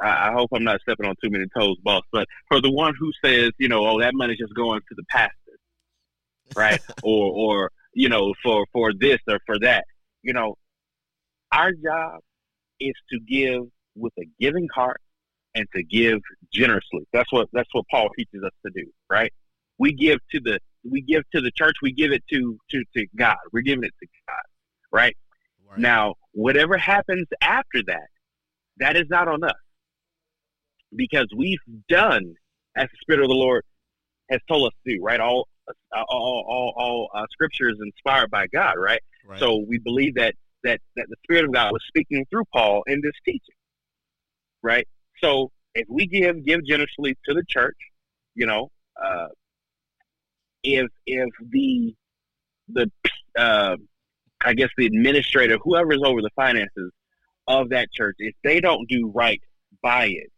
I, 0.00 0.32
hope 0.32 0.50
I'm 0.52 0.64
not 0.64 0.80
stepping 0.80 1.06
on 1.06 1.14
too 1.22 1.30
many 1.30 1.44
toes, 1.58 1.76
boss. 1.82 2.02
But 2.12 2.26
for 2.48 2.60
the 2.60 2.70
one 2.70 2.94
who 2.98 3.10
says, 3.24 3.50
you 3.58 3.68
know, 3.68 3.86
oh, 3.86 4.00
that 4.00 4.12
money's 4.14 4.38
just 4.38 4.54
going 4.54 4.80
to 4.80 4.94
the 4.94 5.04
pastor, 5.08 5.32
right? 6.56 6.80
or 7.02 7.32
or 7.32 7.70
you 7.94 8.08
know, 8.08 8.34
for 8.42 8.64
for 8.72 8.92
this 8.92 9.18
or 9.28 9.38
for 9.46 9.58
that, 9.60 9.84
you 10.22 10.32
know, 10.32 10.56
our 11.52 11.72
job 11.72 12.20
is 12.80 12.94
to 13.10 13.18
give 13.20 13.62
with 13.96 14.12
a 14.18 14.24
giving 14.40 14.68
heart 14.74 15.00
and 15.54 15.66
to 15.74 15.82
give 15.82 16.20
generously. 16.52 17.06
That's 17.12 17.32
what 17.32 17.48
that's 17.52 17.68
what 17.72 17.84
Paul 17.90 18.08
teaches 18.16 18.42
us 18.44 18.52
to 18.64 18.72
do, 18.74 18.86
right? 19.10 19.32
We 19.78 19.92
give 19.92 20.20
to 20.32 20.40
the 20.40 20.58
we 20.84 21.02
give 21.02 21.22
to 21.34 21.40
the 21.40 21.50
church, 21.50 21.76
we 21.82 21.92
give 21.92 22.12
it 22.12 22.22
to 22.30 22.58
to, 22.70 22.84
to 22.96 23.06
God. 23.16 23.36
We're 23.52 23.62
giving 23.62 23.84
it 23.84 23.94
to 24.00 24.06
God, 24.28 24.36
right? 24.92 25.16
right? 25.68 25.78
Now, 25.78 26.14
whatever 26.32 26.76
happens 26.76 27.26
after 27.42 27.82
that, 27.86 28.08
that 28.78 28.96
is 28.96 29.06
not 29.08 29.28
on 29.28 29.42
us. 29.44 29.52
Because 30.94 31.26
we've 31.36 31.58
done 31.88 32.34
as 32.76 32.84
the 32.84 32.96
Spirit 33.00 33.22
of 33.22 33.28
the 33.28 33.34
Lord 33.34 33.64
has 34.30 34.40
told 34.48 34.66
us 34.68 34.72
to 34.86 34.96
do, 34.96 35.02
right? 35.02 35.20
All 35.20 35.48
all 35.92 36.44
all, 36.48 36.74
all 36.76 37.10
uh, 37.14 37.26
scripture 37.30 37.68
is 37.68 37.78
inspired 37.80 38.30
by 38.30 38.46
God, 38.46 38.74
right? 38.78 39.00
right? 39.26 39.38
So 39.38 39.64
we 39.68 39.78
believe 39.78 40.14
that 40.14 40.34
that 40.64 40.80
that 40.96 41.06
the 41.08 41.16
Spirit 41.24 41.44
of 41.44 41.52
God 41.52 41.72
was 41.72 41.82
speaking 41.86 42.26
through 42.30 42.44
Paul 42.52 42.82
in 42.86 43.00
this 43.02 43.12
teaching, 43.24 43.54
right? 44.62 44.86
So 45.22 45.50
if 45.74 45.86
we 45.88 46.06
give 46.06 46.44
give 46.44 46.64
generously 46.64 47.16
to 47.26 47.34
the 47.34 47.42
church, 47.48 47.76
you 48.34 48.46
know, 48.46 48.70
uh, 49.02 49.28
if 50.62 50.88
if 51.06 51.28
the 51.50 51.94
the 52.68 52.90
uh, 53.38 53.76
I 54.44 54.54
guess 54.54 54.68
the 54.76 54.86
administrator, 54.86 55.58
whoever 55.62 55.92
is 55.92 56.02
over 56.04 56.22
the 56.22 56.30
finances 56.36 56.92
of 57.46 57.70
that 57.70 57.90
church, 57.92 58.16
if 58.18 58.34
they 58.44 58.60
don't 58.60 58.88
do 58.88 59.10
right 59.14 59.40
by 59.82 60.06
it, 60.06 60.30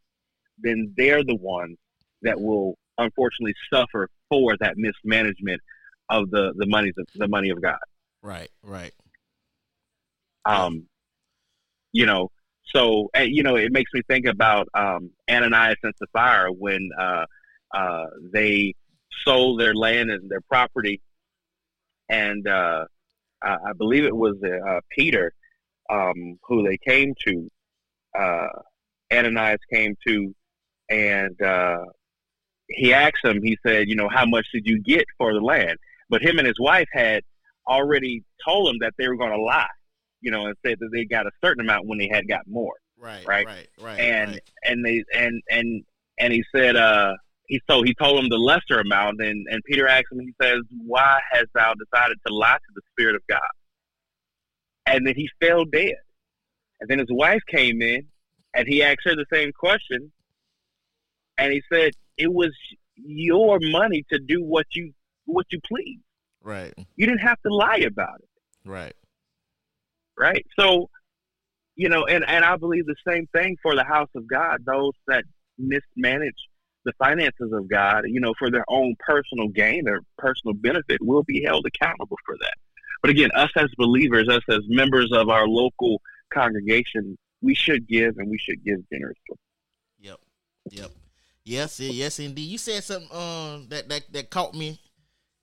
then 0.62 0.92
they're 0.96 1.24
the 1.24 1.36
ones 1.36 1.76
that 2.22 2.40
will 2.40 2.76
unfortunately 2.98 3.54
suffer 3.72 4.08
for 4.28 4.56
that 4.60 4.76
mismanagement 4.76 5.60
of 6.08 6.30
the 6.30 6.52
the 6.56 6.66
money 6.66 6.92
the 7.14 7.28
money 7.28 7.50
of 7.50 7.60
God. 7.62 7.78
Right, 8.22 8.50
right. 8.62 8.92
Um, 10.44 10.86
you 11.92 12.06
know, 12.06 12.30
so 12.64 13.10
you 13.18 13.42
know, 13.42 13.56
it 13.56 13.72
makes 13.72 13.90
me 13.92 14.02
think 14.08 14.26
about 14.26 14.68
um, 14.74 15.10
Ananias 15.28 15.76
and 15.82 15.94
Sapphira 15.98 16.52
when 16.52 16.90
uh, 16.98 17.24
uh, 17.74 18.06
they 18.32 18.74
sold 19.24 19.60
their 19.60 19.74
land 19.74 20.10
and 20.10 20.30
their 20.30 20.40
property, 20.42 21.00
and 22.08 22.46
uh, 22.46 22.84
I 23.42 23.72
believe 23.76 24.04
it 24.04 24.16
was 24.16 24.36
uh, 24.42 24.80
Peter 24.90 25.32
um, 25.90 26.38
who 26.46 26.66
they 26.66 26.78
came 26.78 27.14
to. 27.26 27.50
Uh, 28.18 28.48
Ananias 29.12 29.58
came 29.72 29.96
to, 30.06 30.34
and 30.90 31.40
uh, 31.40 31.84
he 32.68 32.92
asked 32.92 33.24
him. 33.24 33.42
He 33.42 33.56
said, 33.66 33.88
"You 33.88 33.96
know, 33.96 34.08
how 34.08 34.26
much 34.26 34.46
did 34.52 34.66
you 34.66 34.82
get 34.82 35.06
for 35.16 35.32
the 35.32 35.40
land?" 35.40 35.78
But 36.10 36.22
him 36.22 36.38
and 36.38 36.46
his 36.46 36.58
wife 36.60 36.88
had 36.92 37.22
already 37.66 38.24
told 38.44 38.68
him 38.68 38.78
that 38.80 38.94
they 38.98 39.08
were 39.08 39.16
going 39.16 39.32
to 39.32 39.40
lie 39.40 39.68
you 40.20 40.30
know, 40.30 40.46
and 40.46 40.56
said 40.64 40.76
that 40.80 40.90
they 40.92 41.04
got 41.04 41.26
a 41.26 41.30
certain 41.42 41.64
amount 41.64 41.86
when 41.86 41.98
they 41.98 42.08
had 42.12 42.28
got 42.28 42.42
more. 42.46 42.74
Right, 42.98 43.26
right, 43.26 43.46
right, 43.46 43.68
right. 43.80 43.98
And 43.98 44.32
right. 44.32 44.40
and 44.64 44.84
they 44.84 45.02
and 45.14 45.42
and 45.50 45.82
and 46.18 46.32
he 46.32 46.44
said, 46.54 46.76
uh, 46.76 47.14
he 47.46 47.60
so 47.68 47.82
he 47.82 47.94
told 47.94 48.22
him 48.22 48.28
the 48.28 48.36
lesser 48.36 48.80
amount, 48.80 49.20
and 49.20 49.46
and 49.50 49.62
Peter 49.64 49.88
asked 49.88 50.06
him, 50.12 50.20
he 50.20 50.34
says, 50.40 50.60
"Why 50.84 51.20
hast 51.32 51.46
thou 51.54 51.74
decided 51.74 52.18
to 52.26 52.34
lie 52.34 52.56
to 52.56 52.72
the 52.74 52.82
Spirit 52.92 53.16
of 53.16 53.22
God?" 53.28 53.40
And 54.86 55.06
then 55.06 55.14
he 55.16 55.28
fell 55.40 55.64
dead. 55.64 55.94
And 56.80 56.88
then 56.88 56.98
his 56.98 57.08
wife 57.10 57.42
came 57.50 57.82
in, 57.82 58.06
and 58.54 58.66
he 58.66 58.82
asked 58.82 59.00
her 59.04 59.14
the 59.14 59.26
same 59.32 59.52
question, 59.52 60.12
and 61.40 61.52
he 61.52 61.62
said, 61.72 61.92
"It 62.16 62.32
was 62.32 62.50
your 62.96 63.58
money 63.60 64.04
to 64.12 64.18
do 64.18 64.42
what 64.42 64.66
you 64.72 64.92
what 65.24 65.46
you 65.50 65.60
please. 65.66 66.00
Right. 66.42 66.72
You 66.96 67.06
didn't 67.06 67.20
have 67.20 67.40
to 67.42 67.54
lie 67.54 67.84
about 67.86 68.20
it. 68.20 68.28
Right 68.64 68.94
right? 70.20 70.46
So, 70.58 70.90
you 71.74 71.88
know, 71.88 72.04
and, 72.04 72.24
and 72.28 72.44
I 72.44 72.56
believe 72.56 72.86
the 72.86 72.94
same 73.08 73.26
thing 73.34 73.56
for 73.62 73.74
the 73.74 73.82
house 73.82 74.10
of 74.14 74.28
God, 74.28 74.64
those 74.64 74.92
that 75.08 75.24
mismanage 75.58 76.36
the 76.84 76.92
finances 76.98 77.52
of 77.52 77.68
God, 77.68 78.04
you 78.06 78.20
know, 78.20 78.34
for 78.38 78.50
their 78.50 78.64
own 78.68 78.94
personal 79.00 79.48
gain 79.48 79.88
or 79.88 80.00
personal 80.18 80.54
benefit 80.54 80.98
will 81.00 81.22
be 81.22 81.42
held 81.42 81.66
accountable 81.66 82.16
for 82.24 82.36
that. 82.40 82.54
But 83.02 83.10
again, 83.10 83.30
us 83.34 83.50
as 83.56 83.68
believers, 83.76 84.28
us 84.28 84.42
as 84.48 84.60
members 84.68 85.10
of 85.12 85.28
our 85.28 85.46
local 85.46 86.00
congregation, 86.32 87.18
we 87.42 87.54
should 87.54 87.88
give 87.88 88.18
and 88.18 88.30
we 88.30 88.38
should 88.38 88.62
give 88.64 88.78
generously. 88.92 89.36
Yep. 90.00 90.18
Yep. 90.70 90.90
Yes, 91.50 91.80
yes, 91.80 92.20
indeed. 92.20 92.42
You 92.48 92.58
said 92.58 92.84
something 92.84 93.10
um 93.10 93.66
that, 93.70 93.88
that 93.88 94.12
that 94.12 94.30
caught 94.30 94.54
me 94.54 94.78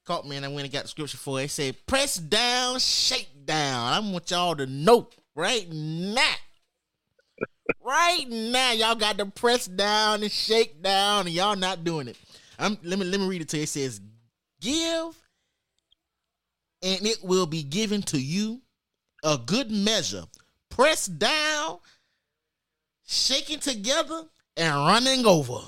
caught 0.05 0.25
me 0.25 0.37
and 0.37 0.45
I 0.45 0.47
went 0.47 0.63
and 0.63 0.71
got 0.71 0.83
the 0.83 0.87
scripture 0.87 1.17
for 1.17 1.41
it. 1.41 1.45
It 1.45 1.51
said, 1.51 1.85
press 1.85 2.15
down, 2.15 2.79
shake 2.79 3.45
down. 3.45 3.91
I 3.91 3.99
want 3.99 4.31
y'all 4.31 4.55
to 4.55 4.65
know 4.65 5.09
right 5.35 5.69
now. 5.69 6.33
right 7.83 8.25
now, 8.29 8.71
y'all 8.71 8.95
got 8.95 9.17
to 9.17 9.25
press 9.25 9.65
down 9.67 10.23
and 10.23 10.31
shake 10.31 10.81
down, 10.81 11.27
and 11.27 11.35
y'all 11.35 11.57
not 11.57 11.83
doing 11.83 12.07
it. 12.07 12.17
I'm, 12.57 12.77
let 12.83 12.97
me 12.97 13.05
let 13.05 13.19
me 13.19 13.27
read 13.27 13.41
it 13.41 13.49
to 13.49 13.57
you. 13.57 13.63
It 13.63 13.69
says, 13.69 13.99
"Give, 14.61 15.13
and 16.81 17.05
it 17.05 17.21
will 17.21 17.45
be 17.45 17.63
given 17.63 18.01
to 18.03 18.19
you, 18.19 18.61
a 19.25 19.37
good 19.37 19.69
measure, 19.69 20.23
pressed 20.69 21.19
down, 21.19 21.79
shaking 23.05 23.59
together, 23.59 24.23
and 24.55 24.73
running 24.73 25.25
over." 25.25 25.59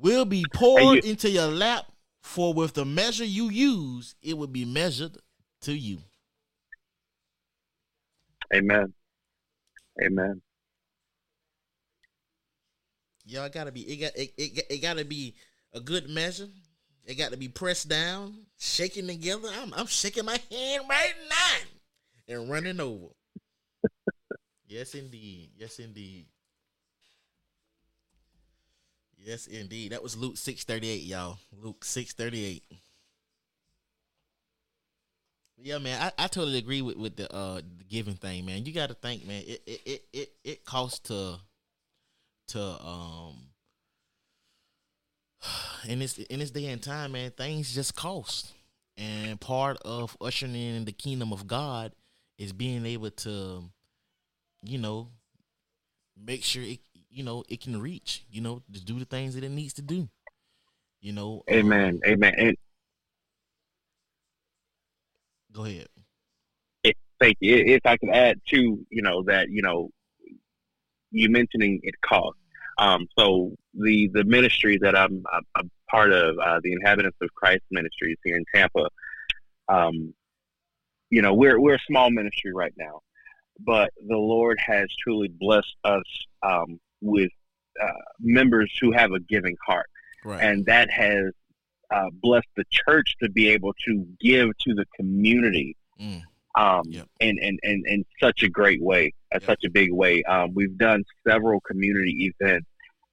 Will 0.00 0.24
be 0.24 0.44
poured 0.54 1.04
you, 1.04 1.10
into 1.10 1.30
your 1.30 1.48
lap, 1.48 1.86
for 2.22 2.52
with 2.52 2.74
the 2.74 2.84
measure 2.84 3.24
you 3.24 3.48
use, 3.48 4.14
it 4.22 4.36
will 4.36 4.46
be 4.46 4.64
measured 4.64 5.16
to 5.62 5.72
you. 5.72 5.98
Amen. 8.54 8.92
Amen. 10.02 10.40
Y'all 13.24 13.48
gotta 13.48 13.72
be 13.72 13.82
it 13.82 13.96
got 13.96 14.16
it, 14.16 14.32
it, 14.38 14.66
it 14.70 14.82
gotta 14.82 15.04
be 15.04 15.34
a 15.74 15.80
good 15.80 16.08
measure. 16.08 16.48
It 17.04 17.16
got 17.16 17.30
to 17.30 17.38
be 17.38 17.48
pressed 17.48 17.88
down, 17.88 18.34
shaking 18.58 19.06
together. 19.06 19.48
I'm 19.62 19.72
I'm 19.74 19.86
shaking 19.86 20.26
my 20.26 20.38
hand 20.50 20.84
right 20.88 21.14
now 21.30 22.34
and 22.34 22.50
running 22.50 22.80
over. 22.80 23.06
yes 24.68 24.94
indeed. 24.94 25.50
Yes 25.56 25.78
indeed. 25.78 26.26
Yes, 29.18 29.46
indeed. 29.46 29.92
That 29.92 30.02
was 30.02 30.16
Luke 30.16 30.36
six 30.36 30.64
thirty 30.64 30.88
eight, 30.88 31.02
y'all. 31.02 31.38
Luke 31.52 31.84
six 31.84 32.12
thirty 32.12 32.44
eight. 32.44 32.64
Yeah, 35.60 35.78
man, 35.78 36.00
I, 36.00 36.24
I 36.24 36.28
totally 36.28 36.58
agree 36.58 36.82
with, 36.82 36.96
with 36.96 37.16
the 37.16 37.32
uh 37.34 37.56
the 37.56 37.84
giving 37.84 38.14
thing, 38.14 38.46
man. 38.46 38.64
You 38.64 38.72
got 38.72 38.88
to 38.88 38.94
think, 38.94 39.26
man. 39.26 39.42
It 39.46 39.62
it 39.66 39.80
it 39.84 40.04
it, 40.12 40.32
it 40.44 40.64
costs 40.64 41.00
to 41.08 41.36
to 42.48 42.60
um 42.60 43.34
in 45.88 45.98
this 45.98 46.18
in 46.18 46.38
this 46.38 46.50
day 46.50 46.66
and 46.66 46.82
time, 46.82 47.12
man. 47.12 47.32
Things 47.32 47.74
just 47.74 47.96
cost, 47.96 48.52
and 48.96 49.40
part 49.40 49.78
of 49.84 50.16
ushering 50.20 50.54
in 50.54 50.84
the 50.84 50.92
kingdom 50.92 51.32
of 51.32 51.46
God 51.46 51.92
is 52.38 52.52
being 52.52 52.86
able 52.86 53.10
to, 53.10 53.64
you 54.62 54.78
know, 54.78 55.08
make 56.16 56.44
sure 56.44 56.62
it 56.62 56.78
you 57.10 57.22
know 57.22 57.44
it 57.48 57.60
can 57.60 57.80
reach 57.80 58.24
you 58.30 58.40
know 58.40 58.62
to 58.72 58.84
do 58.84 58.98
the 58.98 59.04
things 59.04 59.34
that 59.34 59.44
it 59.44 59.50
needs 59.50 59.72
to 59.74 59.82
do 59.82 60.08
you 61.00 61.12
know 61.12 61.42
um, 61.48 61.54
amen 61.54 62.00
um, 62.06 62.12
amen. 62.12 62.34
And 62.38 62.56
go 65.52 65.64
ahead. 65.64 65.86
Thank 67.20 67.36
you. 67.40 67.56
If 67.56 67.84
i 67.84 67.96
can 67.96 68.10
add 68.10 68.40
to 68.48 68.56
you 68.90 69.02
know 69.02 69.22
that 69.24 69.50
you 69.50 69.62
know 69.62 69.90
you 71.10 71.28
mentioning 71.28 71.80
it 71.82 71.94
cost. 72.00 72.36
um 72.78 73.06
so 73.18 73.52
the 73.74 74.08
the 74.12 74.24
ministry 74.24 74.78
that 74.80 74.96
i'm 74.96 75.24
i'm, 75.56 75.70
part 75.90 76.12
of 76.12 76.36
uh, 76.38 76.60
the 76.62 76.72
inhabitants 76.72 77.16
of 77.22 77.32
christ 77.34 77.62
ministries 77.70 78.16
here 78.24 78.36
in 78.36 78.44
tampa 78.54 78.88
um 79.68 80.12
you 81.10 81.22
know 81.22 81.34
we're 81.34 81.58
we're 81.58 81.76
a 81.76 81.86
small 81.88 82.10
ministry 82.10 82.52
right 82.52 82.74
now 82.76 83.00
but 83.60 83.90
the 84.06 84.16
lord 84.16 84.58
has 84.60 84.86
truly 85.02 85.28
blessed 85.28 85.74
us 85.84 86.04
um 86.42 86.78
with 87.00 87.30
uh, 87.82 87.92
members 88.20 88.76
who 88.80 88.92
have 88.92 89.12
a 89.12 89.20
giving 89.20 89.56
heart, 89.66 89.88
right. 90.24 90.42
and 90.42 90.66
that 90.66 90.90
has 90.90 91.32
uh, 91.90 92.10
blessed 92.12 92.48
the 92.56 92.64
church 92.70 93.14
to 93.22 93.30
be 93.30 93.48
able 93.48 93.72
to 93.86 94.06
give 94.20 94.50
to 94.58 94.74
the 94.74 94.84
community. 94.96 95.76
Mm. 96.00 96.22
Um, 96.54 96.82
yep. 96.88 97.06
in, 97.20 97.38
in, 97.38 97.56
in, 97.62 97.84
in 97.86 98.04
such 98.20 98.42
a 98.42 98.48
great 98.48 98.82
way, 98.82 99.12
yep. 99.32 99.44
such 99.44 99.62
a 99.64 99.70
big 99.70 99.92
way. 99.92 100.24
Um, 100.24 100.54
we've 100.54 100.76
done 100.76 101.04
several 101.26 101.60
community 101.60 102.34
events, 102.40 102.66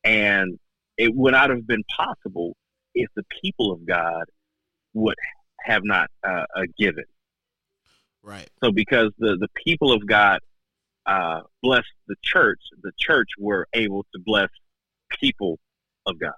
and 0.04 0.58
it 0.98 1.14
would 1.14 1.34
not 1.34 1.52
have 1.52 1.68
been 1.68 1.84
possible 1.96 2.56
if 2.96 3.08
the 3.16 3.24
people 3.44 3.72
of 3.72 3.86
God 3.86 4.24
would 4.96 5.18
have 5.62 5.84
not 5.84 6.10
uh, 6.28 6.46
uh, 6.56 6.64
given. 6.78 7.04
Right. 8.24 8.50
So 8.64 8.72
because 8.72 9.12
the 9.20 9.38
the 9.40 9.50
people 9.64 9.92
of 9.92 10.08
God 10.08 10.40
uh, 11.06 11.41
blessed 11.62 11.88
the 12.08 12.16
church, 12.24 12.60
the 12.82 12.91
church 12.99 13.30
were 13.39 13.68
able 13.74 14.03
to 14.14 14.20
bless 14.26 14.49
people 15.20 15.60
of 16.06 16.20
God, 16.20 16.34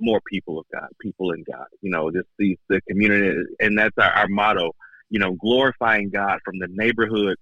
more 0.00 0.20
people 0.30 0.58
of 0.58 0.66
God, 0.72 0.88
people 1.00 1.32
in 1.32 1.44
God. 1.50 1.66
You 1.80 1.90
know, 1.90 2.10
just 2.10 2.28
these 2.38 2.58
the 2.68 2.80
community, 2.88 3.36
and 3.60 3.78
that's 3.78 3.96
our, 3.98 4.10
our 4.10 4.28
motto. 4.28 4.72
You 5.08 5.20
know, 5.20 5.32
glorifying 5.34 6.10
God 6.10 6.40
from 6.44 6.58
the 6.58 6.68
neighborhood 6.70 7.36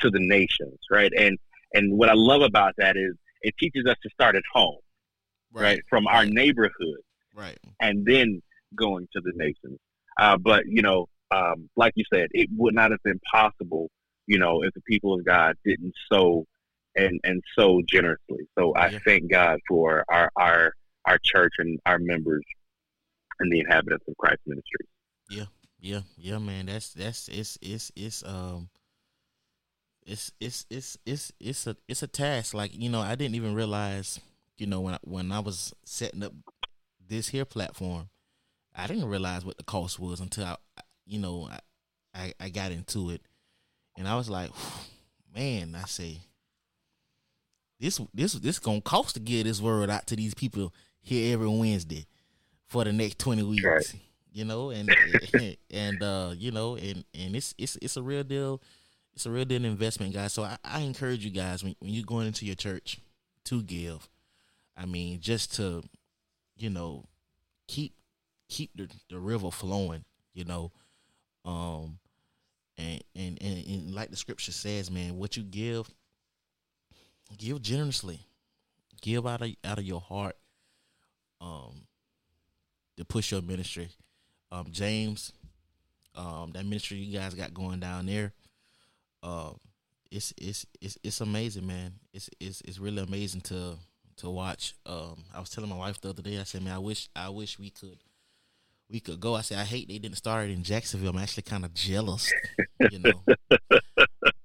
to 0.00 0.10
the 0.10 0.18
nations, 0.20 0.78
right? 0.90 1.12
And 1.16 1.38
and 1.74 1.96
what 1.98 2.08
I 2.08 2.14
love 2.14 2.42
about 2.42 2.74
that 2.78 2.96
is 2.96 3.14
it 3.42 3.54
teaches 3.58 3.86
us 3.86 3.96
to 4.02 4.10
start 4.10 4.36
at 4.36 4.42
home, 4.52 4.78
right, 5.52 5.80
from 5.88 6.06
our 6.06 6.24
neighborhood, 6.26 7.00
Right. 7.34 7.58
and 7.80 8.04
then 8.06 8.42
going 8.76 9.06
to 9.14 9.20
the 9.20 9.32
nations. 9.36 9.78
Uh, 10.18 10.36
but 10.36 10.64
you 10.66 10.82
know, 10.82 11.06
um, 11.30 11.68
like 11.76 11.92
you 11.96 12.04
said, 12.12 12.28
it 12.32 12.48
would 12.56 12.74
not 12.74 12.90
have 12.90 13.02
been 13.04 13.20
possible, 13.30 13.90
you 14.26 14.38
know, 14.38 14.62
if 14.62 14.72
the 14.74 14.80
people 14.82 15.14
of 15.14 15.24
God 15.24 15.56
didn't 15.64 15.94
sow 16.12 16.44
and 16.94 17.20
and 17.24 17.42
sow 17.58 17.82
generously. 17.88 18.46
So 18.58 18.74
I 18.76 18.90
Yeah. 18.90 18.98
thank 19.06 19.30
God 19.30 19.58
for 19.68 20.04
our 20.08 20.30
our 20.36 20.72
our 21.04 21.18
church 21.22 21.52
and 21.58 21.78
our 21.86 21.98
members 21.98 22.42
and 23.40 23.52
the 23.52 23.60
inhabitants 23.60 24.04
of 24.08 24.16
Christ 24.16 24.40
Ministry. 24.46 24.86
Yeah, 25.28 25.44
yeah, 25.80 26.00
Yeah, 26.16 26.38
man. 26.38 26.66
That's 26.66 26.92
that's 26.92 27.28
it's 27.28 27.58
it's 27.60 27.92
it's 27.94 28.22
um 28.24 28.68
it's 30.06 30.32
it's 30.40 30.66
it's 30.70 30.98
it's 31.04 31.32
it's 31.40 31.66
a 31.66 31.76
it's 31.88 32.02
a 32.02 32.06
task. 32.06 32.54
Like 32.54 32.74
you 32.74 32.88
know, 32.88 33.00
I 33.00 33.14
didn't 33.14 33.34
even 33.34 33.54
realize. 33.54 34.20
You 34.58 34.66
know, 34.66 34.80
when 34.80 34.94
I, 34.94 34.98
when 35.02 35.32
I 35.32 35.40
was 35.40 35.74
setting 35.84 36.22
up 36.22 36.32
this 37.06 37.28
here 37.28 37.44
platform, 37.44 38.08
I 38.74 38.86
didn't 38.86 39.04
realize 39.04 39.44
what 39.44 39.58
the 39.58 39.64
cost 39.64 40.00
was 40.00 40.18
until 40.18 40.44
I, 40.46 40.56
you 41.04 41.18
know, 41.18 41.50
I 41.50 41.58
I, 42.14 42.32
I 42.40 42.48
got 42.48 42.72
into 42.72 43.10
it, 43.10 43.20
and 43.96 44.06
I 44.08 44.16
was 44.16 44.28
like, 44.28 44.50
man, 45.34 45.74
I 45.74 45.86
say 45.86 46.18
this 47.78 48.00
this 48.14 48.32
this 48.34 48.58
gonna 48.58 48.80
cost 48.80 49.14
to 49.14 49.20
get 49.20 49.44
this 49.44 49.60
word 49.60 49.90
out 49.90 50.06
to 50.08 50.16
these 50.16 50.34
people 50.34 50.72
here 51.00 51.32
every 51.34 51.48
Wednesday 51.48 52.06
for 52.66 52.84
the 52.84 52.92
next 52.92 53.18
twenty 53.18 53.42
weeks 53.42 53.64
Right. 53.64 53.94
you 54.32 54.44
know, 54.44 54.70
and 54.70 54.88
and 55.70 56.02
uh, 56.02 56.32
you 56.36 56.50
know, 56.50 56.76
and 56.76 57.04
and 57.14 57.36
it's 57.36 57.54
it's 57.58 57.76
it's 57.82 57.96
a 57.96 58.02
real 58.02 58.22
deal. 58.24 58.60
It's 59.14 59.24
a 59.26 59.30
real 59.30 59.46
deal 59.46 59.64
investment, 59.64 60.12
guys. 60.12 60.34
So 60.34 60.42
I, 60.42 60.56
I 60.62 60.80
encourage 60.80 61.24
you 61.24 61.30
guys 61.30 61.64
when 61.64 61.74
when 61.80 61.92
you're 61.92 62.04
going 62.04 62.26
into 62.26 62.44
your 62.46 62.54
church 62.54 62.98
to 63.44 63.62
give. 63.62 64.08
I 64.76 64.84
mean, 64.86 65.20
just 65.20 65.54
to 65.56 65.82
you 66.56 66.70
know 66.70 67.04
keep 67.66 67.94
keep 68.48 68.70
the, 68.74 68.88
the 69.10 69.18
river 69.18 69.50
flowing. 69.50 70.04
You 70.34 70.44
know, 70.44 70.70
um, 71.46 71.98
and, 72.78 73.02
and 73.14 73.38
and 73.42 73.66
and 73.66 73.94
like 73.94 74.10
the 74.10 74.16
scripture 74.16 74.52
says, 74.52 74.90
man, 74.90 75.16
what 75.16 75.36
you 75.36 75.42
give, 75.42 75.88
give 77.38 77.62
generously, 77.62 78.20
give 79.00 79.26
out 79.26 79.42
of 79.42 79.50
out 79.64 79.78
of 79.78 79.84
your 79.84 80.00
heart. 80.00 80.36
Um, 81.40 81.82
to 82.96 83.04
push 83.04 83.30
your 83.30 83.42
ministry 83.42 83.90
um, 84.52 84.66
James, 84.70 85.32
um, 86.14 86.52
that 86.54 86.64
ministry 86.64 86.98
you 86.98 87.18
guys 87.18 87.34
got 87.34 87.54
going 87.54 87.80
down 87.80 88.06
there. 88.06 88.32
Uh, 89.22 89.50
it's 90.10 90.32
it's 90.36 90.66
it's 90.80 90.98
it's 91.02 91.20
amazing, 91.20 91.66
man. 91.66 91.94
It's 92.12 92.30
it's 92.38 92.60
it's 92.62 92.78
really 92.78 93.02
amazing 93.02 93.40
to 93.42 93.74
to 94.18 94.30
watch. 94.30 94.74
Um, 94.86 95.24
I 95.34 95.40
was 95.40 95.50
telling 95.50 95.70
my 95.70 95.76
wife 95.76 96.00
the 96.00 96.10
other 96.10 96.22
day. 96.22 96.38
I 96.38 96.44
said, 96.44 96.62
man, 96.62 96.74
I 96.74 96.78
wish 96.78 97.08
I 97.16 97.28
wish 97.28 97.58
we 97.58 97.70
could 97.70 97.98
we 98.90 99.00
could 99.00 99.20
go. 99.20 99.34
I 99.34 99.40
said, 99.40 99.58
I 99.58 99.64
hate 99.64 99.88
they 99.88 99.98
didn't 99.98 100.16
start 100.16 100.48
it 100.48 100.52
in 100.52 100.62
Jacksonville. 100.62 101.10
I'm 101.10 101.18
actually 101.18 101.42
kind 101.44 101.64
of 101.64 101.74
jealous, 101.74 102.32
you 102.90 102.98
know. 103.00 103.22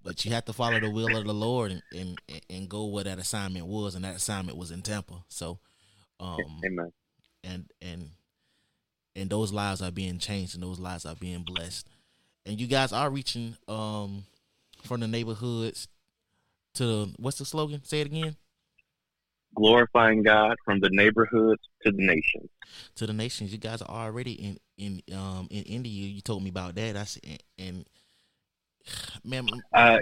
but 0.04 0.26
you 0.26 0.32
have 0.32 0.46
to 0.46 0.54
follow 0.54 0.80
the 0.80 0.90
will 0.90 1.16
of 1.16 1.26
the 1.26 1.34
Lord 1.34 1.72
and, 1.72 1.82
and 1.96 2.42
and 2.50 2.70
go 2.70 2.86
where 2.86 3.04
that 3.04 3.20
assignment 3.20 3.66
was, 3.68 3.96
and 3.96 4.04
that 4.06 4.16
assignment 4.16 4.58
was 4.58 4.72
in 4.72 4.82
Tampa. 4.82 5.24
So, 5.28 5.60
um, 6.20 6.40
Amen. 6.66 6.92
and 7.44 7.66
and 7.82 8.10
and 9.16 9.30
those 9.30 9.52
lives 9.52 9.82
are 9.82 9.92
being 9.92 10.20
changed 10.20 10.56
and 10.56 10.64
those 10.64 10.80
lives 10.80 11.06
are 11.06 11.16
being 11.16 11.44
blessed 11.44 11.88
and 12.46 12.60
you 12.60 12.68
guys 12.68 12.92
are 12.92 13.10
reaching 13.10 13.56
um 13.68 14.24
from 14.84 15.00
the 15.02 15.08
neighborhoods 15.08 15.88
to 16.74 16.86
the, 16.86 17.14
what's 17.18 17.38
the 17.38 17.46
slogan 17.46 17.84
say 17.84 18.02
it 18.02 18.08
again 18.08 18.36
Glorifying 19.62 20.24
God 20.24 20.56
from 20.66 20.80
the 20.80 20.90
neighborhoods 20.90 21.62
to 21.84 21.92
the 21.92 22.04
nations. 22.04 22.50
to 22.96 23.06
the 23.06 23.14
nations 23.14 23.52
you 23.52 23.58
guys 23.60 23.82
are 23.82 24.06
already 24.08 24.34
in 24.34 24.58
in 24.78 25.02
um 25.16 25.48
in 25.52 25.64
india 25.64 26.08
you 26.08 26.22
told 26.22 26.42
me 26.42 26.50
about 26.50 26.74
that 26.76 26.96
i 26.96 27.04
said 27.04 27.44
and 27.60 27.86
man 29.24 29.46
Uh, 29.74 30.00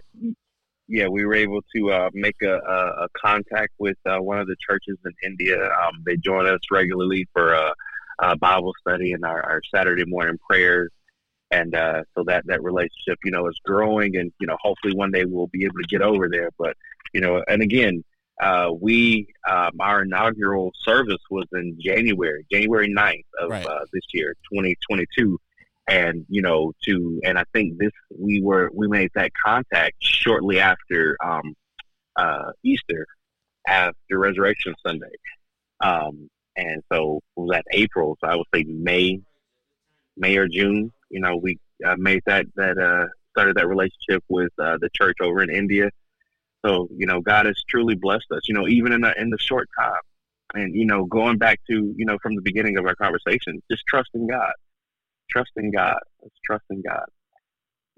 yeah, 0.87 1.07
we 1.07 1.23
were 1.25 1.35
able 1.35 1.61
to 1.75 1.91
uh, 1.91 2.09
make 2.13 2.35
a, 2.41 2.55
a, 2.55 3.05
a 3.05 3.07
contact 3.15 3.73
with 3.77 3.97
uh, 4.07 4.17
one 4.17 4.39
of 4.39 4.47
the 4.47 4.55
churches 4.67 4.97
in 5.05 5.13
India. 5.23 5.63
Um, 5.65 6.01
they 6.05 6.17
join 6.17 6.47
us 6.47 6.59
regularly 6.71 7.27
for 7.31 7.53
a, 7.53 7.73
a 8.19 8.35
Bible 8.37 8.73
study 8.81 9.11
and 9.13 9.23
our, 9.23 9.41
our 9.43 9.61
Saturday 9.73 10.05
morning 10.05 10.39
prayers. 10.49 10.89
And 11.51 11.75
uh, 11.75 12.03
so 12.15 12.23
that, 12.25 12.43
that 12.47 12.63
relationship, 12.63 13.19
you 13.23 13.31
know, 13.31 13.47
is 13.47 13.59
growing. 13.63 14.17
And, 14.17 14.31
you 14.39 14.47
know, 14.47 14.57
hopefully 14.61 14.93
one 14.95 15.11
day 15.11 15.25
we'll 15.25 15.47
be 15.47 15.63
able 15.65 15.77
to 15.77 15.87
get 15.87 16.01
over 16.01 16.27
there. 16.27 16.49
But, 16.57 16.75
you 17.13 17.21
know, 17.21 17.43
and 17.47 17.61
again, 17.61 18.03
uh, 18.39 18.71
we, 18.79 19.27
um, 19.49 19.71
our 19.79 20.03
inaugural 20.03 20.71
service 20.83 21.21
was 21.29 21.45
in 21.53 21.77
January, 21.79 22.45
January 22.51 22.87
9th 22.93 23.25
of 23.41 23.49
Right. 23.49 23.65
uh, 23.65 23.85
this 23.93 24.03
year, 24.13 24.33
2022 24.51 25.37
and 25.87 26.23
you 26.29 26.41
know 26.41 26.71
to 26.83 27.19
and 27.23 27.39
i 27.39 27.43
think 27.51 27.77
this 27.79 27.89
we 28.15 28.39
were 28.41 28.69
we 28.75 28.87
made 28.87 29.09
that 29.15 29.31
contact 29.43 29.95
shortly 30.01 30.59
after 30.59 31.17
um 31.23 31.55
uh 32.15 32.51
easter 32.63 33.07
after 33.67 34.19
resurrection 34.19 34.75
sunday. 34.85 35.09
Um 35.81 36.29
and 36.55 36.83
so 36.93 37.21
it 37.35 37.39
was 37.39 37.49
that 37.53 37.65
april 37.71 38.17
so 38.21 38.27
i 38.29 38.35
would 38.35 38.45
say 38.53 38.63
may 38.67 39.19
may 40.15 40.37
or 40.37 40.47
june 40.47 40.91
you 41.09 41.19
know 41.19 41.35
we 41.37 41.57
uh, 41.83 41.95
made 41.97 42.21
that 42.27 42.45
that 42.55 42.77
uh 42.77 43.07
started 43.31 43.55
that 43.57 43.67
relationship 43.67 44.23
with 44.27 44.51
uh, 44.59 44.77
the 44.81 44.89
church 44.93 45.17
over 45.21 45.41
in 45.41 45.49
india 45.49 45.89
so 46.65 46.87
you 46.95 47.05
know 47.05 47.21
god 47.21 47.45
has 47.45 47.61
truly 47.69 47.95
blessed 47.95 48.25
us 48.31 48.41
you 48.47 48.53
know 48.53 48.67
even 48.67 48.91
in 48.91 49.01
the 49.01 49.13
in 49.19 49.29
the 49.29 49.37
short 49.39 49.69
time. 49.77 50.01
And 50.55 50.73
you 50.73 50.85
know 50.85 51.05
going 51.05 51.37
back 51.37 51.59
to 51.69 51.93
you 51.95 52.05
know 52.05 52.17
from 52.23 52.35
the 52.35 52.41
beginning 52.41 52.77
of 52.77 52.85
our 52.85 52.95
conversation 52.95 53.61
just 53.69 53.85
trusting 53.87 54.27
god. 54.27 54.53
Trusting 55.29 55.69
God. 55.71 55.99
It's 56.23 56.35
trusting 56.43 56.81
God. 56.81 57.05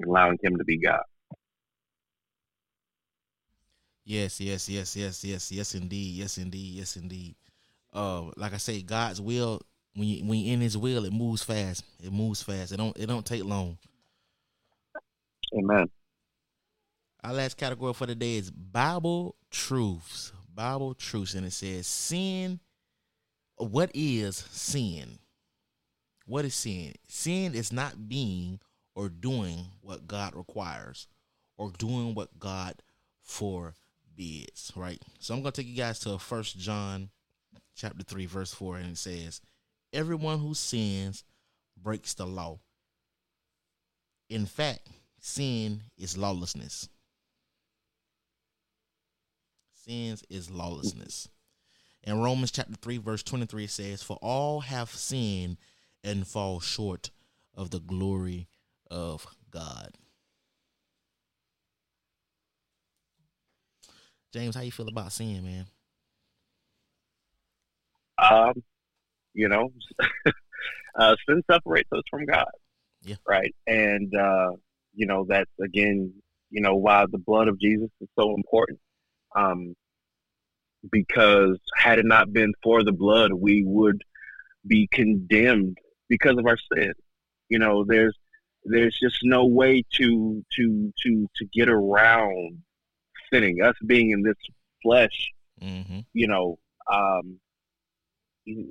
Allowing 0.06 0.38
Him 0.44 0.58
to 0.58 0.66
be 0.66 0.78
God. 0.78 1.04
yes 4.04 4.42
yes 4.42 4.68
yes 4.68 4.96
yes 4.96 5.24
yes 5.24 5.52
yes 5.52 5.76
indeed 5.76 6.16
yes 6.16 6.38
indeed 6.38 6.76
yes 6.76 6.98
indeed. 6.98 7.36
Uh 7.94 8.24
like 8.36 8.54
i 8.54 8.58
say 8.58 8.82
god's 8.82 9.22
will 9.22 9.62
when 9.96 10.08
you 10.08 10.26
when 10.26 10.40
you 10.40 10.54
in 10.54 10.62
his 10.62 10.78
will 10.78 11.06
it 11.06 11.14
moves 11.14 11.44
fast. 11.44 11.86
It 12.04 12.12
moves 12.12 12.42
fast. 12.44 12.72
It 12.72 12.78
don't 12.78 12.98
it 12.98 13.06
don't 13.08 13.26
take 13.26 13.46
long. 13.46 13.78
Amen. 15.58 15.90
Our 17.24 17.34
last 17.34 17.58
category 17.58 17.94
for 17.94 18.08
the 18.08 18.16
day 18.16 18.38
is 18.38 18.50
Bible 18.50 19.36
truths. 19.52 20.32
Bible 20.54 20.94
truths. 20.96 21.36
And 21.36 21.46
it 21.46 21.54
says, 21.54 21.88
Sin. 21.88 22.60
What 23.58 23.92
is 23.94 24.38
sin? 24.38 25.20
What 26.26 26.46
is 26.46 26.56
sin? 26.56 26.94
Sin 27.08 27.54
is 27.54 27.72
not 27.72 28.10
being 28.10 28.60
or 28.96 29.10
doing 29.10 29.66
what 29.82 30.08
God 30.08 30.36
requires 30.36 31.08
or 31.58 31.72
doing 31.78 32.16
what 32.16 32.40
God 32.40 32.76
forbids, 33.22 34.72
right? 34.76 35.00
So 35.20 35.36
I'm 35.36 35.42
going 35.42 35.52
to 35.52 35.62
take 35.62 35.70
you 35.70 35.78
guys 35.78 36.00
to 36.00 36.18
First 36.18 36.58
John 36.58 37.10
chapter 37.76 38.04
3, 38.04 38.26
verse 38.26 38.54
4, 38.54 38.78
and 38.78 38.92
it 38.92 38.98
says, 38.98 39.42
Everyone 39.94 40.40
who 40.40 40.54
sins 40.54 41.24
breaks 41.82 42.14
the 42.16 42.26
law. 42.26 42.60
In 44.30 44.46
fact, 44.46 44.88
sin 45.20 45.84
is 45.98 46.18
lawlessness. 46.18 46.90
Sins 49.86 50.24
is 50.30 50.52
lawlessness. 50.52 51.28
In 52.04 52.22
Romans 52.22 52.52
chapter 52.52 52.76
3, 52.80 52.98
verse 53.00 53.24
23, 53.24 53.64
it 53.64 53.70
says, 53.72 54.04
For 54.04 54.18
all 54.22 54.62
have 54.62 54.92
sinned 54.92 55.58
and 56.04 56.28
fall 56.28 56.60
short 56.60 57.10
of 57.56 57.72
the 57.72 57.80
glory 57.80 58.48
of 58.92 59.26
God. 59.50 59.96
James, 64.32 64.56
how 64.56 64.62
you 64.62 64.72
feel 64.72 64.88
about 64.88 65.12
sin, 65.12 65.44
man? 65.44 65.66
Um, 68.20 68.64
you 69.34 69.50
know, 69.50 69.72
uh, 70.96 71.16
sin 71.28 71.42
separates 71.50 71.90
us 71.92 72.04
from 72.10 72.26
God. 72.26 72.52
Yeah. 73.02 73.16
Right. 73.28 73.54
And, 73.66 74.14
uh, 74.16 74.52
you 74.94 75.08
know, 75.08 75.26
that's 75.28 75.50
again, 75.60 76.14
you 76.52 76.62
know, 76.62 76.76
why 76.76 77.06
the 77.12 77.18
blood 77.18 77.48
of 77.48 77.60
Jesus 77.60 77.90
is 78.00 78.10
so 78.18 78.36
important. 78.36 78.80
Um, 79.36 79.76
because 80.92 81.60
had 81.76 82.00
it 82.00 82.06
not 82.06 82.34
been 82.34 82.54
for 82.64 82.84
the 82.84 82.92
blood, 82.92 83.34
we 83.34 83.64
would 83.66 84.02
be 84.68 84.88
condemned 84.92 85.78
because 86.10 86.38
of 86.38 86.46
our 86.48 86.58
sin. 86.74 86.94
You 87.50 87.60
know, 87.60 87.86
there's 87.88 88.16
there's 88.66 88.98
just 89.02 89.20
no 89.24 89.46
way 89.46 89.84
to 89.94 90.44
to 90.58 90.94
to 91.04 91.30
to 91.36 91.46
get 91.54 91.70
around 91.70 92.60
sinning. 93.32 93.62
Us 93.62 93.76
being 93.86 94.12
in 94.12 94.24
this 94.24 94.38
flesh, 94.84 95.32
Mm-hmm. 95.62 96.00
you 96.14 96.28
know, 96.28 96.58
um, 96.92 97.40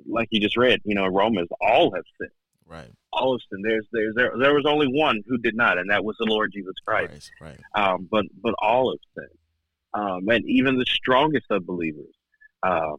like 0.05 0.27
you 0.31 0.41
just 0.41 0.57
read, 0.57 0.81
you 0.83 0.93
know, 0.93 1.07
Romans, 1.07 1.47
all 1.61 1.93
have 1.95 2.03
sinned. 2.19 2.31
Right. 2.67 2.91
All 3.13 3.33
of 3.35 3.41
sin. 3.49 3.61
There's 3.63 3.87
there's 3.91 4.13
there 4.15 4.33
there 4.37 4.53
was 4.53 4.65
only 4.65 4.87
one 4.87 5.21
who 5.27 5.37
did 5.37 5.55
not, 5.55 5.77
and 5.77 5.89
that 5.89 6.03
was 6.03 6.15
the 6.19 6.25
Lord 6.25 6.51
Jesus 6.53 6.75
Christ. 6.85 7.31
Right. 7.41 7.57
Right. 7.75 7.85
Um, 7.93 8.07
but 8.11 8.25
but 8.41 8.53
all 8.61 8.91
have 8.91 8.99
sinned, 9.23 9.37
um, 9.93 10.27
and 10.29 10.43
even 10.47 10.77
the 10.77 10.85
strongest 10.87 11.45
of 11.49 11.65
believers 11.65 12.13
um, 12.63 12.95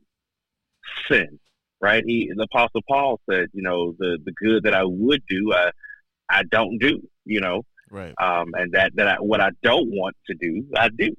sin. 1.10 1.38
Right? 1.80 2.04
He, 2.06 2.30
the 2.36 2.44
Apostle 2.44 2.82
Paul 2.88 3.20
said, 3.28 3.48
you 3.52 3.62
know, 3.62 3.94
the 3.98 4.18
the 4.24 4.32
good 4.32 4.62
that 4.64 4.74
I 4.74 4.84
would 4.84 5.22
do, 5.28 5.52
I 5.52 5.70
I 6.28 6.44
don't 6.44 6.78
do. 6.78 7.00
You 7.24 7.40
know, 7.40 7.62
Right. 7.90 8.14
um, 8.20 8.52
and 8.54 8.72
that 8.72 8.92
that 8.94 9.08
I, 9.08 9.14
what 9.16 9.40
I 9.40 9.50
don't 9.62 9.90
want 9.90 10.16
to 10.28 10.34
do, 10.34 10.64
I 10.76 10.88
do. 10.88 11.14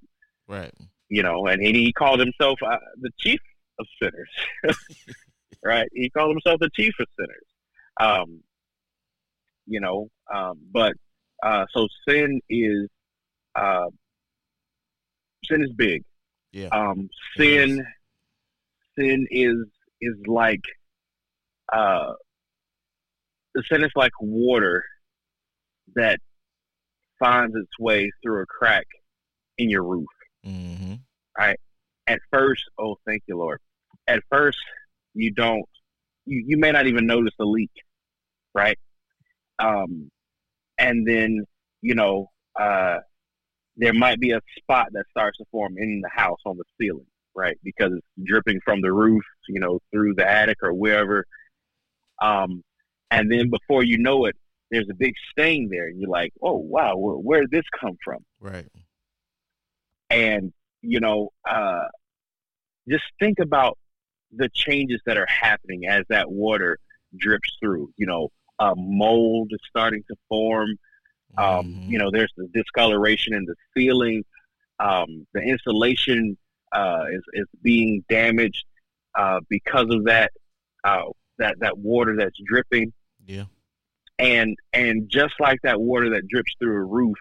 Right. 0.47 0.73
You 1.09 1.21
know, 1.21 1.45
and 1.47 1.61
he, 1.61 1.71
he 1.73 1.93
called 1.93 2.19
himself 2.19 2.59
uh, 2.65 2.77
the 2.99 3.11
chief 3.19 3.39
of 3.79 3.85
sinners. 4.01 4.29
right? 5.63 5.87
He 5.93 6.09
called 6.09 6.31
himself 6.31 6.59
the 6.59 6.69
chief 6.73 6.93
of 6.99 7.07
sinners. 7.19 7.45
Um, 7.99 8.41
you 9.67 9.79
know, 9.79 10.09
um, 10.33 10.59
but 10.71 10.93
uh, 11.43 11.65
so 11.73 11.87
sin 12.07 12.41
is 12.49 12.89
uh, 13.55 13.87
sin 15.45 15.63
is 15.63 15.71
big. 15.75 16.03
Yeah. 16.51 16.67
Um, 16.71 17.09
It 17.37 17.41
is. 17.41 17.75
sin 17.75 17.85
sin 18.97 19.27
is 19.31 19.55
is 20.01 20.15
like 20.27 20.61
uh, 21.71 22.13
the 23.55 23.63
sin 23.71 23.83
is 23.83 23.91
like 23.95 24.11
water 24.19 24.83
that 25.95 26.19
finds 27.19 27.55
its 27.55 27.79
way 27.79 28.11
through 28.21 28.41
a 28.41 28.45
crack 28.45 28.85
in 29.57 29.69
your 29.69 29.83
roof. 29.83 30.07
Mm-hmm. 30.45 30.93
At 32.05 32.19
first, 32.31 32.63
oh, 32.77 32.97
thank 33.07 33.23
you, 33.27 33.37
Lord. 33.37 33.59
At 34.07 34.21
first, 34.29 34.59
you 35.13 35.31
don't, 35.31 35.63
you, 36.25 36.43
you 36.47 36.57
may 36.57 36.71
not 36.71 36.85
even 36.87 37.05
notice 37.05 37.33
a 37.39 37.45
leak, 37.45 37.71
right? 38.53 38.77
Um, 39.57 40.11
and 40.77 41.07
then, 41.07 41.45
you 41.81 41.95
know, 41.95 42.29
uh, 42.59 42.97
there 43.77 43.93
might 43.93 44.19
be 44.19 44.31
a 44.31 44.41
spot 44.57 44.87
that 44.93 45.05
starts 45.09 45.37
to 45.39 45.45
form 45.51 45.77
in 45.77 46.01
the 46.01 46.09
house 46.09 46.39
on 46.45 46.57
the 46.57 46.63
ceiling, 46.79 47.07
right? 47.35 47.57
Because 47.63 47.91
it's 47.93 48.07
dripping 48.23 48.59
from 48.63 48.81
the 48.81 48.91
roof, 48.91 49.23
you 49.47 49.59
know, 49.59 49.79
through 49.91 50.15
the 50.15 50.29
attic 50.29 50.57
or 50.61 50.73
wherever. 50.73 51.25
Um, 52.21 52.63
and 53.11 53.31
then 53.31 53.49
before 53.49 53.83
you 53.83 53.97
know 53.97 54.25
it, 54.25 54.35
there's 54.71 54.89
a 54.89 54.95
big 54.95 55.13
stain 55.31 55.69
there, 55.71 55.87
and 55.87 55.99
you're 55.99 56.09
like, 56.09 56.33
"Oh 56.41 56.57
wow, 56.57 56.95
where, 56.97 57.15
where 57.15 57.41
did 57.41 57.51
this 57.51 57.65
come 57.79 57.97
from?" 58.03 58.25
Right. 58.39 58.67
and 60.09 60.53
you 60.81 60.99
know 60.99 61.29
uh, 61.49 61.85
just 62.89 63.03
think 63.19 63.39
about 63.39 63.77
the 64.35 64.49
changes 64.53 65.01
that 65.05 65.17
are 65.17 65.27
happening 65.27 65.85
as 65.87 66.03
that 66.09 66.31
water 66.31 66.79
drips 67.15 67.55
through 67.59 67.91
you 67.97 68.05
know 68.05 68.29
uh, 68.59 68.73
mold 68.75 69.49
is 69.51 69.59
starting 69.69 70.03
to 70.07 70.15
form 70.29 70.77
um, 71.37 71.67
Mhm. 71.67 71.89
you 71.91 71.97
know 71.97 72.09
there's 72.11 72.31
the 72.37 72.47
discoloration 72.53 73.33
in 73.33 73.45
the 73.45 73.55
ceiling 73.75 74.23
um, 74.79 75.25
the 75.33 75.41
insulation 75.41 76.37
uh, 76.73 77.05
is, 77.11 77.21
is 77.33 77.45
being 77.61 78.03
damaged 78.09 78.65
uh, 79.15 79.39
because 79.49 79.87
of 79.91 80.05
that 80.05 80.31
uh, 80.83 81.03
that 81.37 81.59
that 81.59 81.77
water 81.77 82.15
that's 82.17 82.37
dripping 82.45 82.91
Yeah. 83.25 83.45
and 84.19 84.57
and 84.73 85.09
just 85.09 85.33
like 85.39 85.59
that 85.63 85.79
water 85.79 86.09
that 86.11 86.27
drips 86.27 86.53
through 86.59 86.75
a 86.75 86.83
roof 86.85 87.17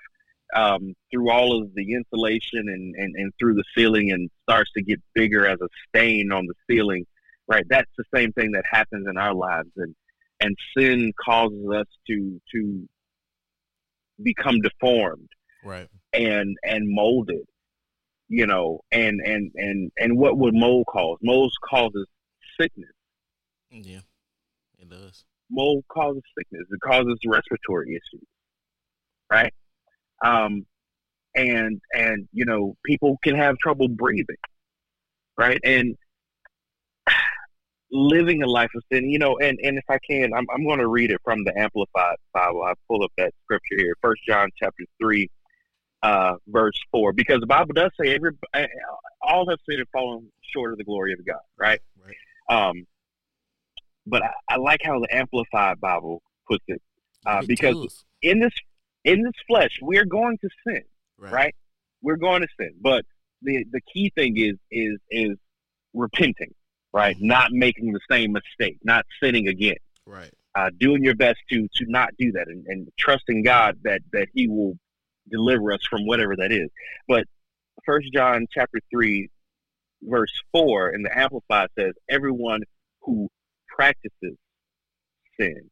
um, 0.54 0.94
through 1.10 1.30
all 1.30 1.58
of 1.62 1.74
the 1.74 1.94
insulation 1.94 2.68
and, 2.68 2.94
and, 2.96 3.14
and 3.16 3.32
through 3.38 3.54
the 3.54 3.64
ceiling 3.74 4.10
and 4.12 4.30
starts 4.42 4.70
to 4.72 4.82
get 4.82 5.00
bigger 5.14 5.46
as 5.46 5.58
a 5.62 5.68
stain 5.88 6.30
on 6.32 6.46
the 6.46 6.54
ceiling 6.68 7.06
right 7.46 7.64
that's 7.68 7.90
the 7.96 8.04
same 8.14 8.32
thing 8.32 8.52
that 8.52 8.64
happens 8.70 9.06
in 9.08 9.16
our 9.16 9.34
lives 9.34 9.70
and 9.76 9.94
and 10.40 10.56
sin 10.76 11.12
causes 11.24 11.64
us 11.70 11.86
to 12.06 12.40
to 12.52 12.88
become 14.22 14.60
deformed 14.60 15.28
Right. 15.64 15.88
and 16.12 16.56
and 16.64 16.84
molded 16.88 17.46
you 18.28 18.46
know 18.46 18.80
and 18.90 19.20
and 19.24 19.50
and 19.56 19.90
and 19.98 20.16
what 20.18 20.38
would 20.38 20.54
mold 20.54 20.86
cause 20.88 21.18
mold 21.22 21.52
causes 21.68 22.06
sickness 22.60 22.90
Yeah. 23.70 24.00
It 24.78 24.88
does. 24.90 25.24
mold 25.50 25.84
causes 25.88 26.22
sickness. 26.36 26.66
It 26.70 26.80
causes 26.80 27.16
respiratory 27.26 27.90
issues, 27.90 28.26
right? 29.30 29.52
Um, 30.24 30.66
and 31.34 31.80
and 31.94 32.28
you 32.32 32.44
know 32.44 32.76
people 32.84 33.16
can 33.22 33.34
have 33.36 33.56
trouble 33.58 33.88
breathing, 33.88 34.42
right? 35.38 35.60
And 35.64 35.96
living 37.92 38.42
a 38.42 38.46
life 38.46 38.70
of 38.74 38.82
sin, 38.90 39.08
you 39.10 39.18
know. 39.18 39.38
And 39.38 39.58
and 39.62 39.78
if 39.78 39.84
I 39.88 39.98
can, 39.98 40.32
I'm 40.34 40.46
I'm 40.52 40.64
going 40.64 40.78
to 40.80 40.88
read 40.88 41.10
it 41.10 41.20
from 41.22 41.44
the 41.44 41.56
Amplified 41.58 42.16
Bible. 42.32 42.62
I 42.64 42.72
pull 42.88 43.04
up 43.04 43.12
that 43.18 43.32
scripture 43.44 43.76
here, 43.76 43.94
First 44.02 44.22
John 44.26 44.48
chapter 44.58 44.84
three, 45.00 45.30
uh, 46.02 46.34
verse 46.48 46.78
four, 46.90 47.12
because 47.12 47.40
the 47.40 47.46
Bible 47.46 47.74
does 47.74 47.90
say 48.00 48.14
every 48.14 48.32
all 49.22 49.48
have 49.48 49.58
sinned 49.68 49.80
and 49.80 49.88
fallen 49.92 50.32
short 50.54 50.72
of 50.72 50.78
the 50.78 50.84
glory 50.84 51.12
of 51.12 51.24
God, 51.24 51.36
right? 51.58 51.80
Right. 52.04 52.16
Um, 52.48 52.86
but 54.06 54.22
I, 54.22 54.32
I 54.48 54.56
like 54.56 54.80
how 54.82 54.98
the 54.98 55.14
Amplified 55.14 55.80
Bible 55.80 56.22
puts 56.48 56.64
it. 56.66 56.82
Uh, 57.24 57.40
It 57.42 57.48
because 57.48 57.76
does. 57.76 58.04
in 58.22 58.40
this 58.40 58.52
in 59.04 59.22
this 59.22 59.34
flesh, 59.46 59.78
we're 59.80 60.04
going 60.04 60.38
to 60.38 60.48
sin, 60.66 60.82
right? 61.32 61.54
We're 62.02 62.16
going 62.16 62.42
to 62.42 62.48
sin. 62.58 62.74
But 62.80 63.04
the 63.42 63.64
the 63.70 63.80
key 63.92 64.10
thing 64.16 64.36
is 64.38 64.56
is 64.70 64.98
is 65.10 65.36
repenting, 65.94 66.52
right? 66.92 67.16
Not 67.20 67.52
making 67.52 67.92
the 67.92 68.00
same 68.10 68.32
mistake, 68.32 68.78
not 68.82 69.06
sinning 69.22 69.48
again. 69.48 69.76
Right. 70.06 70.32
Uh, 70.54 70.70
doing 70.78 71.02
your 71.02 71.14
best 71.14 71.38
to 71.50 71.66
to 71.76 71.86
not 71.88 72.10
do 72.18 72.32
that, 72.32 72.48
and, 72.48 72.66
and 72.66 72.88
trusting 72.98 73.42
God 73.42 73.78
that 73.84 74.02
that 74.12 74.28
He 74.34 74.48
will 74.48 74.74
deliver 75.30 75.72
us 75.72 75.80
from 75.88 76.06
whatever 76.06 76.36
that 76.36 76.52
is. 76.52 76.68
But 77.08 77.24
First 77.86 78.12
John 78.12 78.46
chapter 78.52 78.78
three, 78.90 79.30
verse 80.02 80.32
four 80.52 80.90
in 80.90 81.02
the 81.02 81.18
Amplified 81.18 81.68
says, 81.78 81.94
"Everyone 82.10 82.60
who 83.00 83.28
practices 83.66 84.36
sin, 85.40 85.70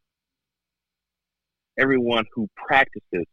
everyone 1.78 2.24
who 2.34 2.48
practices 2.56 3.26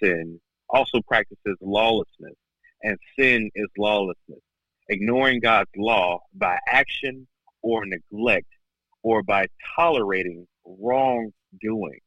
sin 0.00 0.40
also 0.68 1.00
practices 1.06 1.56
lawlessness, 1.60 2.34
and 2.82 2.96
sin 3.18 3.50
is 3.56 3.66
lawlessness, 3.76 4.40
ignoring 4.88 5.40
God's 5.40 5.70
law 5.76 6.20
by 6.34 6.58
action 6.68 7.26
or 7.62 7.84
neglect, 7.86 8.48
or 9.02 9.22
by 9.22 9.46
tolerating 9.76 10.46
wrongdoing, 10.66 12.00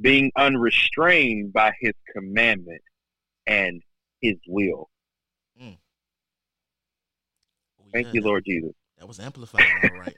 being 0.00 0.30
unrestrained 0.36 1.52
by 1.52 1.72
His 1.80 1.94
commandment 2.14 2.82
and 3.46 3.82
His 4.20 4.36
will." 4.48 4.88
Oh, 7.80 7.84
Thank 7.92 8.06
yeah, 8.06 8.12
you, 8.14 8.20
that- 8.20 8.26
Lord 8.28 8.44
Jesus. 8.46 8.72
That 8.98 9.06
was 9.08 9.20
amplified. 9.20 9.64
All 9.84 9.96
right. 9.96 10.16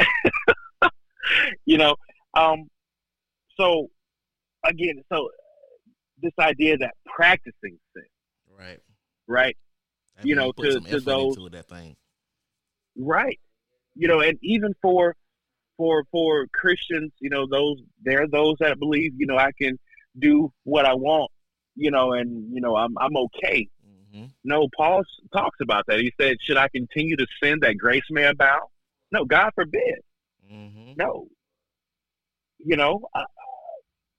you 1.66 1.76
know 1.76 1.96
um 2.34 2.68
so 3.56 3.88
again 4.64 5.02
so 5.12 5.28
this 6.22 6.32
idea 6.38 6.76
that 6.78 6.94
practicing 7.06 7.78
sin 7.94 8.04
Right. 8.58 8.78
right 9.26 9.56
That 10.18 10.26
You 10.26 10.34
know, 10.34 10.50
to- 10.52 10.80
to 10.80 11.00
those- 11.00 11.36
into 11.36 11.48
that 11.50 11.66
thing. 11.68 11.96
right. 12.96 13.38
You 13.94 14.06
know 14.08 14.20
and 14.20 14.38
even 14.42 14.74
for 14.82 15.16
for 15.76 16.04
for 16.12 16.46
christians 16.52 17.12
you 17.20 17.30
know 17.30 17.46
those 17.48 17.78
there 18.02 18.22
are 18.22 18.28
those 18.28 18.54
that 18.60 18.78
believe 18.78 19.12
you 19.16 19.26
know 19.26 19.36
i 19.36 19.50
can 19.60 19.76
do 20.18 20.52
what 20.64 20.84
i 20.84 20.94
want 20.94 21.30
you 21.76 21.90
know 21.90 22.12
and 22.12 22.52
you 22.54 22.60
know 22.60 22.76
i'm 22.76 22.96
i'm 22.98 23.16
okay. 23.16 23.68
Hmm 24.14 24.26
no 24.44 24.68
paul 24.76 25.02
talks 25.32 25.58
about 25.60 25.84
that. 25.88 25.98
He 26.00 26.12
said 26.20 26.36
should 26.40 26.56
i 26.56 26.68
continue 26.68 27.16
to 27.16 27.26
sin 27.42 27.58
that 27.62 27.76
grace 27.76 28.02
may 28.10 28.24
abound? 28.24 28.68
No 29.12 29.24
god 29.24 29.50
forbid. 29.56 29.98
Hmm 30.48 30.92
no. 30.96 31.26
You 32.58 32.76
know 32.76 33.00
I, 33.16 33.24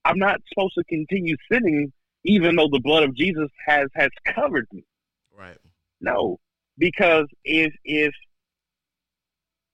i'm 0.06 0.20
not 0.20 0.42
supposed 0.50 0.76
to 0.76 0.84
continue 0.86 1.36
sinning 1.52 1.92
even 2.26 2.56
though 2.58 2.68
the 2.70 2.82
blood 2.82 3.04
of 3.04 3.16
jesus 3.16 3.50
has 3.66 3.88
has 3.96 4.10
covered 4.28 4.68
me. 4.74 4.84
No 6.02 6.38
because 6.78 7.26
if 7.44 7.74
if 7.84 8.14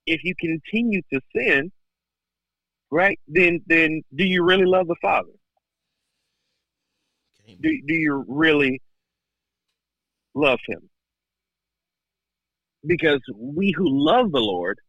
if 0.06 0.22
you 0.24 0.34
continue 0.40 1.02
to 1.12 1.20
sin 1.36 1.72
right 2.92 3.20
then 3.28 3.60
then 3.68 4.02
do 4.16 4.26
you 4.26 4.44
really 4.44 4.66
love 4.66 4.88
the 4.88 4.96
father 5.02 5.30
Can't 7.46 7.62
do, 7.62 7.70
do 7.88 7.94
you 7.94 8.26
really 8.28 8.82
love 10.34 10.60
him 10.68 10.90
because 12.86 13.22
we 13.36 13.74
who 13.76 13.86
love 13.88 14.32
the 14.32 14.40
lord 14.40 14.80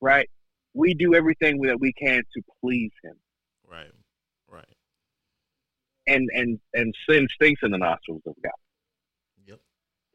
right 0.00 0.28
we 0.76 0.92
do 0.92 1.14
everything 1.14 1.60
that 1.62 1.80
we 1.80 1.92
can 1.94 2.22
to 2.34 2.42
please 2.60 2.92
Him, 3.02 3.16
Right. 3.66 3.90
Right. 4.48 4.76
and 6.06 6.28
and 6.34 6.60
and 6.74 6.94
sin 7.08 7.26
stinks 7.34 7.62
in 7.64 7.70
the 7.70 7.78
nostrils 7.78 8.22
of 8.26 8.34
God. 8.44 8.52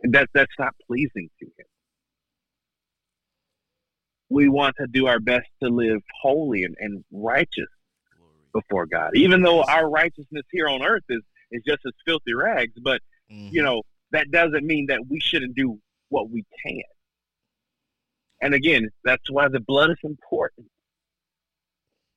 That 0.03 0.29
that's 0.33 0.53
not 0.57 0.73
pleasing 0.87 1.29
to 1.39 1.45
Him. 1.45 1.65
We 4.29 4.49
want 4.49 4.75
to 4.79 4.87
do 4.87 5.07
our 5.07 5.19
best 5.19 5.47
to 5.61 5.69
live 5.69 6.01
holy 6.21 6.63
and, 6.63 6.75
and 6.79 7.03
righteous 7.11 7.67
before 8.53 8.85
God, 8.85 9.11
even 9.15 9.41
though 9.43 9.63
our 9.63 9.89
righteousness 9.89 10.43
here 10.51 10.67
on 10.67 10.83
earth 10.83 11.03
is 11.09 11.21
is 11.51 11.61
just 11.67 11.79
as 11.85 11.93
filthy 12.05 12.33
rags. 12.33 12.73
But 12.81 13.01
Mhm. 13.29 13.51
you 13.51 13.61
know 13.61 13.83
that 14.11 14.31
doesn't 14.31 14.65
mean 14.65 14.87
that 14.87 15.05
we 15.07 15.19
shouldn't 15.19 15.55
do 15.55 15.79
what 16.09 16.29
we 16.29 16.43
can. 16.65 16.83
And 18.41 18.53
again, 18.53 18.89
that's 19.03 19.29
why 19.29 19.47
the 19.49 19.59
blood 19.59 19.91
is 19.91 19.99
important 20.03 20.67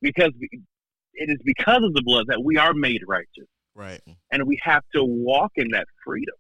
because 0.01 0.33
it 0.41 1.31
is 1.31 1.39
because 1.45 1.83
of 1.83 1.93
the 1.95 2.03
blood 2.03 2.27
that 2.29 2.43
we 2.43 2.57
are 2.57 2.75
made 2.75 3.03
righteous, 3.07 3.47
Right. 3.75 4.01
and 4.31 4.45
we 4.45 4.59
have 4.63 4.83
to 4.95 5.05
walk 5.05 5.53
in 5.57 5.69
that 5.71 5.87
freedom. 6.05 6.35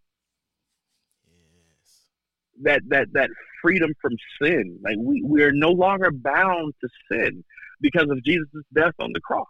That 2.62 2.82
that 2.88 3.08
that 3.12 3.30
freedom 3.62 3.92
from 4.00 4.12
sin. 4.40 4.78
Like 4.82 4.96
we 4.98 5.22
we 5.22 5.42
are 5.42 5.52
no 5.52 5.70
longer 5.70 6.10
bound 6.10 6.74
to 6.80 6.88
sin 7.10 7.44
because 7.80 8.08
of 8.10 8.22
Jesus' 8.24 8.46
death 8.74 8.94
on 8.98 9.10
the 9.12 9.20
cross. 9.20 9.46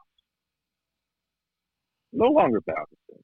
No 2.12 2.26
longer 2.26 2.60
bound 2.66 2.86
to 2.90 2.96
sin. 3.10 3.22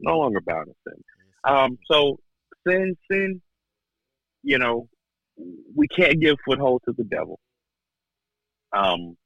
No 0.00 0.18
longer 0.18 0.40
bound 0.40 0.66
to 0.66 0.74
sin. 0.90 1.02
Um, 1.44 1.78
so 1.90 2.18
sin, 2.66 2.96
sin, 3.10 3.40
you 4.42 4.58
know, 4.58 4.88
we 5.74 5.88
can't 5.88 6.20
give 6.20 6.36
foothold 6.44 6.82
to 6.86 6.94
the 6.96 7.04
devil. 7.04 7.38
Um, 8.72 9.16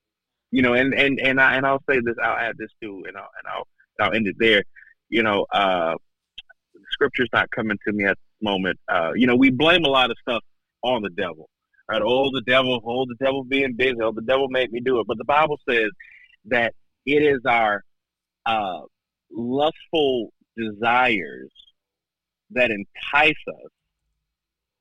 you 0.51 0.62
know, 0.62 0.74
and 0.74 0.94
and 0.94 1.20
and 1.20 1.40
I 1.40 1.57
and 1.57 1.66
I'll 1.66 1.82
say 1.88 2.01
this, 2.05 2.16
I'll 2.22 2.36
add 2.36 2.57
this 2.59 2.70
too, 2.82 3.05
and 3.07 3.16
I'll 3.16 3.30
and 3.38 3.46
I'll 3.48 3.68
I'll 4.01 4.14
end 4.14 4.26
it 4.26 4.36
there. 4.38 4.62
You 5.09 5.22
know, 5.22 5.46
uh, 5.53 5.94
scripture's 6.90 7.28
not 7.32 7.51
coming 7.51 7.78
to 7.86 7.92
me 7.92 8.05
at 8.05 8.18
moment. 8.43 8.78
Uh, 8.88 9.12
you 9.14 9.26
know, 9.26 9.36
we 9.36 9.51
blame 9.51 9.84
a 9.84 9.88
lot 9.88 10.11
of 10.11 10.16
stuff 10.20 10.43
on 10.82 11.03
the 11.03 11.11
devil. 11.11 11.49
Right? 11.88 12.03
Oh, 12.05 12.30
the 12.32 12.43
devil, 12.47 12.80
oh, 12.86 13.05
the 13.07 13.16
devil 13.24 13.43
being 13.43 13.74
busy, 13.74 13.97
oh, 14.01 14.12
the 14.12 14.22
devil 14.22 14.49
made 14.49 14.70
me 14.70 14.80
do 14.80 15.01
it. 15.01 15.07
But 15.09 15.18
the 15.18 15.24
Bible 15.24 15.59
says 15.68 15.91
that 16.47 16.72
it 17.05 17.22
is 17.22 17.41
our 17.47 17.82
uh, 18.47 18.82
lustful 19.30 20.32
desires 20.57 21.51
that 22.51 22.70
entice 22.70 23.34
us 23.49 23.70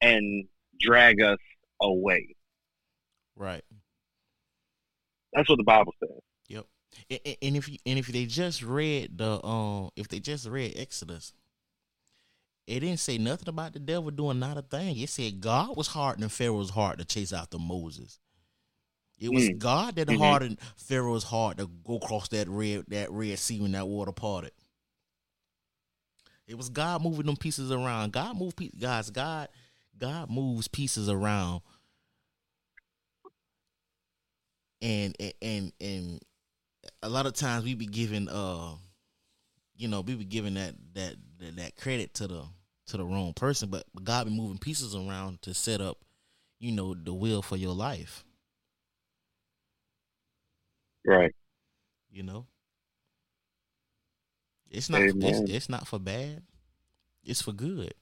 and 0.01 0.45
drag 0.80 1.22
us 1.22 1.39
away. 1.82 2.36
Right. 3.36 3.64
That's 5.34 5.49
what 5.49 5.57
the 5.57 5.64
Bible 5.64 5.93
says. 5.99 6.20
Yep. 6.47 6.66
And, 7.10 7.38
and- 7.41 7.57
if 7.57 7.70
you 7.70 7.78
and 7.86 7.99
if 7.99 8.07
they 8.07 8.26
just 8.26 8.64
read 8.64 9.18
the 9.18 9.43
um 9.45 9.89
if 9.95 10.07
they 10.07 10.20
just 10.20 10.47
read 10.47 10.74
Exodus, 10.76 11.34
it 12.70 12.82
didn't 12.82 12.99
say 12.99 13.17
nothing 13.17 13.49
about 13.49 13.74
the 13.74 13.80
devil 13.80 14.11
doing 14.11 14.39
not 14.39 14.57
a 14.57 14.61
thing. 14.61 14.97
It 14.97 15.09
said 15.09 15.41
God 15.41 15.76
was 15.76 15.88
hardening 15.88 16.30
Pharaoh's 16.30 16.70
heart 16.70 16.99
to 16.99 17.05
chase 17.05 17.34
after 17.34 17.57
Moses. 17.57 18.20
It 19.17 19.34
was 19.34 19.49
Mm. 19.49 19.57
God 19.57 19.95
that 19.95 20.07
Mhm. 20.07 20.17
hardened 20.20 20.57
Pharaoh's 20.78 21.24
heart 21.26 21.57
to 21.57 21.67
go 21.67 21.97
across 21.97 22.30
that 22.30 22.47
red 22.47 22.86
that 22.89 23.11
red 23.11 23.39
sea 23.39 23.59
when 23.59 23.72
that 23.74 23.88
water 23.88 24.11
parted. 24.11 24.53
It 26.47 26.55
was 26.55 26.70
God 26.70 27.01
moving 27.03 27.26
them 27.26 27.38
pieces 27.38 27.72
around. 27.72 28.13
God 28.13 28.38
moved 28.38 28.57
pe- 28.57 28.70
guys. 28.70 29.09
God 29.09 29.49
God 29.97 30.30
moves 30.30 30.67
pieces 30.67 31.09
around. 31.09 31.61
And 34.82 35.15
and 35.20 35.34
and, 35.41 35.74
and 35.82 36.22
a 37.03 37.09
lot 37.09 37.26
of 37.26 37.34
times 37.34 37.65
we 37.65 37.74
be 37.76 37.86
giving 37.88 38.30
uh 38.30 38.76
you 39.76 39.88
know 39.88 40.01
we 40.01 40.15
be 40.15 40.24
giving 40.26 40.53
that 40.53 40.76
that 40.93 41.15
that, 41.39 41.55
that 41.57 41.76
credit 41.76 42.13
to 42.15 42.28
the 42.28 42.45
to 42.89 42.97
the 42.97 43.05
wrong 43.05 43.33
person 43.33 43.69
but, 43.69 43.83
god 44.03 44.25
be 44.25 44.31
moving 44.31 44.57
pieces 44.57 44.95
around 44.95 45.41
to 45.41 45.53
set 45.53 45.81
up 45.81 45.97
you 46.59 46.71
know 46.71 46.93
the 46.93 47.13
will 47.13 47.41
for 47.41 47.55
your 47.57 47.73
life. 47.73 48.25
Right. 51.05 51.33
you 52.11 52.23
know? 52.23 52.45
It's 54.69 54.89
not 54.89 55.01
it's, 55.01 55.49
it's 55.49 55.69
not 55.69 55.87
for 55.87 55.97
bad. 55.97 56.43
It's 57.23 57.41
for 57.41 57.53
good. 57.53 57.93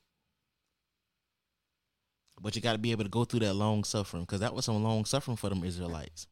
But 2.42 2.56
you 2.56 2.62
got 2.62 2.74
to 2.74 2.78
be 2.78 2.92
able 2.92 3.04
to 3.04 3.10
go 3.10 3.24
through 3.24 3.40
that 3.42 3.54
long 3.54 3.84
suffering 3.84 4.24
because 4.24 4.42
that 4.42 4.54
was 4.54 4.66
some 4.66 4.84
long 4.84 5.06
suffering 5.06 5.38
for 5.38 5.50
them 5.50 5.64
israelites. 5.64 6.28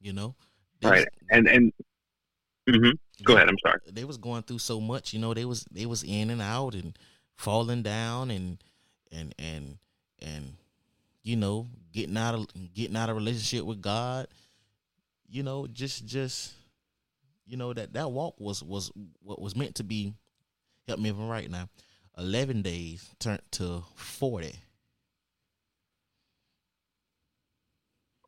You 0.00 0.12
know? 0.12 0.34
They 0.80 0.90
Right. 0.90 1.08
And 1.30 1.48
and 1.48 1.72
hmm 2.68 2.90
go 3.22 3.36
ahead. 3.36 3.48
I'm 3.48 3.58
sorry. 3.64 3.78
they 3.92 4.04
was 4.04 4.16
going 4.18 4.42
through 4.42 4.58
so 4.58 4.80
much 4.80 5.12
you 5.12 5.20
know 5.20 5.32
they 5.34 5.44
was 5.44 5.64
they 5.70 5.86
was 5.86 6.02
in 6.02 6.30
and 6.30 6.42
out 6.42 6.74
and 6.74 6.98
falling 7.36 7.82
down 7.82 8.30
and 8.30 8.58
and 9.12 9.34
and 9.38 9.78
and 10.20 10.54
you 11.22 11.36
know 11.36 11.68
getting 11.92 12.16
out 12.16 12.34
of 12.34 12.46
getting 12.74 12.96
out 12.96 13.08
of 13.10 13.16
relationship 13.16 13.64
with 13.64 13.80
god 13.80 14.26
you 15.28 15.42
know 15.42 15.66
just 15.66 16.04
just 16.06 16.52
you 17.46 17.56
know 17.56 17.72
that 17.72 17.92
that 17.92 18.10
walk 18.10 18.34
was 18.38 18.62
was 18.62 18.90
what 19.22 19.40
was 19.40 19.54
meant 19.56 19.74
to 19.76 19.84
be 19.84 20.12
help 20.88 20.98
me 21.00 21.08
if 21.10 21.16
i'm 21.16 21.28
right 21.28 21.50
now 21.50 21.68
11 22.18 22.62
days 22.62 23.08
turned 23.18 23.40
to 23.52 23.82
40 23.96 24.54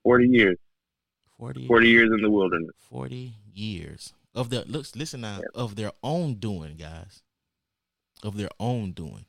Forty 0.02 0.28
years. 0.28 0.56
40 1.38 1.66
Forty 1.66 1.88
years 1.88 2.10
in 2.12 2.22
the 2.22 2.30
wilderness. 2.30 2.70
40 2.88 3.34
years 3.52 4.12
of 4.36 4.50
their 4.50 4.62
looks 4.66 4.94
listen 4.94 5.22
now 5.22 5.40
of 5.54 5.74
their 5.74 5.90
own 6.04 6.34
doing 6.34 6.76
guys 6.76 7.22
of 8.22 8.36
their 8.36 8.50
own 8.60 8.92
doing 8.92 9.24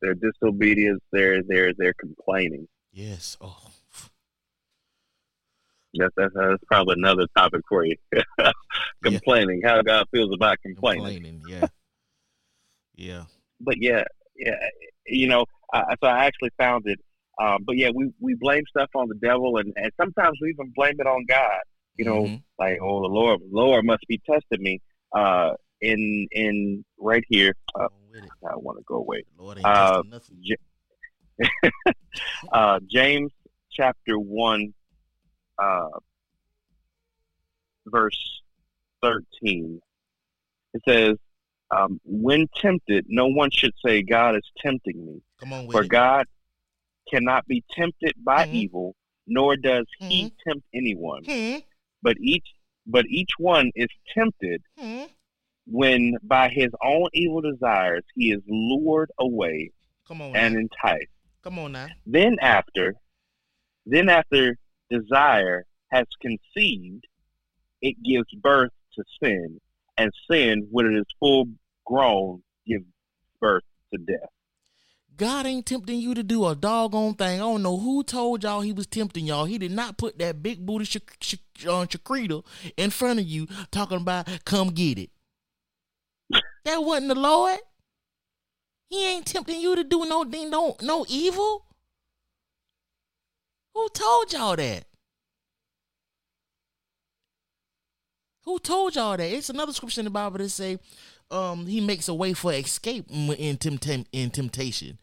Their 0.00 0.14
disobedience. 0.14 1.02
Their 1.12 1.42
their 1.42 1.74
their 1.74 1.92
complaining. 1.92 2.66
yes 2.92 3.36
oh 3.40 3.70
That's 5.94 6.14
that's, 6.16 6.32
that's 6.34 6.64
probably 6.66 6.94
another 6.98 7.26
topic 7.36 7.62
for 7.68 7.84
you. 7.84 7.96
complaining. 9.02 9.60
How 9.64 9.82
God 9.82 10.06
feels 10.10 10.32
about 10.32 10.56
complaining. 10.62 11.04
complaining 11.04 11.42
yeah 11.46 11.66
yeah 12.94 13.24
but 13.60 13.76
yeah, 13.80 14.04
yeah, 14.36 14.54
you 15.06 15.26
know, 15.26 15.44
uh, 15.72 15.82
so 16.02 16.08
I 16.08 16.26
actually 16.26 16.50
found 16.58 16.84
it. 16.86 16.98
Um, 17.40 17.58
but 17.64 17.76
yeah, 17.76 17.90
we, 17.94 18.10
we 18.20 18.34
blame 18.34 18.64
stuff 18.68 18.90
on 18.94 19.08
the 19.08 19.14
devil, 19.16 19.58
and, 19.58 19.72
and 19.76 19.92
sometimes 20.00 20.38
we 20.40 20.50
even 20.50 20.72
blame 20.74 20.96
it 20.98 21.06
on 21.06 21.24
God. 21.28 21.60
You 21.98 22.04
know, 22.04 22.22
Mhm. 22.22 22.42
like 22.58 22.78
oh, 22.80 23.02
the 23.02 23.08
Lord, 23.08 23.40
Lord 23.50 23.84
must 23.84 24.04
be 24.08 24.18
testing 24.18 24.62
me. 24.62 24.80
Uh, 25.14 25.54
in 25.80 26.26
in 26.32 26.84
right 26.98 27.24
here, 27.28 27.54
uh, 27.74 27.88
Go 27.88 27.94
with 28.12 28.24
it. 28.24 28.30
I 28.48 28.56
want 28.56 28.78
to 28.78 28.84
go 28.84 28.96
away. 28.96 29.24
Lord 29.36 29.58
ain't 29.58 29.66
uh, 29.66 30.02
nothing. 30.08 30.38
Uh, 32.52 32.78
James 32.86 33.32
chapter 33.70 34.18
one, 34.18 34.72
uh, 35.58 35.88
verse 37.86 38.42
thirteen. 39.02 39.80
It 40.74 40.82
says, 40.88 41.16
um, 41.70 42.00
"When 42.04 42.46
tempted, 42.56 43.06
no 43.08 43.26
one 43.26 43.50
should 43.50 43.72
say, 43.84 44.02
God 44.02 44.36
is 44.36 44.42
tempting 44.58 45.04
me." 45.04 45.20
Come 45.38 45.52
on 45.52 45.66
For 45.70 45.82
it. 45.82 45.88
God 45.88 46.26
cannot 47.12 47.46
be 47.46 47.64
tempted 47.72 48.12
by 48.24 48.46
Mhm. 48.46 48.52
evil, 48.54 48.94
nor 49.26 49.56
does 49.56 49.86
he 50.08 50.24
Mm-hmm. 50.24 50.50
tempt 50.50 50.66
anyone. 50.74 51.24
Hmm, 51.24 51.58
But 52.02 52.16
each 52.20 52.46
but 52.86 53.04
each 53.06 53.30
one 53.38 53.70
is 53.74 53.88
tempted 54.16 54.62
hmm. 54.78 55.04
when 55.66 56.14
by 56.22 56.48
his 56.48 56.70
own 56.82 57.08
evil 57.12 57.42
desires 57.42 58.02
he 58.14 58.32
is 58.32 58.40
lured 58.48 59.10
away 59.18 59.70
Come 60.06 60.22
on 60.22 60.34
and 60.34 60.54
now. 60.54 60.60
enticed. 60.60 61.10
Come 61.42 61.58
on 61.58 61.72
now. 61.72 61.88
Then 62.06 62.36
after 62.40 62.94
then 63.84 64.08
after 64.08 64.56
desire 64.90 65.64
has 65.90 66.06
conceived, 66.20 67.06
it 67.80 67.96
gives 68.02 68.28
birth 68.42 68.72
to 68.94 69.04
sin, 69.22 69.60
and 69.96 70.10
sin, 70.30 70.66
when 70.70 70.86
it 70.86 70.98
is 70.98 71.06
full 71.18 71.46
grown, 71.86 72.42
gives 72.66 72.84
birth 73.40 73.64
to 73.92 73.98
death. 73.98 74.28
God 75.18 75.46
ain't 75.46 75.66
tempting 75.66 75.98
you 75.98 76.14
to 76.14 76.22
do 76.22 76.46
a 76.46 76.54
doggone 76.54 77.14
thing. 77.14 77.34
I 77.34 77.42
don't 77.42 77.62
know 77.64 77.76
who 77.76 78.04
told 78.04 78.44
y'all 78.44 78.60
he 78.60 78.72
was 78.72 78.86
tempting 78.86 79.26
y'all. 79.26 79.46
He 79.46 79.58
did 79.58 79.72
not 79.72 79.98
put 79.98 80.16
that 80.20 80.44
big 80.44 80.64
booty 80.64 80.84
Shak- 80.84 81.16
Shak- 81.20 81.40
uh, 81.66 81.86
in 82.76 82.90
front 82.90 83.18
of 83.18 83.26
you 83.26 83.48
talking 83.72 83.98
about 83.98 84.28
come 84.44 84.68
get 84.68 84.96
it. 84.96 85.10
That 86.64 86.84
wasn't 86.84 87.08
the 87.08 87.16
Lord. 87.16 87.58
He 88.90 89.04
ain't 89.04 89.26
tempting 89.26 89.60
you 89.60 89.74
to 89.74 89.82
do 89.82 90.04
no 90.04 90.22
no 90.22 90.76
no 90.80 91.04
evil. 91.08 91.64
Who 93.74 93.88
told 93.88 94.32
y'all 94.32 94.54
that? 94.54 94.84
Who 98.44 98.60
told 98.60 98.94
y'all 98.94 99.16
that? 99.16 99.32
It's 99.32 99.50
another 99.50 99.72
scripture 99.72 100.00
in 100.00 100.04
the 100.04 100.10
Bible 100.10 100.38
that 100.38 100.50
say, 100.50 100.78
um 101.30 101.66
he 101.66 101.80
makes 101.80 102.06
a 102.08 102.14
way 102.14 102.34
for 102.34 102.52
escape 102.52 103.10
in 103.10 103.56
tempta- 103.58 104.06
in 104.12 104.30
temptation. 104.30 104.98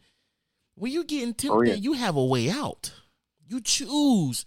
When 0.76 0.92
you 0.92 1.04
get 1.04 1.20
tempted, 1.38 1.50
Oh, 1.50 1.62
yeah. 1.62 1.74
you 1.74 1.94
have 1.94 2.16
a 2.16 2.24
way 2.24 2.50
out. 2.50 2.92
You 3.48 3.60
choose 3.60 4.44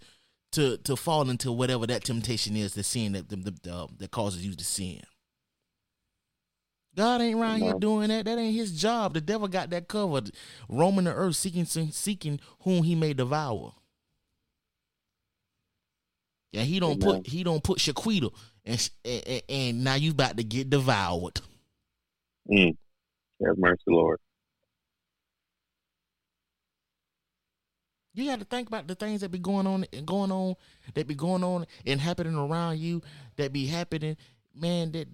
to 0.52 0.76
to 0.78 0.96
fall 0.96 1.28
into 1.28 1.52
whatever 1.52 1.86
that 1.86 2.04
temptation 2.04 2.56
is, 2.56 2.74
the 2.74 2.82
sin 2.82 3.12
that 3.12 3.28
the, 3.28 3.36
the, 3.36 3.72
uh, 3.74 3.86
that 3.98 4.10
causes 4.10 4.44
you 4.46 4.54
to 4.54 4.64
sin. 4.64 5.00
God 6.96 7.20
ain't 7.20 7.38
around 7.38 7.60
here 7.62 7.74
doing 7.74 8.08
that. 8.08 8.24
That 8.24 8.36
ain't 8.38 8.54
his 8.54 8.78
job. 8.80 9.14
The 9.14 9.20
devil 9.20 9.46
got 9.48 9.70
that 9.70 9.86
covered, 9.88 10.32
roaming 10.68 11.04
the 11.04 11.14
earth, 11.14 11.36
seeking 11.36 11.64
seeking 11.64 12.40
whom 12.60 12.82
he 12.82 12.94
may 12.94 13.12
devour. 13.12 13.74
Yeah, 16.52 16.62
he 16.62 16.80
don't 16.80 17.02
Amen. 17.02 17.22
put 17.22 17.26
he 17.28 17.44
don't 17.44 17.62
put 17.62 17.78
Shaquita, 17.78 18.32
and, 18.64 18.90
and 19.04 19.22
and- 19.28 19.42
and 19.48 19.84
now 19.84 19.94
you 19.94 20.10
about 20.10 20.36
to 20.36 20.44
get 20.44 20.68
devoured. 20.70 21.40
Mm. 22.50 22.76
Have 23.46 23.56
mercy, 23.56 23.82
Lord. 23.86 24.18
You 28.12 28.26
got 28.26 28.40
to 28.40 28.44
think 28.44 28.68
about 28.68 28.88
the 28.88 28.94
things 28.94 29.20
that 29.20 29.30
be 29.30 29.38
going 29.38 29.66
on, 29.66 29.86
and 29.92 30.06
going 30.06 30.32
on, 30.32 30.56
that 30.94 31.06
be 31.06 31.14
going 31.14 31.44
on 31.44 31.66
and 31.86 32.00
happening 32.00 32.34
around 32.34 32.78
you, 32.78 33.02
that 33.36 33.52
be 33.52 33.66
happening, 33.66 34.16
man. 34.54 34.92
That, 34.92 35.08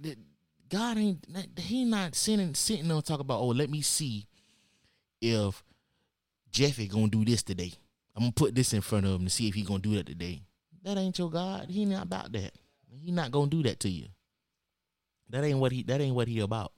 that, 0.00 0.18
God 0.68 0.98
ain't, 0.98 1.24
he 1.58 1.84
not 1.84 2.16
sitting 2.16 2.54
sitting 2.54 2.88
there 2.88 3.00
talk 3.00 3.20
about. 3.20 3.40
Oh, 3.40 3.48
let 3.48 3.70
me 3.70 3.82
see 3.82 4.26
if 5.20 5.62
Jeffy 6.50 6.88
gonna 6.88 7.08
do 7.08 7.24
this 7.24 7.42
today. 7.42 7.72
I'm 8.16 8.24
gonna 8.24 8.32
put 8.32 8.54
this 8.54 8.72
in 8.72 8.80
front 8.80 9.06
of 9.06 9.12
him 9.12 9.24
to 9.24 9.30
see 9.30 9.46
if 9.46 9.54
he 9.54 9.62
gonna 9.62 9.78
do 9.78 9.94
that 9.94 10.06
today. 10.06 10.42
That 10.82 10.98
ain't 10.98 11.18
your 11.18 11.30
God. 11.30 11.68
He 11.70 11.84
not 11.84 12.04
about 12.04 12.32
that. 12.32 12.52
He 13.00 13.12
not 13.12 13.30
gonna 13.30 13.50
do 13.50 13.62
that 13.62 13.78
to 13.80 13.88
you. 13.88 14.06
That 15.30 15.44
ain't 15.44 15.58
what 15.58 15.72
he. 15.72 15.82
That 15.84 16.00
ain't 16.00 16.16
what 16.16 16.28
he 16.28 16.40
about. 16.40 16.72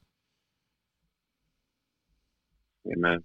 Amen. 2.90 3.24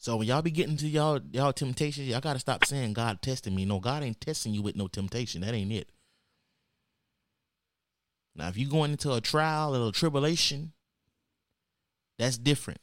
So 0.00 0.16
when 0.16 0.26
y'all 0.26 0.40
be 0.40 0.50
getting 0.50 0.78
to 0.78 0.88
y'all 0.88 1.20
y'all 1.30 1.52
temptations, 1.52 2.08
y'all 2.08 2.22
gotta 2.22 2.38
stop 2.38 2.64
saying 2.64 2.94
God 2.94 3.20
testing 3.20 3.54
me. 3.54 3.66
No, 3.66 3.80
God 3.80 4.02
ain't 4.02 4.18
testing 4.18 4.54
you 4.54 4.62
with 4.62 4.74
no 4.74 4.88
temptation. 4.88 5.42
That 5.42 5.52
ain't 5.52 5.70
it. 5.70 5.92
Now, 8.34 8.48
if 8.48 8.56
you're 8.56 8.70
going 8.70 8.92
into 8.92 9.12
a 9.12 9.20
trial 9.20 9.76
or 9.76 9.90
a 9.90 9.92
tribulation, 9.92 10.72
that's 12.18 12.38
different. 12.38 12.80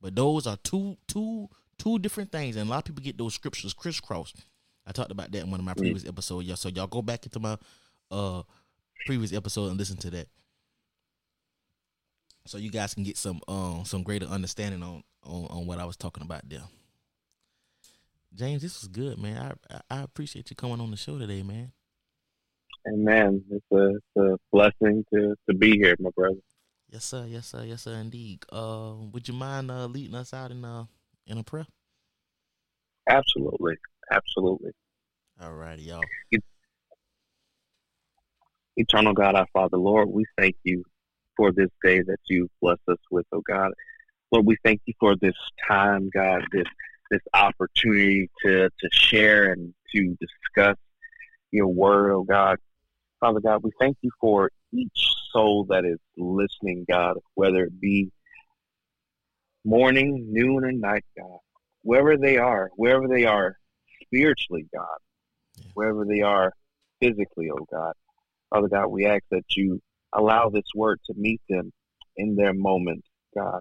But 0.00 0.14
those 0.14 0.46
are 0.46 0.56
two 0.62 0.96
two 1.08 1.48
two 1.76 1.98
different 1.98 2.30
things, 2.30 2.54
and 2.54 2.68
a 2.68 2.70
lot 2.70 2.78
of 2.78 2.84
people 2.84 3.02
get 3.02 3.18
those 3.18 3.34
scriptures 3.34 3.74
crisscrossed. 3.74 4.36
I 4.86 4.92
talked 4.92 5.10
about 5.10 5.32
that 5.32 5.42
in 5.42 5.50
one 5.50 5.58
of 5.58 5.66
my 5.66 5.74
previous 5.74 6.06
episodes, 6.06 6.46
y'all. 6.46 6.56
So 6.56 6.68
y'all 6.68 6.86
go 6.86 7.02
back 7.02 7.26
into 7.26 7.40
my 7.40 7.58
uh 8.12 8.42
previous 9.06 9.32
episode 9.32 9.70
and 9.70 9.76
listen 9.76 9.96
to 9.96 10.10
that. 10.10 10.28
So 12.46 12.58
you 12.58 12.70
guys 12.70 12.94
can 12.94 13.04
get 13.04 13.16
some 13.16 13.40
um 13.48 13.84
some 13.84 14.02
greater 14.02 14.26
understanding 14.26 14.82
on 14.82 15.02
on, 15.24 15.46
on 15.50 15.66
what 15.66 15.78
I 15.78 15.84
was 15.84 15.96
talking 15.96 16.22
about 16.22 16.48
there. 16.48 16.62
James, 18.34 18.62
this 18.62 18.80
was 18.80 18.88
good, 18.88 19.18
man. 19.18 19.56
I, 19.70 19.80
I 19.90 20.02
appreciate 20.02 20.50
you 20.50 20.56
coming 20.56 20.80
on 20.80 20.90
the 20.90 20.96
show 20.96 21.18
today, 21.18 21.42
man. 21.42 21.72
Amen. 22.86 23.42
It's 23.50 23.66
a, 23.72 23.88
it's 23.88 24.16
a 24.16 24.38
blessing 24.52 25.04
to, 25.12 25.34
to 25.48 25.54
be 25.54 25.76
here, 25.76 25.96
my 25.98 26.10
brother. 26.14 26.38
Yes, 26.88 27.04
sir. 27.04 27.26
Yes, 27.28 27.48
sir. 27.48 27.64
Yes, 27.64 27.82
sir. 27.82 27.94
Indeed. 27.94 28.44
Uh, 28.50 28.94
would 29.12 29.28
you 29.28 29.34
mind 29.34 29.70
uh 29.70 29.86
leading 29.86 30.14
us 30.14 30.32
out 30.32 30.50
in 30.50 30.64
uh 30.64 30.84
in 31.26 31.38
a 31.38 31.42
prayer? 31.42 31.66
Absolutely. 33.08 33.76
Absolutely. 34.10 34.70
All 35.40 35.52
righty, 35.52 35.82
y'all. 35.82 36.02
Eternal 38.76 39.12
God, 39.12 39.34
our 39.34 39.46
Father, 39.52 39.76
Lord, 39.76 40.08
we 40.08 40.24
thank 40.38 40.56
you 40.62 40.84
for 41.40 41.52
this 41.52 41.70
day 41.82 42.02
that 42.02 42.18
you 42.28 42.46
blessed 42.60 42.82
us 42.86 42.98
with, 43.10 43.24
oh 43.32 43.40
God. 43.40 43.70
Lord, 44.30 44.44
we 44.44 44.58
thank 44.62 44.82
you 44.84 44.92
for 45.00 45.16
this 45.16 45.34
time, 45.66 46.10
God, 46.12 46.42
this 46.52 46.66
this 47.10 47.22
opportunity 47.32 48.28
to, 48.44 48.68
to 48.68 48.88
share 48.92 49.50
and 49.50 49.72
to 49.94 50.18
discuss 50.20 50.76
your 51.50 51.68
word, 51.68 52.12
oh 52.12 52.24
God. 52.24 52.58
Father 53.20 53.40
God, 53.40 53.62
we 53.62 53.70
thank 53.80 53.96
you 54.02 54.10
for 54.20 54.50
each 54.74 55.14
soul 55.32 55.64
that 55.70 55.86
is 55.86 55.98
listening, 56.18 56.84
God, 56.88 57.16
whether 57.36 57.64
it 57.64 57.80
be 57.80 58.10
morning, 59.64 60.26
noon, 60.30 60.64
and 60.64 60.78
night, 60.78 61.06
God. 61.18 61.38
Wherever 61.80 62.18
they 62.18 62.36
are, 62.36 62.70
wherever 62.76 63.08
they 63.08 63.24
are 63.24 63.56
spiritually, 64.02 64.66
God, 64.74 64.98
wherever 65.72 66.04
they 66.04 66.20
are 66.20 66.52
physically, 67.00 67.50
oh 67.50 67.66
God. 67.72 67.94
Father 68.50 68.68
God, 68.68 68.88
we 68.88 69.06
ask 69.06 69.22
that 69.30 69.44
you 69.56 69.80
allow 70.12 70.50
this 70.50 70.64
word 70.74 71.00
to 71.06 71.14
meet 71.16 71.40
them 71.48 71.72
in 72.16 72.36
their 72.36 72.52
moment, 72.52 73.04
God, 73.36 73.60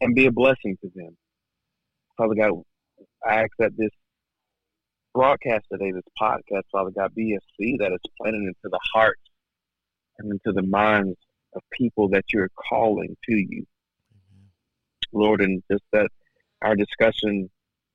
and 0.00 0.14
be 0.14 0.26
a 0.26 0.32
blessing 0.32 0.76
to 0.82 0.90
them. 0.94 1.16
Father 2.16 2.34
God, 2.34 2.62
I 3.26 3.42
ask 3.42 3.50
that 3.58 3.76
this 3.76 3.90
broadcast 5.14 5.66
today, 5.72 5.92
this 5.92 6.02
podcast, 6.20 6.62
Father 6.70 6.90
God, 6.90 7.14
be 7.14 7.34
a 7.34 7.38
seed 7.56 7.80
that 7.80 7.92
is 7.92 8.00
planted 8.20 8.42
into 8.42 8.54
the 8.64 8.80
hearts 8.92 9.22
and 10.18 10.32
into 10.32 10.52
the 10.52 10.66
minds 10.66 11.16
of 11.54 11.62
people 11.72 12.08
that 12.10 12.24
you're 12.32 12.50
calling 12.70 13.16
to 13.28 13.34
you. 13.34 13.64
Lord, 15.12 15.40
and 15.40 15.62
just 15.70 15.84
that 15.92 16.08
our 16.62 16.76
discussion 16.76 17.48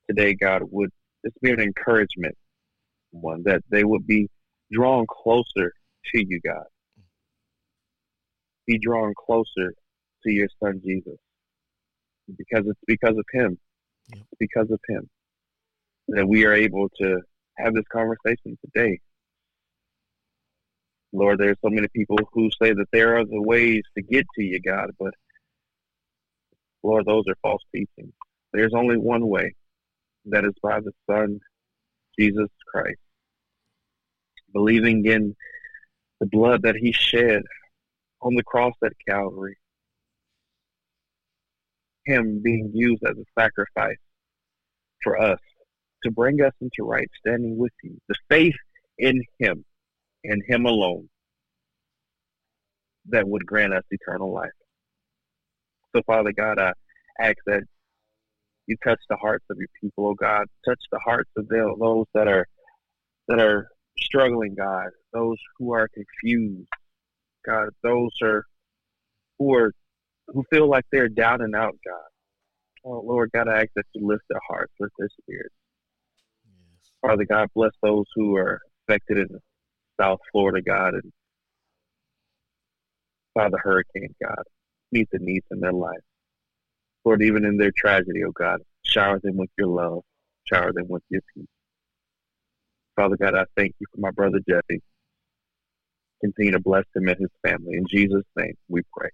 today, 0.08 0.34
God, 0.34 0.62
would 0.70 0.90
just 1.24 1.40
be 1.40 1.50
an 1.50 1.60
encouragement, 1.60 2.36
one 3.10 3.42
that 3.44 3.62
they 3.70 3.84
would 3.84 4.06
be 4.06 4.28
drawn 4.72 5.06
closer 5.08 5.72
to 6.12 6.26
you, 6.26 6.40
God. 6.44 6.64
Be 8.66 8.78
drawn 8.78 9.14
closer 9.14 9.74
to 10.24 10.32
your 10.32 10.48
son 10.62 10.80
Jesus. 10.84 11.18
Because 12.36 12.66
it's 12.66 12.80
because 12.86 13.16
of 13.16 13.24
him. 13.32 13.58
It's 14.12 14.38
because 14.38 14.70
of 14.70 14.80
him 14.88 15.08
that 16.08 16.26
we 16.26 16.44
are 16.44 16.54
able 16.54 16.88
to 17.00 17.20
have 17.56 17.74
this 17.74 17.84
conversation 17.90 18.58
today. 18.64 19.00
Lord, 21.12 21.38
there's 21.38 21.56
so 21.62 21.70
many 21.70 21.86
people 21.94 22.18
who 22.32 22.50
say 22.60 22.72
that 22.72 22.88
there 22.92 23.14
are 23.14 23.20
other 23.20 23.40
ways 23.40 23.82
to 23.96 24.02
get 24.02 24.26
to 24.36 24.42
you, 24.42 24.60
God, 24.60 24.90
but 24.98 25.14
Lord, 26.82 27.06
those 27.06 27.24
are 27.28 27.36
false 27.40 27.62
teachings. 27.74 28.12
There's 28.52 28.74
only 28.74 28.96
one 28.98 29.26
way, 29.28 29.54
that 30.26 30.44
is 30.44 30.54
by 30.62 30.80
the 30.80 30.92
Son, 31.08 31.40
Jesus 32.18 32.48
Christ. 32.66 32.98
Believing 34.52 35.04
in 35.06 35.34
the 36.20 36.26
blood 36.26 36.62
that 36.62 36.76
he 36.76 36.92
shed 36.92 37.42
on 38.24 38.34
the 38.34 38.42
cross 38.42 38.74
at 38.82 38.92
Calvary. 39.08 39.56
Him 42.06 42.40
being 42.42 42.70
used 42.74 43.02
as 43.04 43.16
a 43.16 43.40
sacrifice 43.40 43.96
for 45.02 45.20
us 45.20 45.38
to 46.02 46.10
bring 46.10 46.42
us 46.42 46.52
into 46.60 46.88
right 46.88 47.08
standing 47.18 47.56
with 47.56 47.72
you. 47.82 47.96
The 48.08 48.14
faith 48.28 48.54
in 48.98 49.22
him 49.38 49.64
and 50.24 50.42
him 50.48 50.66
alone 50.66 51.08
that 53.06 53.28
would 53.28 53.46
grant 53.46 53.74
us 53.74 53.84
eternal 53.90 54.32
life. 54.32 54.50
So, 55.94 56.02
Father 56.06 56.32
God, 56.32 56.58
I 56.58 56.72
ask 57.20 57.36
that 57.46 57.62
you 58.66 58.76
touch 58.82 59.00
the 59.08 59.16
hearts 59.16 59.44
of 59.50 59.58
your 59.58 59.68
people, 59.80 60.08
oh 60.08 60.14
God. 60.14 60.46
Touch 60.66 60.80
the 60.90 60.98
hearts 60.98 61.30
of 61.36 61.46
those 61.48 62.06
that 62.14 62.28
are 62.28 62.46
that 63.28 63.40
are 63.40 63.68
struggling, 63.98 64.54
God. 64.54 64.88
Those 65.12 65.36
who 65.58 65.72
are 65.72 65.88
confused, 65.88 66.68
God. 67.46 67.68
Those 67.82 68.10
are 68.22 68.44
who 69.38 69.54
are 69.54 69.72
who 70.28 70.44
feel 70.50 70.68
like 70.68 70.84
they're 70.90 71.08
down 71.08 71.42
and 71.42 71.54
out, 71.54 71.76
God. 71.84 72.84
Oh 72.84 73.02
Lord 73.04 73.30
God, 73.32 73.48
I 73.48 73.62
ask 73.62 73.70
that 73.76 73.86
you 73.94 74.06
lift 74.06 74.24
their 74.28 74.40
hearts, 74.48 74.72
lift 74.78 74.94
their 74.98 75.08
spirits. 75.22 75.54
Yes. 76.46 76.90
Father 77.00 77.24
God, 77.24 77.48
bless 77.54 77.72
those 77.82 78.06
who 78.14 78.36
are 78.36 78.60
affected 78.88 79.18
in 79.18 79.28
South 80.00 80.20
Florida, 80.32 80.62
God, 80.62 80.94
and 80.94 81.12
by 83.34 83.48
the 83.48 83.58
hurricane, 83.58 84.14
God. 84.22 84.42
Meet 84.92 85.08
the 85.10 85.18
needs 85.18 85.46
in 85.50 85.60
their 85.60 85.72
life. 85.72 85.98
Lord, 87.04 87.22
even 87.22 87.44
in 87.44 87.56
their 87.56 87.72
tragedy, 87.76 88.24
oh 88.24 88.32
God, 88.32 88.60
shower 88.82 89.18
them 89.20 89.36
with 89.36 89.50
your 89.58 89.68
love, 89.68 90.02
shower 90.44 90.72
them 90.72 90.86
with 90.88 91.02
your 91.10 91.20
peace. 91.34 91.46
Father 92.96 93.16
God, 93.16 93.34
I 93.34 93.44
thank 93.56 93.74
you 93.78 93.86
for 93.92 94.00
my 94.00 94.10
brother 94.10 94.38
Jesse. 94.48 94.80
Continue 96.24 96.52
to 96.52 96.58
bless 96.58 96.84
him 96.96 97.06
and 97.06 97.18
his 97.18 97.28
family. 97.46 97.74
In 97.74 97.84
Jesus' 97.86 98.24
name 98.34 98.54
we 98.66 98.80
pray. 98.96 99.10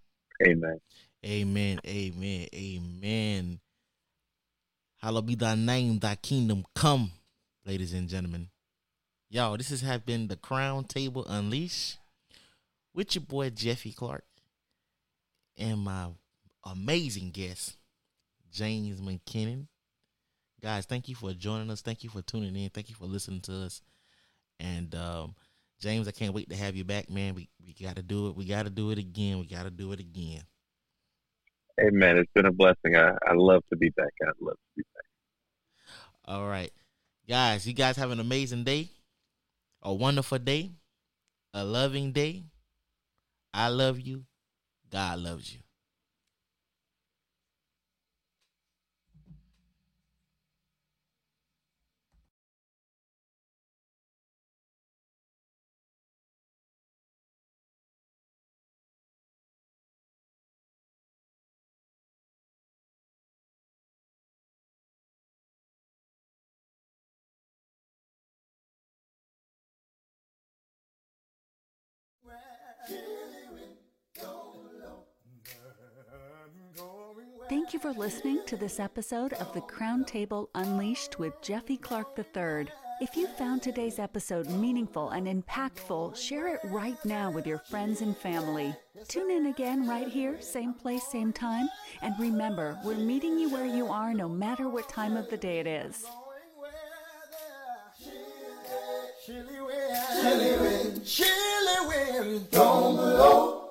Amen. 0.46 0.78
Amen. 1.26 1.80
Amen. 1.84 2.46
Amen. 2.54 3.60
Hallowed 4.98 5.26
be 5.26 5.34
thy 5.34 5.56
name, 5.56 5.98
thy 5.98 6.14
kingdom 6.14 6.64
come, 6.76 7.10
ladies 7.66 7.94
and 7.94 8.08
gentlemen. 8.08 8.46
Y'all, 9.28 9.56
this 9.56 9.70
has 9.70 9.80
have 9.80 10.06
been 10.06 10.28
the 10.28 10.36
Crown 10.36 10.84
Table 10.84 11.26
Unleashed 11.28 11.98
with 12.94 13.16
your 13.16 13.22
boy 13.22 13.50
Jeffy 13.50 13.90
Clark 13.90 14.24
and 15.58 15.80
my 15.80 16.10
amazing 16.64 17.32
guest, 17.32 17.76
James 18.52 19.00
McKinnon. 19.00 19.66
Guys, 20.62 20.86
thank 20.86 21.08
you 21.08 21.16
for 21.16 21.32
joining 21.32 21.70
us. 21.72 21.80
Thank 21.80 22.04
you 22.04 22.10
for 22.10 22.22
tuning 22.22 22.54
in. 22.54 22.70
Thank 22.70 22.88
you 22.88 22.94
for 22.94 23.06
listening 23.06 23.40
to 23.40 23.64
us. 23.64 23.82
And 24.60 24.94
um, 24.94 25.34
James, 25.80 26.06
I 26.06 26.10
can't 26.10 26.34
wait 26.34 26.50
to 26.50 26.56
have 26.56 26.76
you 26.76 26.84
back, 26.84 27.08
man. 27.08 27.34
We 27.34 27.48
we 27.64 27.74
gotta 27.74 28.02
do 28.02 28.28
it. 28.28 28.36
We 28.36 28.44
gotta 28.44 28.70
do 28.70 28.90
it 28.90 28.98
again. 28.98 29.38
We 29.38 29.46
gotta 29.46 29.70
do 29.70 29.92
it 29.92 30.00
again. 30.00 30.42
Hey 31.78 31.90
man, 31.90 32.18
it's 32.18 32.30
been 32.34 32.46
a 32.46 32.52
blessing. 32.52 32.96
I, 32.96 33.12
I 33.26 33.32
love 33.34 33.62
to 33.70 33.76
be 33.76 33.88
back. 33.90 34.12
I 34.22 34.30
love 34.40 34.56
to 34.56 34.76
be 34.76 34.82
back. 34.94 35.04
All 36.26 36.46
right. 36.46 36.72
Guys, 37.26 37.66
you 37.66 37.72
guys 37.72 37.96
have 37.96 38.10
an 38.10 38.20
amazing 38.20 38.64
day. 38.64 38.90
A 39.82 39.92
wonderful 39.92 40.38
day. 40.38 40.72
A 41.54 41.64
loving 41.64 42.12
day. 42.12 42.44
I 43.54 43.68
love 43.68 43.98
you. 43.98 44.24
God 44.90 45.20
loves 45.20 45.52
you. 45.54 45.60
For 77.80 77.92
listening 77.92 78.40
to 78.44 78.56
this 78.58 78.78
episode 78.78 79.32
of 79.34 79.54
The 79.54 79.62
Crown 79.62 80.04
Table 80.04 80.50
Unleashed 80.54 81.18
with 81.18 81.40
Jeffy 81.40 81.78
Clark 81.78 82.08
III. 82.18 82.66
If 83.00 83.16
you 83.16 83.26
found 83.26 83.62
today's 83.62 83.98
episode 83.98 84.50
meaningful 84.50 85.08
and 85.10 85.26
impactful, 85.26 86.14
share 86.14 86.48
it 86.48 86.60
right 86.64 87.02
now 87.06 87.30
with 87.30 87.46
your 87.46 87.56
friends 87.58 88.02
and 88.02 88.14
family. 88.14 88.74
Tune 89.08 89.30
in 89.30 89.46
again 89.46 89.88
right 89.88 90.06
here, 90.06 90.38
same 90.42 90.74
place, 90.74 91.04
same 91.04 91.32
time. 91.32 91.70
And 92.02 92.14
remember, 92.18 92.78
we're 92.84 92.96
meeting 92.96 93.38
you 93.38 93.48
where 93.48 93.64
you 93.64 93.86
are 93.86 94.12
no 94.12 94.28
matter 94.28 94.68
what 94.68 94.90
time 94.90 95.16
of 95.16 95.30
the 95.30 95.38
day 95.38 95.58
it 95.58 95.66
is. 95.66 96.04
Chilly 99.24 99.60
wind, 99.62 101.06
chilly 101.06 101.86
wind. 101.88 102.48
Oh, 102.52 103.70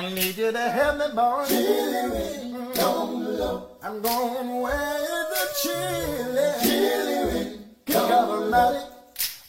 I 0.00 0.08
need 0.14 0.34
you 0.34 0.50
to 0.50 0.58
help 0.58 0.96
me, 0.96 1.14
boy. 1.14 1.44
Chilly 1.46 2.72
come 2.74 3.22
low. 3.38 3.76
I'm 3.82 4.00
going 4.00 4.62
where 4.62 5.26
the 5.32 5.42
chilly, 5.60 6.48
chilly 6.62 7.58
come 7.84 8.50
low. 8.50 8.88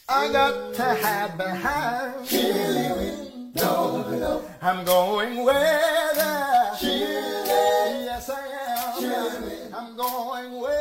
I 0.09 0.29
got 0.29 0.73
to 0.73 0.83
hide 0.83 1.37
behind. 1.37 2.27
Chilly 2.27 3.51
don't 3.55 4.03
blow. 4.03 4.43
I'm 4.61 4.83
going 4.83 5.45
where 5.45 6.09
the 6.15 6.77
chilly, 6.81 8.03
yes 8.03 8.29
I 8.29 8.41
am. 8.67 8.99
Chilly. 8.99 9.73
I'm 9.73 9.95
going 9.95 10.59
where. 10.59 10.80